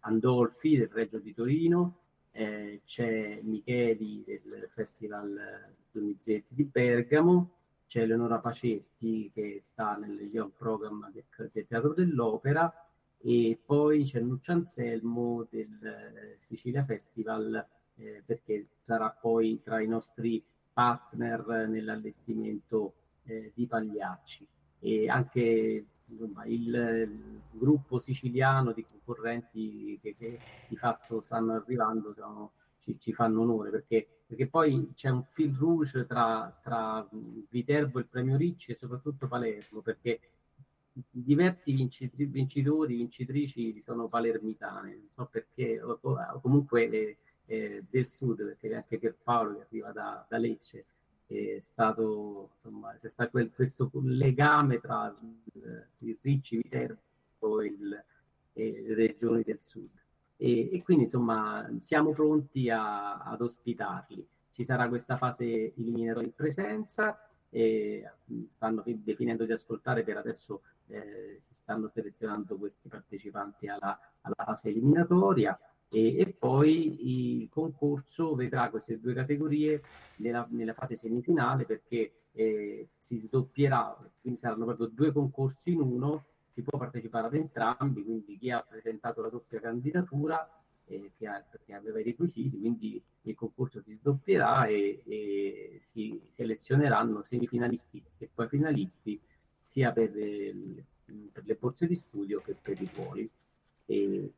Andolfi 0.01 0.77
del 0.77 0.89
Reggio 0.89 1.19
di 1.19 1.35
Torino, 1.35 1.99
eh, 2.39 2.83
c'è 2.85 3.41
Micheli 3.43 4.23
del 4.25 4.69
Festival 4.73 5.75
Donizetti 5.91 6.55
di 6.55 6.63
Bergamo, 6.63 7.51
c'è 7.89 8.03
Eleonora 8.03 8.39
Pacetti 8.39 9.29
che 9.35 9.61
sta 9.65 9.97
nel 9.97 10.21
Young 10.21 10.53
Program 10.57 11.11
del, 11.11 11.25
del 11.53 11.67
Teatro 11.67 11.95
dell'Opera 11.95 12.73
e 13.21 13.59
poi 13.65 14.05
c'è 14.05 14.21
Nuccio 14.21 14.53
Anselmo 14.53 15.49
del 15.51 15.85
eh, 15.85 16.37
Sicilia 16.39 16.85
Festival 16.85 17.67
eh, 17.97 18.23
perché 18.25 18.69
sarà 18.85 19.11
poi 19.11 19.61
tra 19.61 19.81
i 19.81 19.89
nostri 19.89 20.41
partner 20.73 21.67
nell'allestimento 21.69 22.95
eh, 23.25 23.51
di 23.53 23.67
Pagliacci. 23.67 24.47
E 24.79 25.09
anche 25.09 25.85
insomma, 26.09 26.45
il, 26.47 27.37
gruppo 27.51 27.99
siciliano 27.99 28.73
di 28.73 28.85
concorrenti 28.85 29.99
che, 30.01 30.15
che, 30.17 30.39
di 30.69 30.77
fatto 30.77 31.21
stanno 31.23 31.55
arrivando 31.55 32.13
sono, 32.15 32.53
ci, 32.81 32.99
ci, 32.99 33.13
fanno 33.13 33.41
onore 33.41 33.71
perché, 33.71 34.07
perché, 34.27 34.47
poi 34.47 34.93
c'è 34.95 35.09
un 35.09 35.25
fil 35.25 35.55
rouge 35.57 36.07
tra, 36.07 36.57
tra 36.63 37.07
Viterbo, 37.49 37.99
il 37.99 38.07
premio 38.07 38.37
Ricci 38.37 38.73
e 38.73 38.77
soprattutto 38.77 39.27
Palermo 39.27 39.81
perché 39.81 40.21
diversi 41.11 41.73
vincitori, 41.73 42.25
vincitori 42.27 42.97
vincitrici 42.97 43.83
sono 43.85 44.09
palermitane. 44.09 44.91
Non 44.91 45.09
so 45.15 45.29
perché 45.31 45.81
o, 45.81 45.99
o 46.03 46.41
comunque 46.41 46.91
eh, 46.91 47.17
eh, 47.47 47.85
del 47.89 48.11
sud, 48.11 48.45
perché 48.45 48.75
anche 48.75 48.99
Pierpaolo 48.99 49.57
che 49.57 49.63
arriva 49.63 49.93
da, 49.93 50.25
da 50.29 50.39
Lecce 50.39 50.85
è 51.29 51.61
stato, 51.61 52.51
insomma, 52.55 52.95
c'è 52.99 53.09
stato 53.09 53.31
quel, 53.31 53.53
questo 53.55 53.91
legame 54.03 54.81
tra 54.81 55.15
il, 55.53 55.87
il 55.99 56.19
Ricci, 56.21 56.57
Viterbo 56.57 57.61
e, 57.61 57.67
il, 57.67 58.05
e, 58.55 58.85
le 58.87 58.95
regioni 58.95 59.43
del 59.43 59.61
sud. 59.61 59.91
E, 60.37 60.71
e 60.73 60.83
quindi 60.83 61.05
insomma 61.05 61.69
siamo 61.81 62.13
pronti 62.13 62.71
a, 62.71 63.19
ad 63.19 63.41
ospitarli. 63.41 64.27
Ci 64.53 64.65
sarà 64.65 64.89
questa 64.89 65.17
fase 65.17 65.75
eliminatoria 65.75 66.29
in 66.29 66.35
presenza, 66.35 67.29
e 67.51 68.11
stanno 68.51 68.83
definendo 68.85 69.45
di 69.45 69.53
ascoltare 69.53 70.03
per 70.03 70.19
adesso 70.19 70.63
eh, 70.89 71.39
si 71.41 71.55
stanno 71.55 71.89
selezionando 71.89 72.57
questi 72.57 72.89
partecipanti 72.89 73.69
alla, 73.69 73.99
alla 74.23 74.45
fase 74.45 74.69
eliminatoria 74.69 75.59
e, 75.91 76.19
e, 76.19 76.27
poi 76.39 77.41
il 77.41 77.49
concorso 77.49 78.35
vedrà 78.35 78.69
queste 78.69 79.01
due 79.01 79.15
categorie 79.15 79.83
nella, 80.17 80.47
nella 80.51 80.75
fase 80.75 80.97
semifinale 80.97 81.65
perché 81.65 82.13
eh, 82.33 82.89
si 82.97 83.17
sdoppierà, 83.17 83.97
quindi 84.21 84.39
saranno 84.39 84.67
proprio 84.67 84.87
due 84.87 85.13
concorsi 85.13 85.73
in 85.73 85.81
uno, 85.81 86.27
si 86.51 86.63
può 86.63 86.79
partecipare 86.79 87.27
ad 87.27 87.35
entrambi, 87.35 88.05
quindi 88.05 88.37
chi 88.39 88.51
ha 88.51 88.61
presentato 88.61 89.23
la 89.23 89.29
doppia 89.29 89.61
candidatura 89.61 90.47
eh, 90.85 91.13
che, 91.17 91.27
ha, 91.27 91.45
che, 91.65 91.73
aveva 91.73 92.01
i 92.01 92.05
requisiti, 92.05 92.59
quindi 92.59 93.03
il 93.23 93.35
concorso 93.35 93.81
si 93.81 93.95
sdoppierà 93.95 94.67
e, 94.67 95.03
e 95.07 95.79
si 95.81 96.21
selezioneranno 96.29 97.23
semifinalisti 97.23 98.03
e 98.19 98.29
poi 98.33 98.49
finalisti 98.49 99.21
sia 99.59 99.93
per, 99.93 100.13
le, 100.15 100.85
per 101.33 101.45
le 101.45 101.55
borse 101.55 101.87
di 101.87 101.97
studio 101.97 102.41
che 102.45 102.55
per 102.61 102.81
i 102.81 102.91
ruoli. 102.95 103.31
E, 103.87 104.33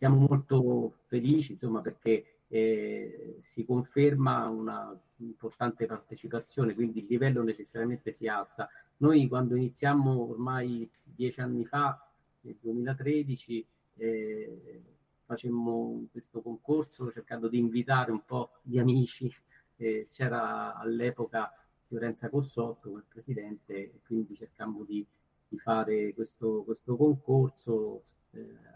siamo 0.00 0.26
molto 0.26 0.94
felici 1.08 1.52
insomma, 1.52 1.82
perché 1.82 2.38
eh, 2.48 3.36
si 3.40 3.66
conferma 3.66 4.48
una 4.48 4.98
importante 5.16 5.84
partecipazione, 5.84 6.72
quindi 6.72 7.00
il 7.00 7.06
livello 7.06 7.42
necessariamente 7.42 8.10
si 8.10 8.26
alza. 8.26 8.66
Noi 8.96 9.28
quando 9.28 9.56
iniziamo 9.56 10.30
ormai 10.30 10.90
dieci 11.04 11.42
anni 11.42 11.66
fa, 11.66 12.02
nel 12.40 12.56
2013, 12.62 13.66
eh, 13.96 14.82
facemmo 15.26 16.06
questo 16.10 16.40
concorso 16.40 17.12
cercando 17.12 17.48
di 17.48 17.58
invitare 17.58 18.10
un 18.10 18.24
po' 18.24 18.52
di 18.62 18.78
amici. 18.78 19.30
Eh, 19.76 20.08
c'era 20.10 20.76
all'epoca 20.76 21.52
Fiorenza 21.86 22.30
Cossotto 22.30 22.88
come 22.88 23.04
presidente 23.06 24.00
quindi 24.06 24.34
cercammo 24.34 24.82
di, 24.82 25.06
di 25.46 25.58
fare 25.58 26.14
questo, 26.14 26.62
questo 26.64 26.96
concorso 26.96 28.00
eh, 28.30 28.69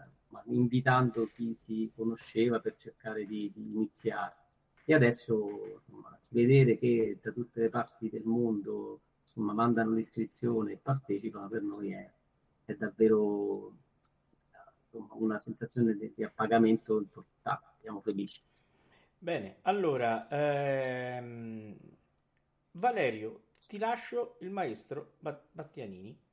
invitando 0.45 1.29
chi 1.33 1.53
si 1.53 1.91
conosceva 1.95 2.59
per 2.59 2.75
cercare 2.77 3.25
di, 3.25 3.51
di 3.53 3.71
iniziare. 3.71 4.35
E 4.85 4.93
adesso 4.93 5.79
insomma, 5.79 6.17
vedere 6.29 6.77
che 6.77 7.17
da 7.21 7.31
tutte 7.31 7.61
le 7.61 7.69
parti 7.69 8.09
del 8.09 8.23
mondo 8.23 9.01
insomma, 9.21 9.53
mandano 9.53 9.93
l'iscrizione 9.93 10.73
e 10.73 10.79
partecipano 10.81 11.47
per 11.47 11.61
noi 11.61 11.91
è, 11.91 12.11
è 12.65 12.73
davvero 12.75 13.73
insomma, 14.83 15.13
una 15.15 15.39
sensazione 15.39 15.95
di, 15.95 16.11
di, 16.15 16.23
appagamento 16.23 16.97
importante, 16.97 17.65
siamo 17.81 18.01
felici. 18.01 18.41
Bene, 19.17 19.57
allora 19.63 20.27
ehm, 20.29 21.75
Valerio, 22.71 23.45
ti 23.67 23.77
lascio 23.77 24.37
il 24.41 24.51
maestro 24.51 25.13
Bastianini. 25.51 26.24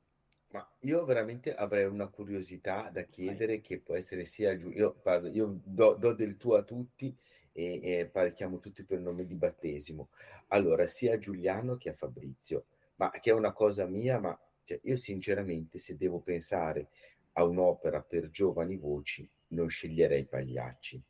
Ma 0.53 0.71
io 0.81 1.03
veramente 1.03 1.55
avrei 1.55 1.85
una 1.85 2.07
curiosità 2.07 2.89
da 2.91 3.01
chiedere 3.05 3.59
che 3.59 3.79
può 3.79 3.95
essere 3.95 4.23
sia 4.23 4.55
giù. 4.55 4.69
Io, 4.69 4.93
parlo, 4.93 5.27
io 5.29 5.59
do, 5.63 5.95
do, 5.95 6.13
del 6.13 6.37
tuo 6.37 6.57
a 6.57 6.61
tutti 6.61 7.15
e, 7.51 7.79
e 7.81 8.05
parliamo 8.05 8.59
tutti 8.59 8.83
per 8.83 8.99
nome 8.99 9.25
di 9.25 9.33
battesimo. 9.33 10.09
Allora, 10.49 10.85
sia 10.85 11.15
a 11.15 11.17
Giuliano 11.17 11.75
che 11.75 11.89
a 11.89 11.93
Fabrizio, 11.93 12.65
ma 12.97 13.09
che 13.09 13.31
è 13.31 13.33
una 13.33 13.51
cosa 13.51 13.87
mia, 13.87 14.19
ma 14.19 14.39
cioè, 14.61 14.79
io 14.83 14.95
sinceramente 14.95 15.79
se 15.79 15.97
devo 15.97 16.19
pensare 16.19 16.89
a 17.33 17.43
un'opera 17.43 18.01
per 18.03 18.29
giovani 18.29 18.77
voci, 18.77 19.27
non 19.47 19.67
sceglierei 19.69 20.25
Pagliacci. 20.25 21.01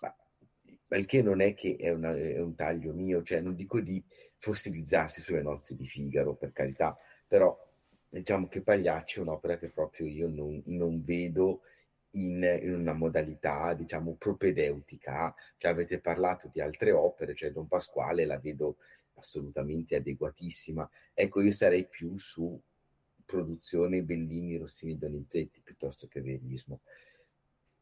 Ma, 0.00 0.14
il 0.98 1.06
che 1.06 1.22
non 1.22 1.40
è 1.40 1.54
che 1.54 1.76
è, 1.80 1.88
una, 1.88 2.14
è 2.14 2.42
un 2.42 2.54
taglio 2.54 2.92
mio, 2.92 3.22
cioè 3.22 3.40
non 3.40 3.54
dico 3.54 3.80
di 3.80 4.04
fossilizzarsi 4.36 5.22
sulle 5.22 5.40
nozze 5.40 5.74
di 5.74 5.86
Figaro, 5.86 6.34
per 6.34 6.52
carità, 6.52 6.94
però 7.26 7.65
diciamo 8.18 8.48
che 8.48 8.62
Pagliacci 8.62 9.18
è 9.18 9.22
un'opera 9.22 9.58
che 9.58 9.68
proprio 9.68 10.06
io 10.06 10.28
non, 10.28 10.62
non 10.66 11.02
vedo 11.04 11.62
in, 12.12 12.42
in, 12.62 12.74
una 12.74 12.92
modalità, 12.92 13.74
diciamo, 13.74 14.16
propedeutica. 14.16 15.34
Cioè, 15.56 15.70
avete 15.70 16.00
parlato 16.00 16.48
di 16.52 16.60
altre 16.60 16.92
opere, 16.92 17.34
cioè 17.34 17.52
Don 17.52 17.68
Pasquale 17.68 18.24
la 18.24 18.38
vedo 18.38 18.78
assolutamente 19.14 19.96
adeguatissima. 19.96 20.88
Ecco, 21.14 21.40
io 21.40 21.52
sarei 21.52 21.86
più 21.86 22.18
su 22.18 22.58
produzione 23.24 24.02
Bellini, 24.02 24.56
Rossini, 24.56 24.96
Donizetti 24.96 25.60
piuttosto 25.62 26.06
che 26.06 26.20
verismo. 26.20 26.80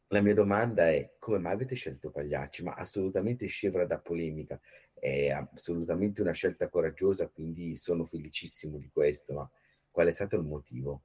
La 0.09 0.21
mia 0.21 0.33
domanda 0.33 0.89
è 0.89 1.13
come 1.17 1.39
mai 1.39 1.53
avete 1.53 1.75
scelto 1.75 2.11
Pagliacci? 2.11 2.63
Ma 2.63 2.73
assolutamente 2.73 3.47
scevra 3.47 3.85
da 3.85 3.99
polemica, 3.99 4.59
è 4.93 5.29
assolutamente 5.29 6.21
una 6.21 6.31
scelta 6.31 6.69
coraggiosa, 6.69 7.27
quindi 7.27 7.75
sono 7.75 8.05
felicissimo 8.05 8.77
di 8.77 8.89
questo, 8.91 9.33
ma 9.33 9.49
qual 9.95 10.07
è 10.07 10.11
stato 10.11 10.35
il 10.35 10.43
motivo? 10.43 11.03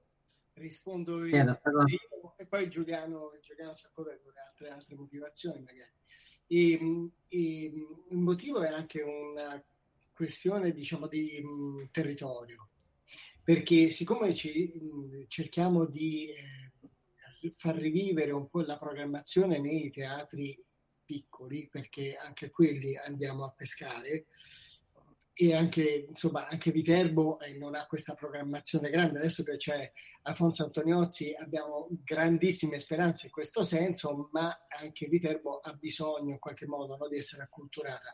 Rispondo 0.54 1.24
io 1.24 1.36
io, 1.36 2.34
e 2.36 2.44
poi 2.44 2.68
Giuliano, 2.68 3.38
Giuliano 3.40 3.76
Saccone 3.76 4.18
con 4.20 4.32
altre, 4.36 4.68
altre 4.68 4.96
motivazioni 4.96 5.60
magari. 5.60 5.92
E, 6.48 6.72
e, 7.28 7.64
il 8.08 8.18
motivo 8.18 8.60
è 8.62 8.68
anche 8.68 9.00
una 9.00 9.64
questione 10.12 10.72
diciamo 10.72 11.06
di 11.06 11.40
mh, 11.40 11.90
territorio, 11.92 12.70
perché 13.44 13.90
siccome 13.90 14.34
ci, 14.34 14.72
mh, 14.74 15.26
cerchiamo 15.28 15.86
di 15.86 16.30
eh, 16.30 17.52
far 17.54 17.76
rivivere 17.76 18.32
un 18.32 18.48
po' 18.48 18.62
la 18.62 18.76
programmazione 18.76 19.60
nei 19.60 19.88
teatri 19.90 20.60
piccoli, 21.04 21.68
perché 21.70 22.16
anche 22.16 22.50
quelli 22.50 22.96
andiamo 22.96 23.44
a 23.44 23.52
pescare, 23.56 24.26
e 25.42 25.54
anche, 25.54 26.04
insomma, 26.06 26.46
anche 26.48 26.70
Viterbo 26.70 27.40
eh, 27.40 27.56
non 27.56 27.74
ha 27.74 27.86
questa 27.86 28.12
programmazione 28.12 28.90
grande. 28.90 29.20
Adesso 29.20 29.42
che 29.42 29.56
c'è 29.56 29.90
Alfonso 30.24 30.64
Antoniozzi 30.64 31.32
abbiamo 31.32 31.88
grandissime 32.04 32.78
speranze 32.78 33.24
in 33.24 33.32
questo 33.32 33.64
senso, 33.64 34.28
ma 34.32 34.66
anche 34.68 35.06
Viterbo 35.06 35.60
ha 35.60 35.72
bisogno 35.72 36.32
in 36.32 36.38
qualche 36.38 36.66
modo 36.66 36.94
no, 36.94 37.08
di 37.08 37.16
essere 37.16 37.42
acculturata. 37.42 38.12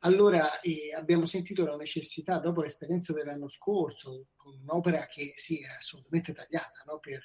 Allora 0.00 0.60
eh, 0.60 0.94
abbiamo 0.96 1.26
sentito 1.26 1.66
la 1.66 1.76
necessità, 1.76 2.38
dopo 2.38 2.62
l'esperienza 2.62 3.12
dell'anno 3.12 3.50
scorso, 3.50 4.28
con 4.34 4.58
un'opera 4.62 5.04
che 5.08 5.34
sì, 5.36 5.60
è 5.60 5.76
assolutamente 5.76 6.32
tagliata 6.32 6.84
no, 6.86 6.98
per, 7.00 7.22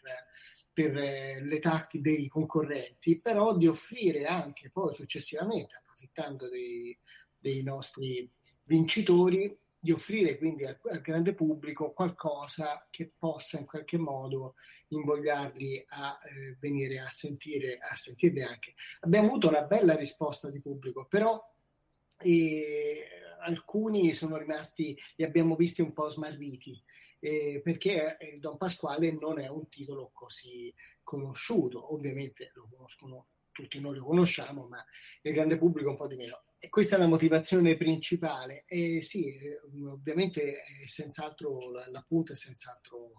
per 0.74 0.98
eh, 0.98 1.42
l'età 1.42 1.88
dei 1.94 2.28
concorrenti, 2.28 3.22
però 3.22 3.56
di 3.56 3.68
offrire 3.68 4.26
anche 4.26 4.70
poi 4.72 4.94
successivamente, 4.94 5.76
approfittando 5.78 6.50
dei, 6.50 7.00
dei 7.40 7.64
nostri 7.64 8.30
vincitori 8.68 9.58
di 9.80 9.92
offrire 9.92 10.38
quindi 10.38 10.66
al, 10.66 10.80
al, 10.90 11.02
grande 11.02 11.34
pubblico 11.34 11.92
qualcosa 11.94 12.88
che 12.90 13.12
possa 13.18 13.60
in 13.60 13.66
qualche 13.66 13.98
modo 13.98 14.56
invogliarli 14.90 15.86
a 15.88 16.18
eh, 16.24 16.58
venire 16.60 17.00
a 17.00 17.10
sentire, 17.10 17.78
a 17.78 17.96
sentirli 17.96 18.42
anche. 18.42 18.74
Abbiamo 19.02 19.28
avuto 19.28 19.48
una 19.48 19.64
bella 19.64 19.96
risposta 19.96 20.50
di 20.50 20.62
pubblico, 20.62 21.06
però 21.06 21.42
eh, 22.20 23.08
alcuni 23.40 24.14
sono 24.14 24.38
rimasti, 24.38 24.98
li 25.16 25.24
abbiamo 25.24 25.56
visti 25.56 25.82
un 25.82 25.94
po' 25.94 26.10
smarriti. 26.10 26.84
Eh, 27.20 27.62
perché 27.64 28.18
il 28.32 28.40
Don 28.40 28.58
Pasquale 28.58 29.12
non 29.12 29.40
è 29.40 29.48
un 29.48 29.68
titolo 29.70 30.12
così 30.14 30.74
conosciuto, 31.02 31.94
ovviamente 31.94 32.52
lo 32.54 32.68
conoscono 32.70 33.28
tutti 33.58 33.80
noi 33.80 33.96
lo 33.96 34.06
conosciamo, 34.06 34.68
ma 34.68 34.84
il 35.24 35.34
grande 35.34 35.58
pubblico 35.58 35.90
un 35.90 35.96
po' 35.96 36.06
di 36.06 36.16
meno. 36.16 36.44
E 36.60 36.70
questa 36.70 36.96
è 36.96 37.00
la 37.00 37.08
motivazione 37.08 37.78
principale. 37.78 38.64
E 38.68 39.02
sì, 39.02 39.34
ovviamente 39.86 40.62
è 40.62 40.88
senz'altro 40.88 41.72
la, 41.72 41.88
la 41.90 42.04
punta 42.08 42.34
è 42.34 42.36
senz'altro 42.36 43.12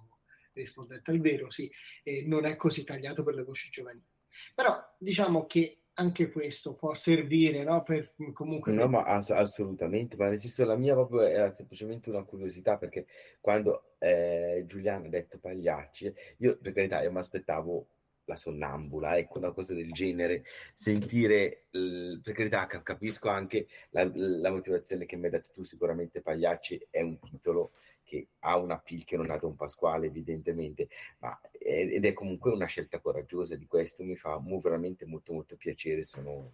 rispondente 0.53 1.11
al 1.11 1.21
vero, 1.21 1.51
sì, 1.51 1.71
e 2.03 2.25
non 2.27 2.45
è 2.45 2.57
così 2.57 2.85
tagliato 2.85 3.23
per 3.23 3.35
le 3.35 3.45
voci 3.45 3.71
giovanili. 3.71 4.07
Però 4.55 4.77
diciamo 4.99 5.47
che 5.47 5.83
anche 5.99 6.31
questo 6.31 6.75
può 6.75 6.95
servire 6.95 7.65
no? 7.65 7.83
per 7.83 8.15
comunque 8.33 8.73
no 8.73 8.87
ma 8.87 9.03
ass- 9.03 9.31
assolutamente 9.31 10.17
ma 10.17 10.29
nel 10.29 10.39
senso 10.39 10.65
la 10.65 10.77
mia 10.77 10.95
proprio 10.95 11.23
era 11.23 11.53
semplicemente 11.53 12.09
una 12.09 12.23
curiosità 12.23 12.77
perché 12.77 13.07
quando 13.41 13.95
eh, 13.99 14.63
Giuliano 14.67 15.07
ha 15.07 15.09
detto 15.09 15.39
Pagliacci 15.39 16.15
io 16.39 16.57
per 16.59 16.73
carità 16.73 17.03
io 17.03 17.11
mi 17.11 17.19
aspettavo 17.19 17.89
la 18.29 18.37
sonnambula, 18.37 19.17
ecco, 19.17 19.39
una 19.39 19.53
cosa 19.53 19.75
del 19.75 19.91
genere, 19.93 20.45
sentire, 20.75 21.65
per 21.71 22.35
carità 22.35 22.67
capisco 22.67 23.29
anche 23.29 23.67
la, 23.91 24.09
la, 24.15 24.51
motivazione 24.51 25.07
che 25.07 25.17
mi 25.17 25.25
hai 25.25 25.31
detto 25.31 25.51
tu, 25.53 25.65
sicuramente 25.65 26.21
Pagliacci 26.21 26.89
è 26.91 27.01
un 27.01 27.19
titolo 27.19 27.73
che 28.05 28.29
ha 28.41 28.57
una 28.57 28.75
appeal 28.75 29.05
che 29.05 29.17
non 29.17 29.31
ha 29.31 29.39
Don 29.39 29.57
Pasquale 29.57 30.07
evidentemente, 30.07 30.89
ma 31.19 31.39
è, 31.53 31.89
ed 31.91 32.05
è 32.05 32.13
comunque 32.13 32.51
una 32.51 32.67
scelta 32.67 33.01
coraggiosa 33.01 33.57
di 33.57 33.67
questo, 33.67 34.05
mi 34.05 34.17
fa 34.17 34.41
veramente 34.63 35.07
molto 35.07 35.33
molto 35.33 35.57
piacere, 35.57 36.05
sono 36.05 36.53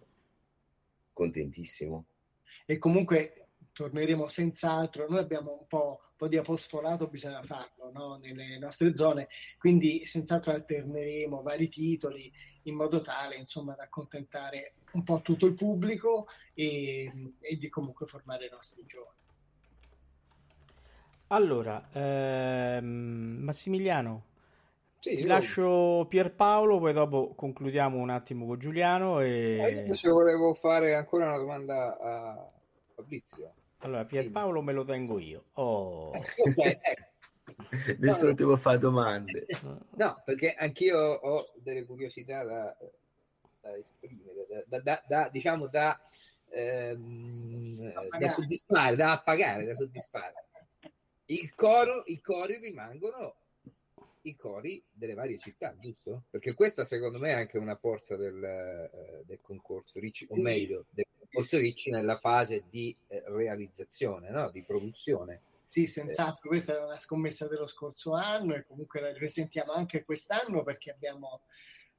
contentissimo. 1.13 2.05
E 2.65 2.77
comunque 2.77 3.44
torneremo 3.75 4.27
senz'altro. 4.29 5.05
Noi 5.09 5.19
abbiamo 5.19 5.57
un 5.59 5.67
po', 5.67 5.99
un 6.01 6.15
po 6.15 6.27
di 6.29 6.37
apostolato, 6.37 7.07
bisogna 7.07 7.43
farlo 7.43 7.91
no? 7.91 8.15
nelle 8.15 8.57
nostre 8.57 8.95
zone, 8.95 9.27
quindi 9.57 10.05
senz'altro 10.05 10.53
alterneremo 10.53 11.41
vari 11.41 11.67
titoli 11.67 12.31
in 12.63 12.75
modo 12.75 13.01
tale 13.01 13.35
insomma 13.35 13.75
da 13.75 13.83
accontentare 13.83 14.75
un 14.93 15.03
po' 15.03 15.21
tutto 15.21 15.45
il 15.45 15.53
pubblico 15.53 16.27
e, 16.53 17.33
e 17.39 17.57
di 17.57 17.69
comunque 17.69 18.05
formare 18.05 18.45
i 18.45 18.49
nostri 18.49 18.83
giovani. 18.85 19.13
Allora, 21.27 21.89
ehm, 21.91 23.39
Massimiliano, 23.41 24.23
sì, 24.99 25.15
ti 25.15 25.21
io... 25.21 25.27
lascio 25.27 26.05
Pierpaolo, 26.07 26.79
poi 26.79 26.93
dopo 26.93 27.33
concludiamo 27.35 27.97
un 27.97 28.09
attimo 28.09 28.45
con 28.45 28.57
Giuliano. 28.57 29.19
E... 29.19 29.61
Ah, 29.61 29.67
io 29.69 30.13
volevo 30.13 30.53
fare 30.53 30.95
ancora 30.95 31.27
una 31.27 31.37
domanda 31.37 31.97
a 31.99 32.51
Fabrizio. 32.93 33.53
Allora, 33.85 34.03
Pierpaolo 34.03 34.63
me 34.63 34.73
lo 34.73 34.83
tengo 34.83 35.19
io. 35.19 35.45
Oh. 35.53 36.09
okay, 36.17 36.79
ecco. 36.81 37.13
Nessuno 37.99 38.29
no, 38.29 38.35
devo 38.35 38.57
fare 38.57 38.79
domande. 38.79 39.45
No, 39.95 40.21
perché 40.25 40.53
anch'io 40.53 40.97
ho 40.97 41.51
delle 41.55 41.85
curiosità 41.85 42.43
da, 42.43 42.75
da 43.61 43.77
esprimere, 43.77 44.65
da, 44.65 44.79
da, 44.79 45.03
da, 45.07 45.29
diciamo 45.31 45.67
da, 45.67 45.99
ehm, 46.49 47.93
da 48.17 48.29
soddisfare, 48.31 48.95
da 48.95 49.11
appagare, 49.11 49.65
da 49.65 49.75
soddisfare. 49.75 50.33
Il 51.25 51.53
coro, 51.53 52.03
I 52.07 52.19
cori 52.21 52.57
rimangono 52.57 53.35
i 54.23 54.35
cori 54.35 54.83
delle 54.91 55.13
varie 55.13 55.37
città, 55.37 55.75
giusto? 55.79 56.23
Perché 56.31 56.55
questa 56.55 56.83
secondo 56.83 57.19
me 57.19 57.29
è 57.29 57.33
anche 57.33 57.59
una 57.59 57.75
forza 57.75 58.15
del, 58.15 58.43
eh, 58.43 59.23
del 59.25 59.39
concorso 59.41 59.99
Ricci, 59.99 60.25
o 60.29 60.35
meglio, 60.35 60.85
del 60.89 61.05
concorso 61.35 61.57
Ricci 61.57 61.89
nella 61.89 62.17
fase 62.17 62.63
di 62.69 62.95
eh, 63.07 63.23
realizzazione, 63.27 64.29
no? 64.29 64.49
di 64.49 64.63
produzione. 64.63 65.41
Sì, 65.67 65.87
senz'altro, 65.87 66.47
questa 66.47 66.77
è 66.77 66.83
una 66.83 66.97
scommessa 66.97 67.47
dello 67.47 67.67
scorso 67.67 68.13
anno 68.13 68.55
e 68.55 68.65
comunque 68.65 69.01
la 69.01 69.11
risentiamo 69.11 69.73
anche 69.73 70.05
quest'anno 70.05 70.63
perché 70.63 70.91
abbiamo 70.91 71.41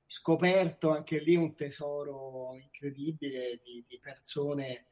scoperto 0.06 0.90
anche 0.90 1.18
lì 1.18 1.34
un 1.34 1.54
tesoro 1.54 2.54
incredibile 2.54 3.60
di, 3.62 3.84
di 3.86 3.98
persone 3.98 4.86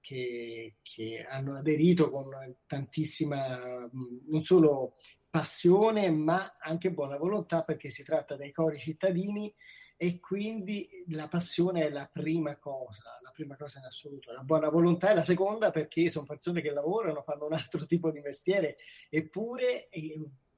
che, 0.00 0.76
che, 0.82 1.24
hanno 1.28 1.54
aderito 1.54 2.10
con 2.10 2.28
tantissima, 2.66 3.88
non 4.26 4.42
solo 4.42 4.96
passione, 5.30 6.10
ma 6.10 6.56
anche 6.58 6.92
buona 6.92 7.16
volontà 7.16 7.62
perché 7.62 7.90
si 7.90 8.04
tratta 8.04 8.36
dei 8.36 8.52
cori 8.52 8.78
cittadini 8.78 9.54
e 9.96 10.18
quindi 10.20 11.04
la 11.08 11.28
passione 11.28 11.86
è 11.86 11.90
la 11.90 12.08
prima 12.12 12.56
cosa, 12.56 13.18
prima 13.34 13.56
cosa 13.56 13.80
in 13.80 13.86
assoluto. 13.86 14.32
La 14.32 14.42
buona 14.42 14.68
volontà 14.68 15.10
è 15.10 15.14
la 15.14 15.24
seconda 15.24 15.70
perché 15.70 16.08
sono 16.08 16.24
persone 16.24 16.62
che 16.62 16.70
lavorano, 16.70 17.22
fanno 17.22 17.46
un 17.46 17.52
altro 17.52 17.84
tipo 17.86 18.10
di 18.10 18.20
mestiere, 18.20 18.76
eppure 19.10 19.88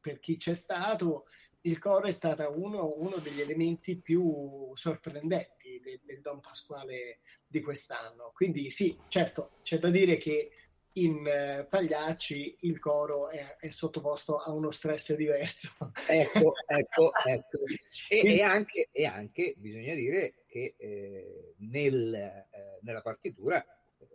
per 0.01 0.21
chi 0.21 0.37
c'è 0.37 0.55
stato 0.55 1.27
il 1.63 1.79
coro 1.79 2.07
è 2.07 2.13
stato 2.13 2.49
uno, 2.57 2.95
uno 2.97 3.17
degli 3.17 3.41
elementi 3.41 3.97
più 3.97 4.71
sorprendenti 4.75 5.81
del, 5.83 6.01
del 6.05 6.21
Don 6.21 6.39
Pasquale 6.39 7.21
di 7.45 7.61
quest'anno. 7.61 8.31
Quindi 8.33 8.71
sì, 8.71 8.97
certo, 9.09 9.57
c'è 9.63 9.79
da 9.79 9.91
dire 9.91 10.17
che 10.17 10.51
in 10.97 11.27
eh, 11.27 11.67
Pagliacci 11.69 12.57
il 12.61 12.79
coro 12.79 13.29
è, 13.29 13.57
è, 13.59 13.71
sottoposto 13.71 14.39
a 14.39 14.51
uno 14.53 14.71
stress 14.71 15.15
diverso. 15.15 15.71
Ecco, 16.07 16.53
ecco, 16.67 17.13
ecco. 17.25 17.59
E, 18.09 18.37
e, 18.37 18.43
anche, 18.43 18.89
e 18.93 19.05
anche, 19.05 19.55
bisogna 19.57 19.95
dire 19.95 20.45
che 20.57 20.75
eh, 20.79 21.55
nel, 21.59 22.15
eh, 22.15 22.79
nella 22.81 23.03
partitura 23.03 23.63
eh, 23.99 24.09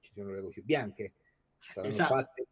ci 0.00 0.12
sono 0.14 0.32
le 0.32 0.40
voci 0.40 0.62
bianche. 0.62 1.12
Esatto. 1.82 2.14
fatte 2.14 2.48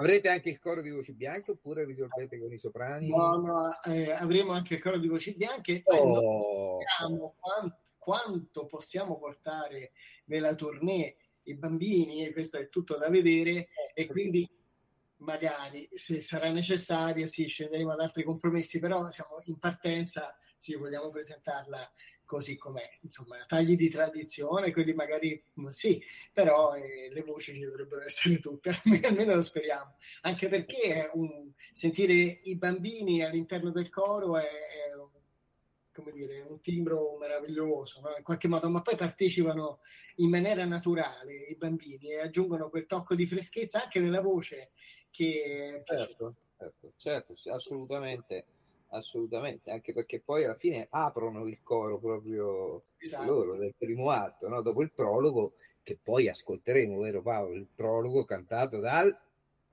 Avrete 0.00 0.28
anche 0.28 0.48
il 0.48 0.58
coro 0.58 0.80
di 0.80 0.90
voci 0.90 1.12
bianche 1.12 1.52
oppure 1.52 1.84
risolvete 1.84 2.40
con 2.40 2.52
i 2.52 2.58
soprani? 2.58 3.08
No, 3.08 3.36
no, 3.36 3.82
eh, 3.82 4.10
avremo 4.10 4.52
anche 4.52 4.74
il 4.74 4.80
coro 4.80 4.98
di 4.98 5.06
voci 5.06 5.34
bianche. 5.36 5.82
Oh. 5.84 6.78
Quanto, 6.78 7.34
quanto, 7.98 8.66
possiamo 8.66 9.18
portare 9.18 9.92
nella 10.24 10.54
tournée 10.54 11.16
i 11.44 11.54
bambini 11.54 12.26
e 12.26 12.32
questo 12.32 12.56
è 12.56 12.68
tutto 12.68 12.96
da 12.96 13.08
vedere 13.10 13.68
e 13.94 14.06
quindi 14.06 14.48
magari 15.18 15.88
se 15.94 16.20
sarà 16.20 16.50
necessario 16.50 17.26
sì, 17.26 17.46
scenderemo 17.46 17.92
ad 17.92 18.00
altri 18.00 18.24
compromessi, 18.24 18.80
però 18.80 19.08
siamo 19.10 19.40
in 19.44 19.58
partenza 19.58 20.36
sì, 20.58 20.74
vogliamo 20.74 21.10
presentarla 21.10 21.78
così 22.28 22.58
com'è, 22.58 22.98
insomma, 23.00 23.38
tagli 23.46 23.74
di 23.74 23.88
tradizione, 23.88 24.70
quelli 24.70 24.92
magari 24.92 25.42
mm, 25.58 25.68
sì, 25.68 26.00
però 26.30 26.74
eh, 26.74 27.08
le 27.10 27.22
voci 27.22 27.54
ci 27.54 27.60
dovrebbero 27.60 28.04
essere 28.04 28.38
tutte, 28.38 28.70
almeno 29.02 29.34
lo 29.34 29.40
speriamo, 29.40 29.96
anche 30.20 30.46
perché 30.48 31.10
un, 31.14 31.50
sentire 31.72 32.12
i 32.12 32.54
bambini 32.56 33.24
all'interno 33.24 33.70
del 33.70 33.88
coro 33.88 34.36
è, 34.36 34.44
è 34.44 34.94
un, 34.94 35.08
come 35.90 36.12
dire, 36.12 36.42
un 36.42 36.60
timbro 36.60 37.16
meraviglioso, 37.18 38.02
no? 38.02 38.14
in 38.14 38.22
qualche 38.22 38.46
modo, 38.46 38.68
ma 38.68 38.82
poi 38.82 38.94
partecipano 38.94 39.80
in 40.16 40.28
maniera 40.28 40.66
naturale 40.66 41.32
i 41.32 41.56
bambini 41.56 42.10
e 42.10 42.20
aggiungono 42.20 42.68
quel 42.68 42.84
tocco 42.84 43.14
di 43.14 43.26
freschezza 43.26 43.82
anche 43.84 44.00
nella 44.00 44.20
voce 44.20 44.72
che... 45.10 45.82
Certo, 45.86 46.34
certo, 46.58 46.92
certo, 46.98 47.34
assolutamente 47.50 48.44
assolutamente, 48.90 49.70
anche 49.70 49.92
perché 49.92 50.20
poi 50.20 50.44
alla 50.44 50.54
fine 50.54 50.86
aprono 50.90 51.46
il 51.46 51.58
coro 51.62 51.98
proprio 51.98 52.84
esatto. 52.98 53.24
loro 53.24 53.56
del 53.56 53.74
primo 53.76 54.10
atto, 54.10 54.48
no? 54.48 54.62
dopo 54.62 54.82
il 54.82 54.92
prologo, 54.92 55.54
che 55.82 55.98
poi 56.02 56.28
ascolteremo, 56.28 57.00
vero 57.00 57.22
Paolo? 57.22 57.54
Il 57.54 57.66
prologo 57.74 58.24
cantato 58.24 58.78
dal 58.78 59.16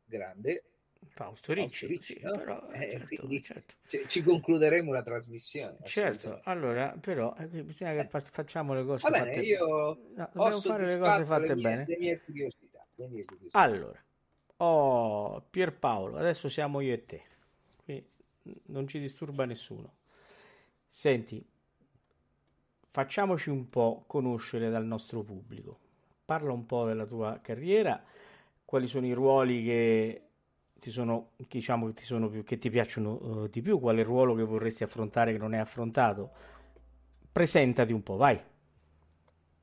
grande 0.05 0.63
Fausto 1.07 1.53
Ricci, 1.53 1.67
Fausto 1.67 1.87
Ricci 1.87 2.13
sì, 2.15 2.21
no? 2.23 2.31
però, 2.31 2.67
eh, 2.71 2.89
certo, 2.89 3.41
certo. 3.41 3.73
Ci, 3.87 4.03
ci, 4.07 4.23
concluderemo 4.23 4.91
la 4.91 5.03
trasmissione. 5.03 5.77
Certo, 5.83 6.41
allora, 6.43 6.97
però 6.99 7.35
eh, 7.37 7.47
bisogna 7.47 7.93
che 7.93 8.07
fa- 8.07 8.19
facciamo 8.19 8.73
le 8.73 8.83
cose 8.83 9.07
Va 9.09 9.19
bene, 9.19 9.33
fatte 9.33 9.45
io 9.45 9.65
no, 10.15 10.29
dobbiamo 10.33 10.61
fare 10.61 10.85
le 10.85 10.97
cose 10.97 11.25
fatte 11.25 11.47
le 11.47 11.55
mie, 11.55 11.63
bene. 11.63 11.85
Le 11.87 11.97
mie, 11.97 12.21
curiosità, 12.21 12.85
le 12.95 13.07
mie 13.07 13.23
curiosità. 13.23 13.59
Allora, 13.59 14.03
oh, 14.57 15.41
Pierpaolo, 15.49 16.17
adesso 16.17 16.49
siamo 16.49 16.81
io 16.81 16.93
e 16.93 17.05
te 17.05 17.23
non 18.67 18.87
ci 18.87 18.99
disturba 18.99 19.45
nessuno. 19.45 19.93
Senti, 20.87 21.45
facciamoci 22.89 23.49
un 23.49 23.69
po' 23.69 24.03
conoscere 24.07 24.69
dal 24.69 24.85
nostro 24.85 25.23
pubblico. 25.23 25.79
Parla 26.25 26.51
un 26.51 26.65
po' 26.65 26.85
della 26.85 27.05
tua 27.05 27.39
carriera, 27.41 28.01
quali 28.63 28.87
sono 28.87 29.05
i 29.05 29.13
ruoli 29.13 29.63
che 29.63 30.21
ti 30.79 30.91
sono, 30.91 31.31
diciamo, 31.35 31.87
che 31.87 31.93
ti, 31.93 32.03
sono 32.03 32.29
più, 32.29 32.43
che 32.43 32.57
ti 32.57 32.69
piacciono 32.69 33.13
uh, 33.13 33.47
di 33.47 33.61
più, 33.61 33.79
qual 33.79 33.97
è 33.97 33.99
il 33.99 34.05
ruolo 34.05 34.35
che 34.35 34.43
vorresti 34.43 34.83
affrontare 34.83 35.31
che 35.31 35.37
non 35.37 35.53
hai 35.53 35.59
affrontato. 35.59 36.31
Presentati 37.31 37.91
un 37.91 38.01
po', 38.01 38.15
vai. 38.15 38.41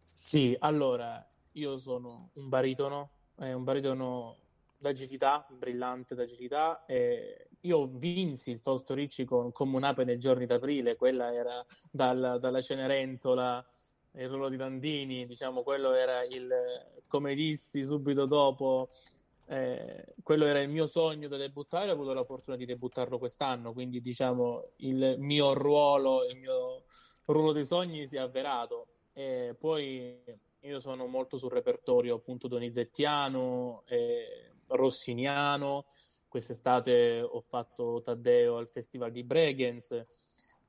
Sì, 0.05 0.55
allora, 0.61 1.27
io 1.53 1.79
sono 1.79 2.31
un 2.35 2.49
baritono, 2.49 3.11
eh, 3.39 3.53
un 3.53 3.65
baritono 3.65 4.37
d'agilità, 4.79 5.47
brillante 5.51 6.15
d'agilità. 6.15 6.85
E 6.85 7.49
io 7.63 7.87
vinsi 7.87 8.51
il 8.51 8.59
Fausto 8.59 8.95
Ricci 8.95 9.25
con 9.25 9.53
un'ape 9.55 10.05
nei 10.05 10.19
giorni 10.19 10.47
d'aprile, 10.47 10.97
quella 10.97 11.33
era 11.33 11.65
dal, 11.91 12.39
dalla 12.41 12.61
Cenerentola, 12.61 13.65
il 14.15 14.29
ruolo 14.29 14.49
di 14.49 14.57
Dandini, 14.57 15.27
diciamo, 15.27 15.63
quello 15.63 15.93
era 15.93 16.23
il, 16.25 16.51
come 17.07 17.35
dissi 17.35 17.85
subito 17.85 18.27
dopo, 18.27 18.91
eh, 19.47 20.15
quello 20.23 20.45
era 20.45 20.61
il 20.61 20.69
mio 20.69 20.87
sogno 20.87 21.29
da 21.29 21.37
debuttare, 21.37 21.91
ho 21.91 21.95
avuto 21.95 22.13
la 22.13 22.25
fortuna 22.25 22.57
di 22.57 22.65
debuttarlo 22.65 23.19
quest'anno, 23.19 23.73
quindi 23.73 24.01
diciamo 24.01 24.73
il 24.77 25.17
mio 25.19 25.53
ruolo, 25.53 26.25
il 26.25 26.37
mio 26.37 26.85
ruolo 27.27 27.53
dei 27.53 27.65
sogni 27.65 28.07
si 28.07 28.17
è 28.17 28.21
avverato. 28.21 28.87
E 29.15 29.55
poi 29.59 30.19
io 30.61 30.81
sono 30.81 31.07
molto 31.07 31.37
sul 31.37 31.51
repertorio 31.51 32.17
appunto 32.17 32.49
donizettiano, 32.49 33.83
e 33.87 34.53
rossiniano, 34.69 35.85
quest'estate 36.33 37.21
ho 37.21 37.43
fatto 37.43 38.01
Taddeo 38.01 38.57
al 38.57 38.67
Festival 38.67 39.13
di 39.13 39.23
Bregenz, 39.23 39.91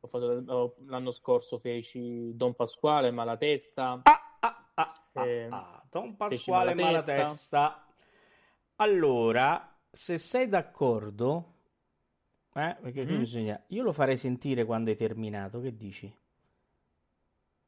ho 0.02 0.08
fatto, 0.08 0.76
l'anno 0.88 1.12
scorso 1.12 1.58
feci 1.58 2.36
Don 2.36 2.54
Pasquale 2.54 3.12
Malatesta. 3.12 4.02
Ah, 4.04 4.38
ah, 4.42 4.72
ah, 4.74 5.26
eh, 5.26 5.48
ah. 5.50 5.82
Don 5.90 6.18
Pasquale 6.18 6.74
Malatesta. 6.74 7.14
Malatesta. 7.14 7.88
Allora, 8.76 9.80
se 9.90 10.18
sei 10.18 10.50
d'accordo, 10.50 11.54
eh, 12.56 12.76
perché 12.82 13.06
mm-hmm. 13.06 13.18
bisogna, 13.18 13.64
io 13.68 13.84
lo 13.84 13.94
farei 13.94 14.18
sentire 14.18 14.66
quando 14.66 14.90
hai 14.90 14.98
terminato, 14.98 15.62
che 15.62 15.78
dici? 15.78 16.14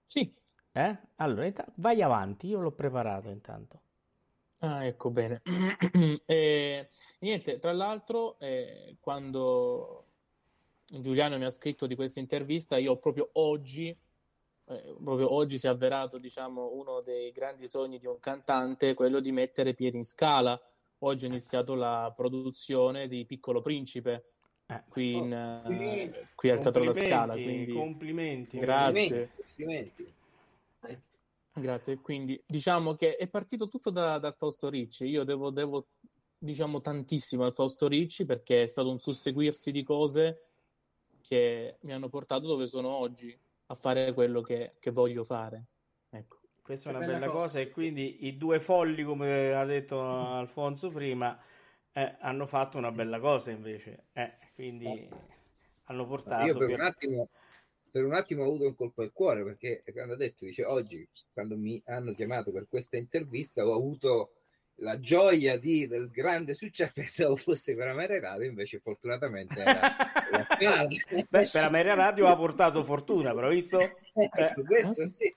Sì. 0.06 0.36
Eh? 0.74 0.98
Allora, 1.16 1.50
vai 1.76 2.02
avanti, 2.02 2.48
io 2.48 2.60
l'ho 2.60 2.74
preparato 2.74 3.30
intanto. 3.30 3.80
Ah, 4.66 4.86
ecco 4.86 5.12
bene. 5.12 5.42
e, 6.26 6.90
niente, 7.20 7.60
tra 7.60 7.72
l'altro, 7.72 8.40
eh, 8.40 8.98
quando 9.00 10.06
Giuliano 10.88 11.38
mi 11.38 11.46
ha 11.46 11.50
scritto 11.50 11.86
di 11.86 11.96
questa 11.96 12.20
intervista, 12.20 12.78
io 12.78 12.98
proprio 12.98 13.30
oggi, 13.34 13.96
eh, 14.66 14.96
proprio 15.04 15.32
oggi 15.34 15.58
si 15.60 15.68
è 15.68 15.70
avverato, 15.70 16.18
diciamo, 16.18 16.74
uno 16.74 17.02
dei 17.02 17.32
grandi 17.32 17.68
sogni 17.68 18.00
di 18.00 18.08
un 18.08 18.20
cantante, 18.20 18.96
quello 18.96 19.20
di 19.20 19.32
mettere 19.32 19.76
piedi 19.76 19.98
in 19.98 20.06
scala. 20.06 20.60
Oggi 21.00 21.26
ho 21.26 21.28
iniziato 21.28 21.76
la 21.76 22.12
produzione 22.16 23.08
di 23.08 23.26
Piccolo 23.26 23.62
Principe. 23.62 24.32
Eh, 24.68 24.82
qui, 24.90 25.14
in, 25.14 25.62
uh, 25.64 26.26
qui 26.34 26.50
al 26.50 26.60
Teatro 26.60 26.84
La 26.84 26.94
Scala. 26.94 27.34
Quindi... 27.34 27.72
Complimenti. 27.72 28.58
Grazie. 28.58 29.30
Complimenti. 29.36 30.14
Grazie, 31.58 32.02
quindi 32.02 32.42
diciamo 32.46 32.96
che 32.96 33.16
è 33.16 33.30
partito 33.30 33.70
tutto 33.70 33.90
da, 33.90 34.18
da 34.20 34.34
Fausto 34.34 34.68
Ricci. 34.68 35.06
Io 35.06 35.24
devo, 35.24 35.52
devo, 35.52 35.88
diciamo, 36.38 36.82
tantissimo 36.82 37.46
al 37.46 37.54
Fausto 37.54 37.88
Ricci 37.88 38.26
perché 38.26 38.64
è 38.64 38.68
stato 38.68 38.92
un 38.92 39.00
susseguirsi 39.00 39.72
di 39.72 39.82
cose 39.82 40.42
che 41.22 41.78
mi 41.82 41.94
hanno 41.94 42.10
portato 42.10 42.46
dove 42.46 42.68
sono 42.68 42.90
oggi 42.90 43.38
a 43.68 43.76
fare 43.76 44.14
quello 44.14 44.42
che, 44.42 44.74
che 44.80 44.92
voglio 44.92 45.24
fare. 45.24 45.66
Ecco. 46.10 46.40
Questa 46.62 46.90
è 46.90 46.94
una 46.94 47.06
bella, 47.06 47.20
bella 47.20 47.32
cosa. 47.32 47.46
cosa. 47.46 47.60
e 47.62 47.70
quindi 47.70 48.26
i 48.26 48.38
due 48.38 48.60
folli, 48.60 49.04
come 49.04 49.54
ha 49.54 49.64
detto 49.64 50.02
Alfonso 50.02 50.90
prima, 50.90 51.40
eh, 51.94 52.18
hanno 52.20 52.46
fatto 52.48 52.78
una 52.78 52.92
bella 52.92 53.20
cosa 53.20 53.52
invece. 53.52 54.08
Eh, 54.12 54.34
quindi 54.56 55.08
hanno 55.86 56.06
portato... 56.06 56.46
Io 56.48 56.58
per 56.58 56.70
un 56.70 56.82
attimo 56.82 57.30
per 57.96 58.04
un 58.04 58.14
attimo 58.14 58.44
ho 58.44 58.48
avuto 58.48 58.66
un 58.66 58.76
colpo 58.76 59.04
al 59.04 59.14
cuore 59.14 59.42
perché 59.46 59.82
quando 59.94 60.16
ha 60.16 60.18
detto, 60.18 60.44
dice 60.44 60.66
oggi, 60.66 61.08
quando 61.32 61.56
mi 61.56 61.82
hanno 61.86 62.14
chiamato 62.14 62.52
per 62.52 62.68
questa 62.68 62.98
intervista, 62.98 63.66
ho 63.66 63.74
avuto 63.74 64.34
la 64.80 65.00
gioia 65.00 65.58
di, 65.58 65.88
del 65.88 66.10
grande 66.10 66.56
successo, 66.56 66.92
pensavo 66.94 67.38
fosse 67.38 67.74
per 67.74 67.88
Ameria 67.88 68.20
Radio, 68.20 68.50
invece 68.50 68.80
fortunatamente 68.80 69.62
era 69.62 69.96
la 70.30 70.46
Beh, 71.30 71.48
per 71.50 71.64
Ameria 71.64 71.94
Radio 71.94 72.28
ha 72.28 72.36
portato 72.36 72.84
fortuna, 72.84 73.34
però 73.34 73.48
visto? 73.48 73.80
Ecco, 73.80 74.64
questo 74.66 75.08
sì. 75.08 75.34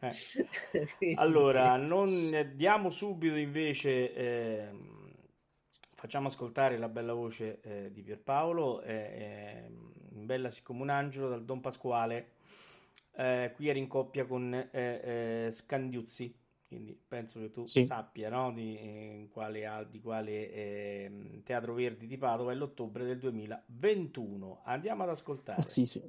Eh. 0.00 1.14
Allora, 1.16 1.76
non 1.78 2.52
diamo 2.56 2.90
subito 2.90 3.36
invece... 3.36 4.12
Eh, 4.12 4.94
facciamo 5.96 6.28
ascoltare 6.28 6.76
la 6.76 6.88
bella 6.88 7.14
voce 7.14 7.60
eh, 7.62 7.90
di 7.90 8.02
Pierpaolo. 8.02 8.82
Eh, 8.82 9.64
bella 10.10 10.50
come 10.62 10.82
un 10.82 10.90
angelo 10.90 11.28
dal 11.28 11.44
Don 11.44 11.60
Pasquale. 11.60 12.34
Eh, 13.16 13.52
qui 13.54 13.68
eri 13.68 13.78
in 13.78 13.88
coppia 13.88 14.26
con 14.26 14.52
eh, 14.52 14.66
eh, 14.70 15.50
Scandiuzzi, 15.50 16.36
quindi 16.68 16.98
penso 17.08 17.40
che 17.40 17.50
tu 17.50 17.64
sì. 17.64 17.82
sappia 17.86 18.28
no? 18.28 18.52
di, 18.52 19.26
quale, 19.32 19.86
di 19.90 20.00
quale 20.02 20.52
ehm, 20.52 21.42
Teatro 21.42 21.72
Verdi 21.72 22.06
di 22.06 22.18
Padova 22.18 22.52
è 22.52 22.54
l'ottobre 22.54 23.06
del 23.06 23.18
2021. 23.18 24.60
Andiamo 24.64 25.04
ad 25.04 25.08
ascoltare. 25.08 25.62
Sì, 25.62 25.86
sì. 25.86 26.02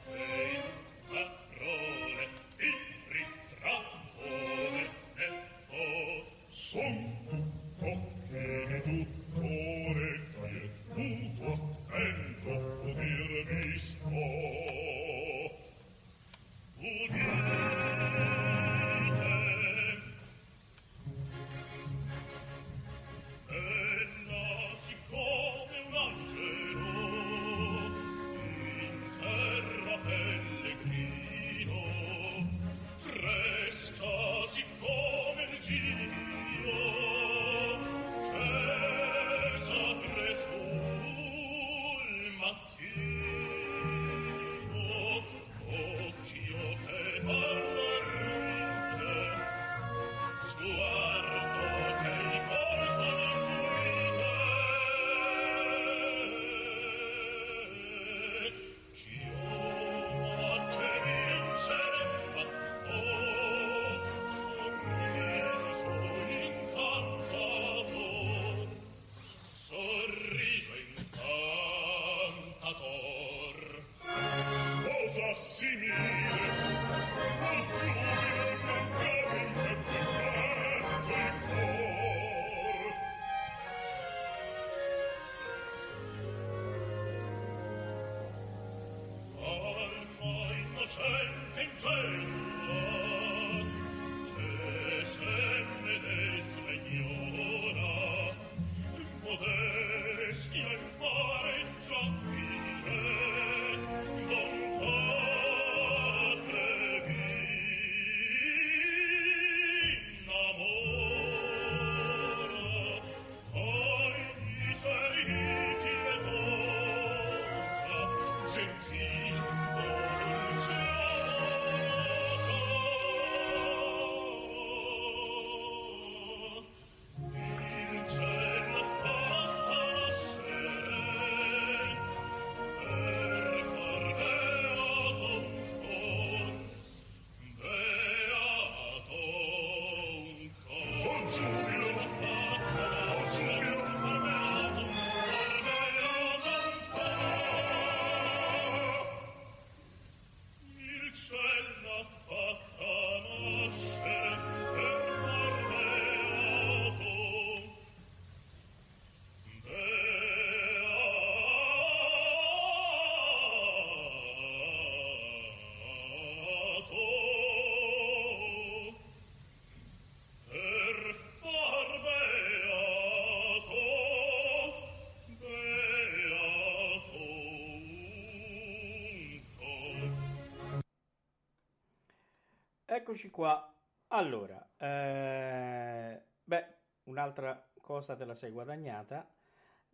Eccoci 183.01 183.31
qua. 183.31 183.67
Allora, 184.09 184.63
eh, 184.77 186.21
beh, 186.43 186.65
un'altra 187.05 187.67
cosa 187.81 188.15
te 188.15 188.25
la 188.25 188.35
sei 188.35 188.51
guadagnata. 188.51 189.27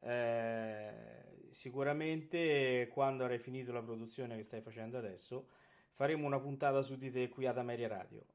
Eh, 0.02 1.48
sicuramente 1.52 2.90
quando 2.92 3.24
avrai 3.24 3.40
finito 3.40 3.72
la 3.72 3.82
produzione 3.82 4.36
che 4.36 4.44
stai 4.44 4.60
facendo 4.62 4.98
adesso, 4.98 5.48
faremo 5.94 6.26
una 6.28 6.40
puntata 6.42 6.82
su 6.82 6.98
di 6.98 7.10
te 7.10 7.30
qui 7.30 7.46
ad 7.46 7.58
Ameria 7.58 7.88
Radio. 7.88 8.26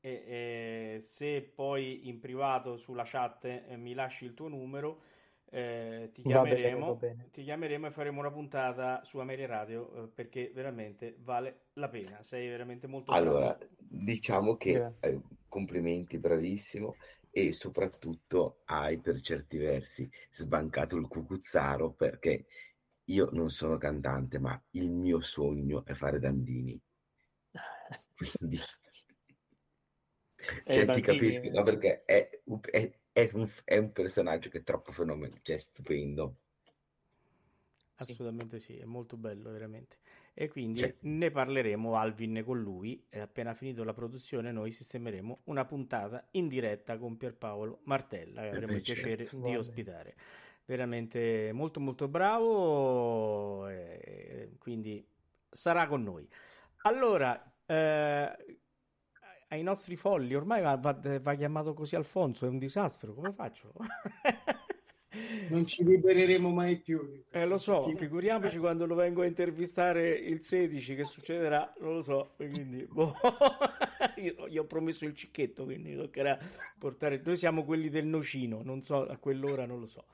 E, 0.00 0.94
e 0.96 1.00
se 1.00 1.42
poi 1.42 2.08
in 2.08 2.20
privato 2.20 2.78
sulla 2.78 3.04
chat 3.04 3.44
eh, 3.44 3.76
mi 3.76 3.92
lasci 3.92 4.24
il 4.24 4.32
tuo 4.32 4.48
numero, 4.48 5.02
eh, 5.50 6.10
ti, 6.14 6.22
Va 6.22 6.38
bene, 6.38 6.54
chiameremo, 6.54 6.86
va 6.86 6.94
bene. 6.94 7.30
ti 7.30 7.42
chiameremo 7.42 7.86
e 7.88 7.90
faremo 7.90 8.20
una 8.20 8.30
puntata 8.30 9.04
su 9.04 9.18
Ameria 9.18 9.46
Radio 9.46 10.04
eh, 10.04 10.08
perché 10.08 10.50
veramente 10.54 11.16
vale 11.18 11.66
la 11.74 11.88
pena. 11.90 12.22
Sei 12.22 12.48
veramente 12.48 12.86
molto 12.86 13.12
Allora, 13.12 13.54
bravo. 13.56 13.58
Diciamo 14.02 14.56
che 14.56 14.88
eh, 15.00 15.20
complimenti, 15.48 16.18
bravissimo 16.18 16.96
e 17.30 17.52
soprattutto 17.52 18.60
hai 18.66 18.98
per 19.00 19.20
certi 19.20 19.56
versi 19.58 20.08
sbancato 20.30 20.96
il 20.96 21.06
cucuzzaro 21.06 21.92
perché 21.92 22.46
io 23.04 23.28
non 23.32 23.50
sono 23.50 23.76
cantante, 23.78 24.38
ma 24.38 24.60
il 24.70 24.90
mio 24.90 25.20
sogno 25.20 25.84
è 25.84 25.94
fare 25.94 26.18
Dandini. 26.18 26.80
Quindi, 28.16 28.58
cioè, 30.68 30.88
ti 30.88 31.00
Bandini, 31.00 31.00
capisco, 31.00 31.50
no? 31.50 31.62
Perché 31.62 32.04
è, 32.04 32.40
un- 32.44 32.60
è- 32.70 32.90
è 33.12 33.30
un, 33.34 33.48
è 33.64 33.76
un 33.78 33.92
personaggio 33.92 34.48
che 34.48 34.58
è 34.58 34.62
troppo 34.62 34.92
fenomenale, 34.92 35.40
cioè 35.42 35.58
stupendo. 35.58 36.36
Sì. 37.96 38.14
Assolutamente 38.14 38.58
sì, 38.58 38.76
è 38.78 38.84
molto 38.84 39.16
bello 39.16 39.52
veramente. 39.52 39.98
E 40.40 40.48
quindi 40.48 40.78
Cioè, 40.78 40.94
ne 41.00 41.30
parleremo 41.30 41.96
Alvin 41.98 42.42
con 42.46 42.58
lui 42.62 43.04
e 43.10 43.20
appena 43.20 43.52
finito 43.52 43.84
la 43.84 43.92
produzione 43.92 44.52
noi 44.52 44.70
sistemeremo 44.70 45.40
una 45.44 45.66
puntata 45.66 46.28
in 46.30 46.48
diretta 46.48 46.96
con 46.96 47.18
Pierpaolo 47.18 47.80
Martella 47.82 48.40
che 48.40 48.46
eh 48.46 48.50
avremo 48.52 48.72
beh, 48.72 48.78
il 48.78 48.82
piacere 48.82 49.16
certo. 49.26 49.36
di 49.36 49.42
Va 49.42 49.46
bene. 49.48 49.58
ospitare. 49.58 50.14
Veramente 50.64 51.50
molto 51.52 51.78
molto 51.78 52.08
bravo, 52.08 53.68
e 53.68 54.52
quindi 54.58 55.06
sarà 55.50 55.86
con 55.86 56.02
noi. 56.04 56.26
Allora, 56.84 57.52
eh, 57.66 58.36
ai 59.48 59.62
nostri 59.62 59.96
folli, 59.96 60.34
ormai 60.34 60.62
va, 60.62 60.74
va- 60.76 61.20
va 61.20 61.34
chiamato 61.34 61.74
così 61.74 61.96
Alfonso, 61.96 62.46
è 62.46 62.48
un 62.48 62.58
disastro, 62.58 63.12
come 63.12 63.32
faccio? 63.32 63.74
Non 65.48 65.66
ci 65.66 65.82
libereremo 65.82 66.50
mai 66.50 66.78
più 66.78 67.24
Eh, 67.30 67.44
lo 67.44 67.58
so, 67.58 67.78
cattivo- 67.80 67.98
figuriamoci 67.98 68.58
quando 68.58 68.86
lo 68.86 68.94
vengo 68.94 69.22
a 69.22 69.26
intervistare 69.26 70.10
il 70.10 70.42
16, 70.42 70.94
che 70.94 71.04
succederà, 71.04 71.72
non 71.80 71.94
lo 71.94 72.02
so, 72.02 72.34
quindi 72.36 72.86
boh. 72.90 73.14
Io 74.16 74.48
gli 74.48 74.56
ho 74.56 74.66
promesso 74.66 75.06
il 75.06 75.14
cicchetto, 75.14 75.64
quindi 75.64 75.96
toccherà 75.96 76.38
portare... 76.78 77.20
Noi 77.24 77.36
siamo 77.36 77.64
quelli 77.64 77.88
del 77.88 78.06
nocino, 78.06 78.62
non 78.62 78.82
so, 78.82 79.04
a 79.04 79.16
quell'ora 79.16 79.66
non 79.66 79.80
lo 79.80 79.86
so. 79.86 80.04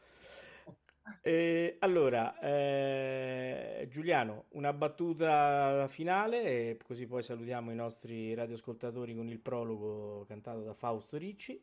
Eh, 1.23 1.77
allora, 1.81 2.39
eh, 2.40 3.86
Giuliano, 3.90 4.47
una 4.51 4.73
battuta 4.73 5.86
finale, 5.89 6.43
e 6.70 6.78
così 6.82 7.06
poi 7.06 7.23
salutiamo 7.23 7.70
i 7.70 7.77
nostri 7.77 8.32
radioascoltatori 8.35 9.14
con 9.14 9.28
il 9.28 9.40
prologo 9.40 10.24
cantato 10.27 10.62
da 10.62 10.73
Fausto 10.73 11.16
Ricci. 11.16 11.62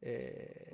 Eh, 0.00 0.68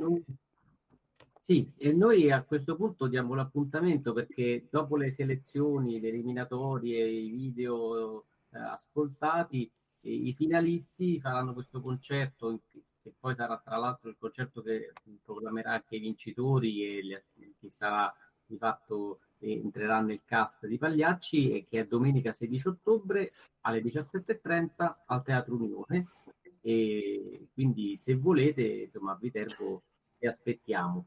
Sì, 1.51 1.69
e 1.79 1.93
noi 1.93 2.31
a 2.31 2.45
questo 2.45 2.77
punto 2.77 3.09
diamo 3.09 3.35
l'appuntamento 3.35 4.13
perché 4.13 4.69
dopo 4.71 4.97
le 4.97 5.11
selezioni, 5.11 5.99
le 5.99 6.07
eliminatorie, 6.07 7.05
i 7.05 7.29
video 7.29 8.27
eh, 8.53 8.59
ascoltati, 8.61 9.69
eh, 10.01 10.13
i 10.13 10.33
finalisti 10.33 11.19
faranno 11.19 11.53
questo 11.53 11.81
concerto, 11.81 12.61
che 12.71 13.13
poi 13.19 13.35
sarà 13.35 13.61
tra 13.65 13.79
l'altro 13.79 14.11
il 14.11 14.17
concerto 14.17 14.63
che 14.63 14.93
proclamerà 15.25 15.73
anche 15.73 15.97
i 15.97 15.99
vincitori 15.99 17.01
e 17.01 17.25
che 17.59 17.71
sarà 17.71 18.15
di 18.47 18.57
fatto 18.57 19.19
eh, 19.41 19.51
entrerà 19.51 20.01
nel 20.01 20.21
cast 20.25 20.69
di 20.69 20.79
Pagliacci 20.79 21.51
e 21.51 21.67
che 21.69 21.81
è 21.81 21.85
domenica 21.85 22.33
16 22.33 22.69
ottobre 22.69 23.33
alle 23.63 23.83
17.30 23.83 24.95
al 25.07 25.23
Teatro 25.25 25.57
Unione. 25.57 26.07
E 26.61 27.49
quindi 27.53 27.97
se 27.97 28.15
volete, 28.15 28.63
insomma, 28.63 29.15
a 29.15 29.19
Viterbo 29.21 29.83
vi 30.17 30.29
aspettiamo. 30.29 31.07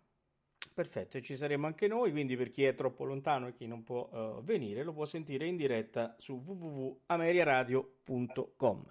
Perfetto, 0.73 1.17
e 1.17 1.21
ci 1.21 1.35
saremo 1.35 1.67
anche 1.67 1.87
noi, 1.87 2.09
quindi 2.11 2.35
per 2.35 2.49
chi 2.49 2.63
è 2.63 2.73
troppo 2.73 3.05
lontano 3.05 3.45
e 3.47 3.53
chi 3.53 3.67
non 3.67 3.83
può 3.83 4.09
eh, 4.11 4.39
venire 4.43 4.81
lo 4.83 4.93
può 4.93 5.05
sentire 5.05 5.45
in 5.45 5.55
diretta 5.55 6.15
su 6.17 6.41
www.ameriaradio.com. 6.43 8.85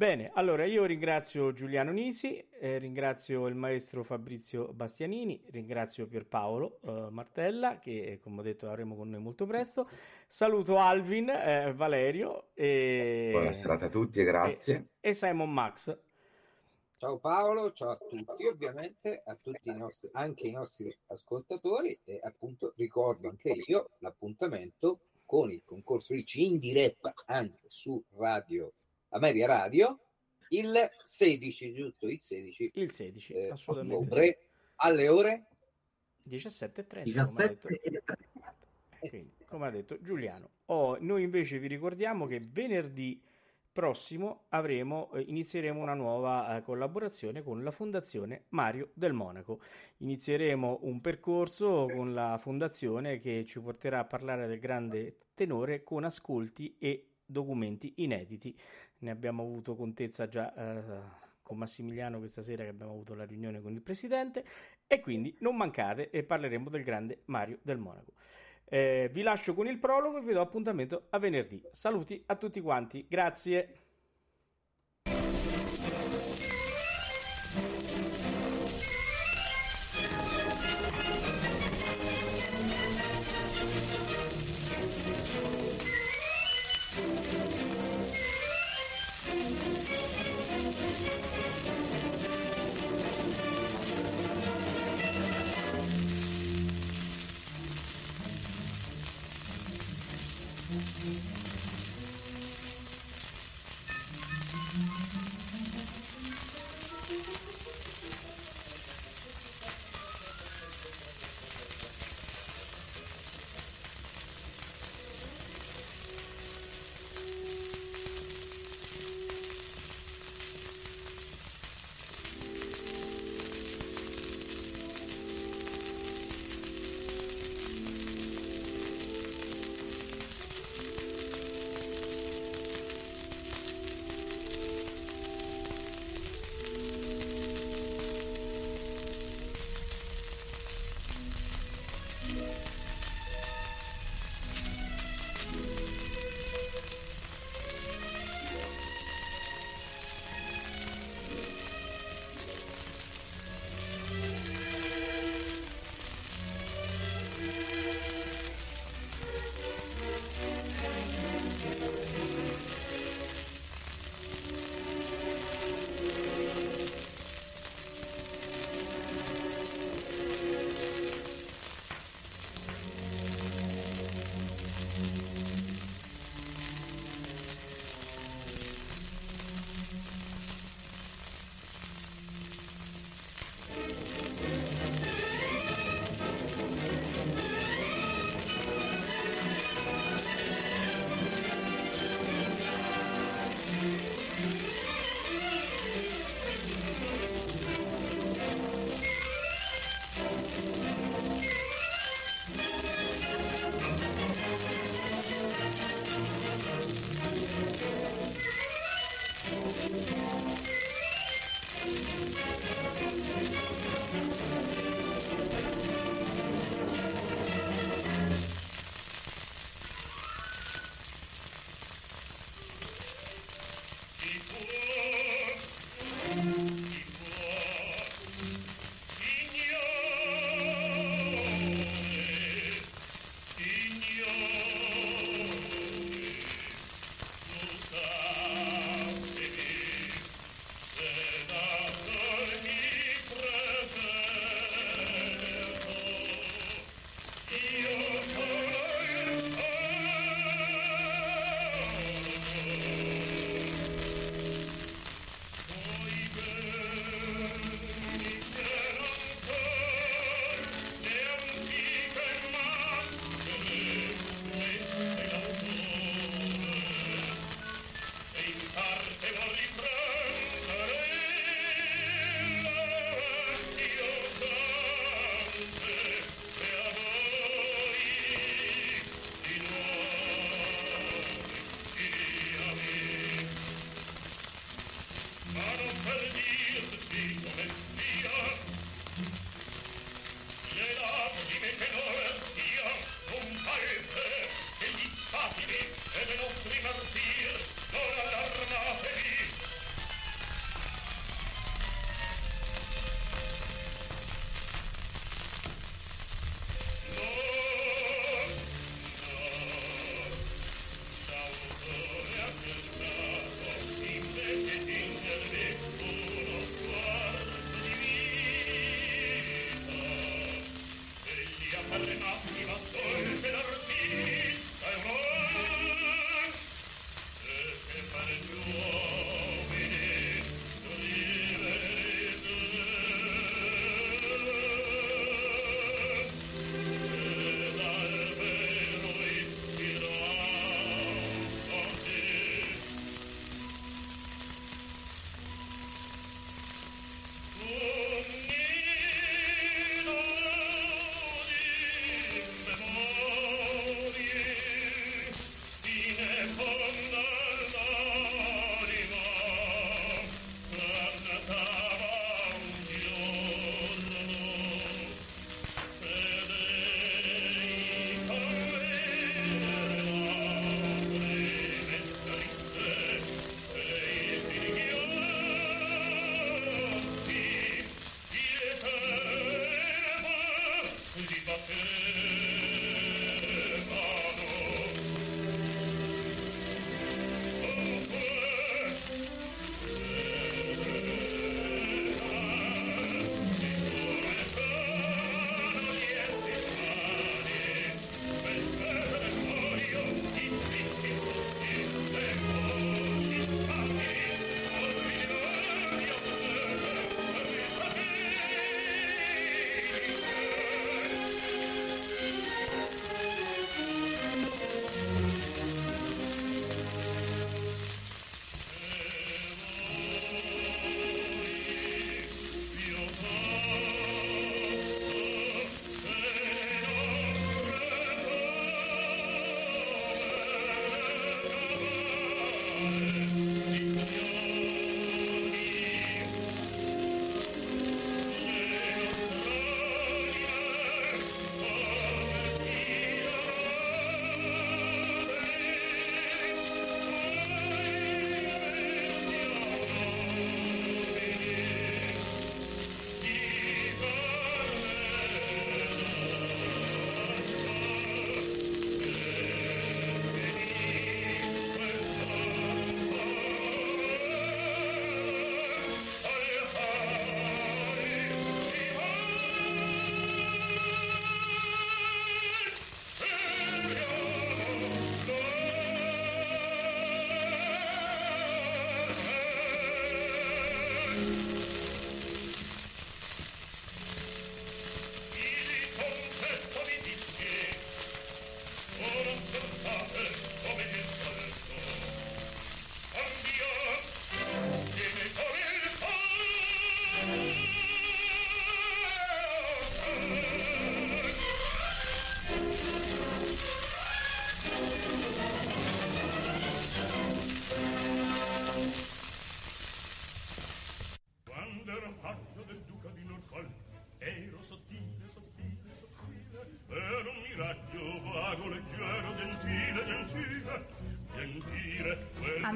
Bene, 0.00 0.30
allora 0.32 0.64
io 0.64 0.86
ringrazio 0.86 1.52
Giuliano 1.52 1.90
Nisi, 1.90 2.42
eh, 2.58 2.78
ringrazio 2.78 3.46
il 3.48 3.54
maestro 3.54 4.02
Fabrizio 4.02 4.72
Bastianini, 4.72 5.44
ringrazio 5.50 6.06
Pierpaolo 6.06 6.78
eh, 6.82 7.08
Martella 7.10 7.78
che 7.78 8.12
eh, 8.12 8.18
come 8.18 8.40
ho 8.40 8.42
detto 8.42 8.70
avremo 8.70 8.96
con 8.96 9.10
noi 9.10 9.20
molto 9.20 9.44
presto. 9.44 9.86
Saluto 10.26 10.78
Alvin, 10.78 11.28
eh, 11.28 11.74
Valerio 11.74 12.46
e, 12.54 13.28
Buona 13.30 13.52
serata 13.52 13.84
a 13.84 13.88
tutti 13.90 14.20
e 14.20 14.24
grazie. 14.24 14.86
e, 15.00 15.10
e 15.10 15.12
Simon 15.12 15.52
Max. 15.52 15.94
Ciao 17.00 17.16
Paolo, 17.16 17.72
ciao 17.72 17.92
a 17.92 17.96
tutti, 17.96 18.44
ovviamente 18.44 19.22
a 19.24 19.34
tutti 19.34 19.70
i 19.70 19.74
nostri, 19.74 20.10
anche 20.12 20.48
i 20.48 20.50
nostri 20.52 20.94
ascoltatori 21.06 21.98
e 22.04 22.20
appunto 22.22 22.74
ricordo 22.76 23.30
anche 23.30 23.54
io 23.68 23.92
l'appuntamento 24.00 25.00
con 25.24 25.50
il 25.50 25.62
concorso 25.64 26.12
ICI 26.12 26.44
in 26.44 26.58
diretta 26.58 27.14
anche 27.24 27.60
su 27.68 28.04
Radio 28.16 28.74
Ameria 29.12 29.46
Radio 29.46 29.98
il 30.50 30.90
16, 31.02 31.72
giusto? 31.72 32.06
Il 32.06 32.20
16 32.20 32.72
Il 32.74 32.92
16, 32.92 33.32
eh, 33.32 33.48
assolutamente 33.48 33.96
sì. 33.96 34.04
ottobre 34.04 34.38
alle 34.74 35.08
ore 35.08 35.46
17.30, 36.28 37.14
come 37.14 37.24
ha 37.24 37.48
detto. 37.48 37.68
17 37.68 37.80
e 37.80 38.02
Eh, 39.00 39.08
Quindi, 39.08 39.34
come 39.46 39.66
ha 39.66 39.70
detto 39.70 39.98
Giuliano, 40.02 40.50
Oh, 40.66 40.98
noi 41.00 41.22
invece 41.22 41.58
vi 41.58 41.66
ricordiamo 41.66 42.26
che 42.26 42.40
venerdì 42.40 43.18
prossimo 43.72 44.44
avremo, 44.48 45.12
eh, 45.12 45.22
inizieremo 45.22 45.80
una 45.80 45.94
nuova 45.94 46.56
eh, 46.56 46.62
collaborazione 46.62 47.42
con 47.42 47.62
la 47.62 47.70
Fondazione 47.70 48.44
Mario 48.50 48.90
del 48.94 49.12
Monaco. 49.12 49.60
Inizieremo 49.98 50.80
un 50.82 51.00
percorso 51.00 51.86
con 51.92 52.12
la 52.12 52.38
fondazione 52.38 53.18
che 53.18 53.44
ci 53.44 53.60
porterà 53.60 54.00
a 54.00 54.04
parlare 54.04 54.46
del 54.46 54.58
grande 54.58 55.16
tenore 55.34 55.82
con 55.82 56.04
ascolti 56.04 56.76
e 56.78 57.10
documenti 57.24 57.94
inediti. 57.96 58.56
Ne 58.98 59.10
abbiamo 59.10 59.42
avuto 59.42 59.76
contezza 59.76 60.26
già 60.26 60.52
eh, 60.54 61.28
con 61.42 61.58
Massimiliano 61.58 62.18
questa 62.18 62.42
sera 62.42 62.62
che 62.62 62.70
abbiamo 62.70 62.92
avuto 62.92 63.14
la 63.14 63.24
riunione 63.24 63.60
con 63.60 63.72
il 63.72 63.82
presidente 63.82 64.44
e 64.86 65.00
quindi 65.00 65.36
non 65.40 65.56
mancate 65.56 66.10
e 66.10 66.22
parleremo 66.22 66.68
del 66.70 66.84
grande 66.84 67.22
Mario 67.26 67.58
del 67.62 67.78
Monaco. 67.78 68.12
Eh, 68.72 69.10
vi 69.12 69.22
lascio 69.22 69.52
con 69.52 69.66
il 69.66 69.80
prologo 69.80 70.18
e 70.18 70.20
vi 70.20 70.32
do 70.32 70.40
appuntamento 70.40 71.08
a 71.10 71.18
venerdì. 71.18 71.60
Saluti 71.72 72.22
a 72.26 72.36
tutti 72.36 72.60
quanti, 72.60 73.04
grazie. 73.08 73.89